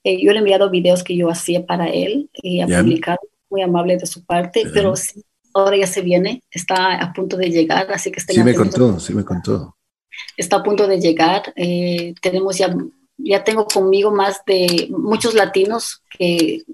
eh, 0.05 0.23
yo 0.23 0.33
le 0.33 0.37
he 0.37 0.41
enviado 0.41 0.69
videos 0.69 1.03
que 1.03 1.17
yo 1.17 1.31
hacía 1.31 1.65
para 1.65 1.89
él 1.89 2.29
y 2.35 2.61
ha 2.61 2.67
publicado, 2.67 3.19
muy 3.49 3.63
amable 3.63 3.97
de 3.97 4.07
su 4.07 4.25
parte, 4.27 4.65
pero 4.75 4.95
sí, 4.97 5.25
ahora 5.55 5.79
ya 5.79 5.87
se 5.87 6.03
viene, 6.03 6.43
está 6.51 6.97
a 6.97 7.13
punto 7.15 7.39
de 7.39 7.49
llegar, 7.49 7.91
así 7.91 8.11
que 8.11 8.21
Sí 8.21 8.43
me 8.43 8.55
contó, 8.55 9.01
sí 9.01 9.15
me 9.15 9.25
contó. 9.25 9.77
Está 10.37 10.57
a 10.57 10.63
punto 10.63 10.87
de 10.87 11.01
llegar, 11.01 11.55
eh, 11.57 12.15
tenemos 12.21 12.59
ya 12.59 12.77
ya 13.17 13.45
tengo 13.45 13.67
conmigo 13.67 14.11
más 14.11 14.41
de 14.47 14.89
muchos 14.91 15.35
latinos 15.35 16.03
que 16.11 16.65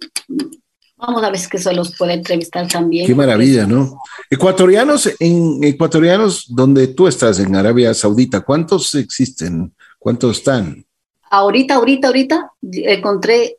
vamos 0.96 1.22
a 1.22 1.30
ver 1.30 1.40
que 1.50 1.58
se 1.58 1.72
los 1.72 1.96
puede 1.96 2.14
entrevistar 2.14 2.68
también. 2.68 3.06
Qué 3.06 3.14
maravilla, 3.14 3.66
¿no? 3.66 4.00
Ecuatorianos, 4.28 5.10
en 5.18 5.62
ecuatorianos 5.64 6.46
donde 6.48 6.88
tú 6.88 7.08
estás, 7.08 7.38
en 7.40 7.56
Arabia 7.56 7.94
Saudita, 7.94 8.40
¿cuántos 8.40 8.94
existen? 8.94 9.74
¿Cuántos 9.98 10.38
están? 10.38 10.84
Ahorita, 11.30 11.76
ahorita, 11.76 12.08
ahorita 12.08 12.52
encontré 12.62 13.58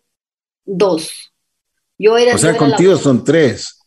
dos. 0.66 1.32
Yo 1.98 2.18
era, 2.18 2.36
o 2.36 2.38
sea, 2.38 2.58
contigo 2.58 2.98
son 2.98 3.24
tres. 3.24 3.81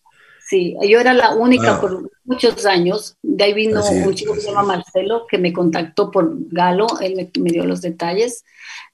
Sí, 0.54 0.76
yo 0.88 1.00
era 1.00 1.12
la 1.14 1.34
única 1.34 1.80
por 1.80 2.12
muchos 2.22 2.64
años. 2.64 3.16
De 3.22 3.42
ahí 3.42 3.54
vino 3.54 3.84
un 3.84 4.14
chico 4.14 4.34
que 4.34 4.40
se 4.40 4.50
llama 4.50 4.62
Marcelo, 4.62 5.26
que 5.28 5.36
me 5.36 5.52
contactó 5.52 6.12
por 6.12 6.30
Galo, 6.48 6.86
él 7.00 7.16
me, 7.16 7.50
dio 7.50 7.66
los 7.66 7.82
detalles 7.82 8.44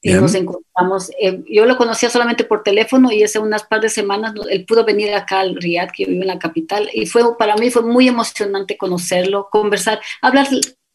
y 0.01 0.15
nos 0.15 0.35
encontramos. 0.35 1.11
Eh, 1.21 1.43
yo 1.51 1.67
lo 1.67 1.77
conocía 1.77 2.09
solamente 2.09 2.45
por 2.45 2.63
teléfono 2.63 3.13
y 3.13 3.23
hace 3.25 3.39
unas 3.39 3.65
par 3.65 3.83
de 3.83 3.91
semanas 3.91 4.33
él 4.49 4.65
pudo 4.65 4.87
venir 4.87 5.13
acá 5.13 5.41
al 5.41 5.55
Riyadh, 5.57 5.91
que 5.91 6.05
yo 6.05 6.09
vivo 6.09 6.23
en 6.23 6.29
la 6.29 6.39
capital, 6.39 6.89
y 6.95 7.05
fue 7.05 7.37
para 7.37 7.57
mí 7.57 7.71
fue 7.71 7.83
muy 7.83 8.09
emocionante 8.09 8.79
conocerlo, 8.79 9.49
conversar, 9.51 10.01
hablar 10.23 10.49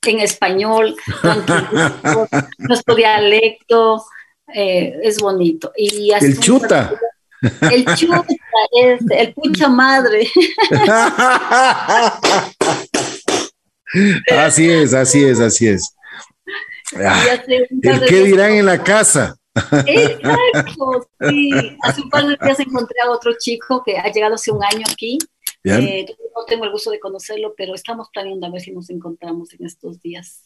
en 0.07 0.20
español, 0.20 0.95
nuestro 2.57 2.95
dialecto, 2.95 4.03
eh, 4.51 4.97
es 5.03 5.20
bonito. 5.20 5.72
Y 5.78 6.11
el 6.11 6.39
chuta. 6.39 6.91
El 7.41 7.86
chuta 7.95 8.25
es 8.71 9.01
el 9.09 9.33
pucha 9.33 9.67
madre. 9.69 10.27
Así 14.38 14.69
es, 14.69 14.93
así 14.93 15.23
es, 15.23 15.39
así 15.39 15.67
es. 15.67 15.95
Ah, 16.97 17.23
¿El 17.47 18.05
qué 18.07 18.23
dirán 18.23 18.51
en 18.51 18.65
la 18.65 18.83
casa? 18.83 19.38
Exacto, 19.55 21.07
sí. 21.29 21.49
Hace 21.81 22.01
un 22.01 22.09
par 22.09 22.25
de 22.25 22.38
días 22.41 22.59
encontré 22.59 22.99
a 23.01 23.09
otro 23.09 23.33
chico 23.39 23.83
que 23.86 23.97
ha 23.97 24.11
llegado 24.11 24.36
hace 24.36 24.51
un 24.51 24.63
año 24.63 24.83
aquí. 24.91 25.17
Eh, 25.63 26.05
no 26.36 26.45
tengo 26.45 26.65
el 26.65 26.71
gusto 26.71 26.91
de 26.91 26.99
conocerlo, 26.99 27.53
pero 27.55 27.73
estamos 27.73 28.09
planeando 28.13 28.45
a 28.45 28.51
ver 28.51 28.61
si 28.61 28.71
nos 28.71 28.89
encontramos 28.89 29.53
en 29.53 29.65
estos 29.65 30.01
días. 30.01 30.43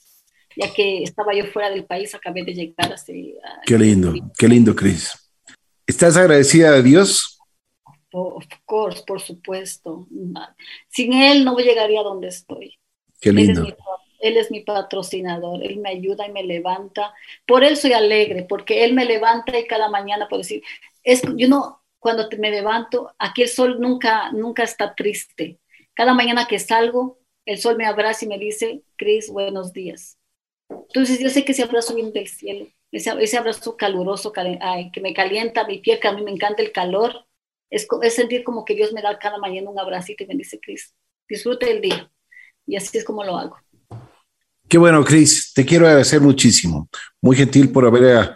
Ya 0.56 0.72
que 0.74 1.04
estaba 1.04 1.34
yo 1.34 1.46
fuera 1.46 1.70
del 1.70 1.86
país, 1.86 2.14
acabé 2.16 2.44
de 2.44 2.54
llegar 2.54 2.94
hace... 2.94 3.36
Qué 3.66 3.78
lindo, 3.78 4.14
qué 4.38 4.48
lindo, 4.48 4.76
Cris. 4.76 5.29
¿Estás 5.90 6.18
agradecida 6.18 6.76
a 6.76 6.82
Dios? 6.84 7.40
Of 8.12 8.46
course, 8.66 9.02
por 9.08 9.20
supuesto. 9.22 10.08
Sin 10.88 11.14
Él 11.14 11.44
no 11.44 11.58
llegaría 11.58 12.02
a 12.02 12.04
donde 12.04 12.28
estoy. 12.28 12.78
Qué 13.20 13.34
lindo. 13.34 13.66
Él 14.20 14.38
es, 14.38 14.52
mi, 14.52 14.60
patrocinador, 14.60 15.64
Él 15.64 15.78
me 15.78 15.90
ayuda 15.90 16.28
y 16.28 16.32
me 16.32 16.44
levanta. 16.44 17.12
Por 17.48 17.64
Él 17.64 17.76
soy 17.76 17.94
alegre, 17.94 18.46
porque 18.48 18.84
Él 18.84 18.94
me 18.94 19.06
levanta 19.06 19.58
y 19.58 19.66
cada 19.66 19.90
mañana 19.90 20.28
puedo 20.28 20.44
decir, 20.44 20.62
es, 21.04 21.24
yo 21.36 21.48
no, 21.48 21.82
cuando 21.98 22.30
me 22.38 22.52
levanto, 22.52 23.16
aquí 23.18 23.42
el 23.42 23.50
sol 23.50 23.82
nunca, 23.82 24.32
nunca 24.32 24.62
está 24.62 24.94
triste. 24.94 25.58
Cada 25.96 26.14
mañana 26.14 26.46
que 26.46 26.60
salgo, 26.60 27.18
el 27.46 27.58
sol 27.58 27.78
me 27.78 27.88
abraza 27.88 28.26
y 28.26 28.28
me 28.28 28.38
dice, 28.38 28.84
Cris, 28.96 29.32
buenos 29.32 29.74
días. 29.74 30.20
Entonces 30.70 31.20
yo 31.20 31.32
sé 31.32 31.44
que 31.44 31.54
ese 31.54 31.64
abrazo 31.64 31.96
viene 31.96 32.12
del 32.12 32.28
cielo 32.28 32.68
ese, 32.92 33.38
abrazo 33.38 33.78
caluroso 33.78 34.32
que 34.32 35.02
me 35.02 35.14
calienta 35.14 35.68
mi 35.68 35.80
piel, 35.80 36.00
que 36.00 36.08
a 36.08 36.14
mí 36.14 36.24
me 36.24 36.32
encanta 36.32 36.62
el 36.62 36.72
calor, 36.72 37.26
es, 37.70 37.88
sentir 38.14 38.44
como 38.44 38.66
que 38.66 38.76
Dios 38.76 38.94
me 38.94 39.02
da 39.02 39.18
cada 39.20 39.38
mañana 39.38 39.70
un 39.70 39.80
abracito 39.80 40.24
y 40.24 40.28
me 40.28 40.36
dice, 40.36 40.60
Cris, 40.60 40.94
disfrute 41.28 41.72
el 41.72 41.82
día. 41.82 42.12
Y 42.66 42.76
así 42.76 42.98
es 42.98 43.04
como 43.04 43.24
lo 43.24 43.38
hago. 43.38 43.58
Qué 44.68 44.78
bueno, 44.78 45.04
Cris, 45.04 45.54
te 45.54 45.66
quiero 45.66 45.88
agradecer 45.88 46.22
muchísimo. 46.22 46.90
Muy 47.22 47.36
gentil 47.36 47.72
por 47.72 47.86
haber 47.86 48.36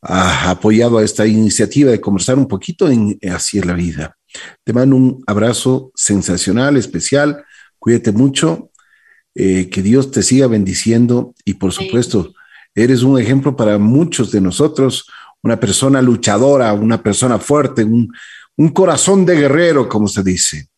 apoyado 0.00 0.98
a 0.98 1.04
esta 1.04 1.26
iniciativa 1.26 1.90
de 1.90 2.00
conversar 2.00 2.38
un 2.38 2.46
poquito 2.46 2.88
en 2.88 3.18
Así 3.32 3.58
es 3.58 3.66
la 3.66 3.74
vida. 3.74 4.16
Te 4.64 4.72
mando 4.72 4.96
un 4.96 5.24
abrazo 5.26 5.92
sensacional, 5.94 6.76
especial. 6.76 7.44
Cuídate 7.78 8.12
mucho. 8.12 8.70
Eh, 9.40 9.70
que 9.70 9.82
Dios 9.82 10.10
te 10.10 10.24
siga 10.24 10.48
bendiciendo 10.48 11.32
y 11.44 11.54
por 11.54 11.72
supuesto, 11.72 12.32
Eres 12.74 13.02
un 13.02 13.18
ejemplo 13.18 13.56
para 13.56 13.78
muchos 13.78 14.30
de 14.30 14.40
nosotros, 14.40 15.06
una 15.42 15.58
persona 15.58 16.02
luchadora, 16.02 16.72
una 16.72 17.02
persona 17.02 17.38
fuerte, 17.38 17.84
un, 17.84 18.12
corazón 18.72 19.24
de 19.24 19.36
guerrero, 19.36 19.88
como 19.88 20.08
se 20.08 20.22
dice. 20.22 20.68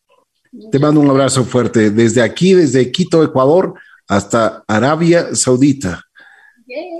Te 0.71 0.79
mando 0.79 0.99
un 0.99 1.09
abrazo 1.09 1.43
fuerte 1.43 1.89
desde 1.89 2.21
aquí, 2.21 2.53
desde 2.53 2.91
Quito, 2.91 3.23
Ecuador, 3.23 3.73
hasta 4.07 4.63
Arabia 4.67 5.33
Saudita. 5.33 6.03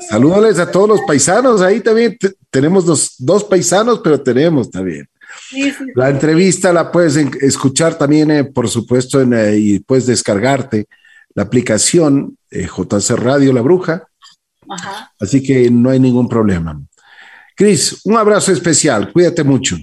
Salúdales 0.10 0.60
a 0.60 0.70
todos 0.70 0.90
los 0.90 1.02
paisanos. 1.02 1.62
Ahí 1.62 1.82
también 1.82 2.18
tenemos 2.50 2.86
dos, 3.18 3.44
paisanos, 3.44 4.00
pero 4.04 4.20
tenemos 4.22 4.70
también. 4.70 5.08
La 5.96 6.10
entrevista 6.10 6.74
la 6.74 6.92
puedes 6.92 7.16
escuchar 7.16 7.98
también, 7.98 8.32
eh, 8.32 8.44
por 8.44 8.68
supuesto, 8.68 9.22
en, 9.22 9.34
eh, 9.34 9.56
y 9.58 9.80
puedes 9.80 10.06
descargarte 10.06 10.88
la 11.34 11.44
aplicación 11.44 12.38
eh, 12.50 12.68
JC 12.68 13.12
Radio 13.16 13.54
La 13.54 13.62
Bruja 13.62 14.08
Así 15.20 15.44
que 15.44 15.70
no 15.70 15.90
hay 15.90 16.00
ningún 16.00 16.28
problema. 16.28 16.80
Cris, 17.56 18.02
un 18.06 18.18
abrazo 18.18 18.52
especial. 18.52 19.12
Cuídate 19.12 19.44
mucho. 19.44 19.78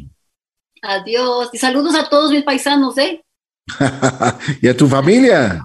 Adiós. 0.83 1.51
Y 1.53 1.59
saludos 1.59 1.95
a 1.95 2.09
todos 2.09 2.31
mis 2.31 2.43
paisanos, 2.43 2.97
¿eh? 2.99 3.23
y 4.63 4.69
a 4.69 4.77
tu 4.77 4.87
familia. 4.89 5.65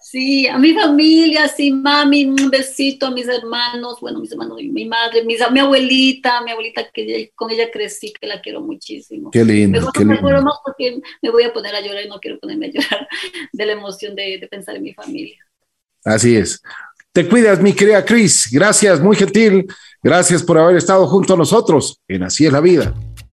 Sí, 0.00 0.46
a 0.46 0.58
mi 0.58 0.74
familia, 0.74 1.48
sí, 1.48 1.72
mami, 1.72 2.26
un 2.26 2.50
besito 2.50 3.06
a 3.06 3.10
mis 3.10 3.26
hermanos, 3.26 3.98
bueno, 4.00 4.20
mis 4.20 4.30
hermanos, 4.30 4.58
mi 4.62 4.84
madre, 4.84 5.24
mis, 5.24 5.40
a 5.40 5.50
mi 5.50 5.60
abuelita, 5.60 6.42
mi 6.42 6.50
abuelita 6.50 6.88
que 6.92 7.32
con 7.34 7.50
ella 7.50 7.70
crecí, 7.70 8.12
que 8.12 8.26
la 8.26 8.40
quiero 8.40 8.60
muchísimo. 8.60 9.30
Qué 9.30 9.44
lindo. 9.44 9.90
qué 9.92 10.04
lindo. 10.04 10.22
Me 10.22 10.40
más 10.40 10.58
porque 10.64 11.00
me 11.22 11.30
voy 11.30 11.44
a 11.44 11.52
poner 11.52 11.74
a 11.74 11.80
llorar 11.80 12.04
y 12.04 12.08
no 12.08 12.20
quiero 12.20 12.38
ponerme 12.38 12.66
a 12.66 12.70
llorar 12.70 13.08
de 13.52 13.66
la 13.66 13.72
emoción 13.72 14.14
de, 14.14 14.38
de 14.38 14.46
pensar 14.46 14.76
en 14.76 14.82
mi 14.82 14.92
familia. 14.92 15.38
Así 16.04 16.36
es. 16.36 16.62
Te 17.14 17.28
cuidas, 17.28 17.62
mi 17.62 17.72
querida 17.72 18.04
Cris. 18.04 18.48
Gracias, 18.50 19.00
muy 19.00 19.14
gentil. 19.14 19.68
Gracias 20.02 20.42
por 20.42 20.58
haber 20.58 20.76
estado 20.76 21.06
junto 21.06 21.34
a 21.34 21.36
nosotros 21.36 22.00
en 22.08 22.24
Así 22.24 22.44
es 22.44 22.52
la 22.52 22.60
vida. 22.60 22.92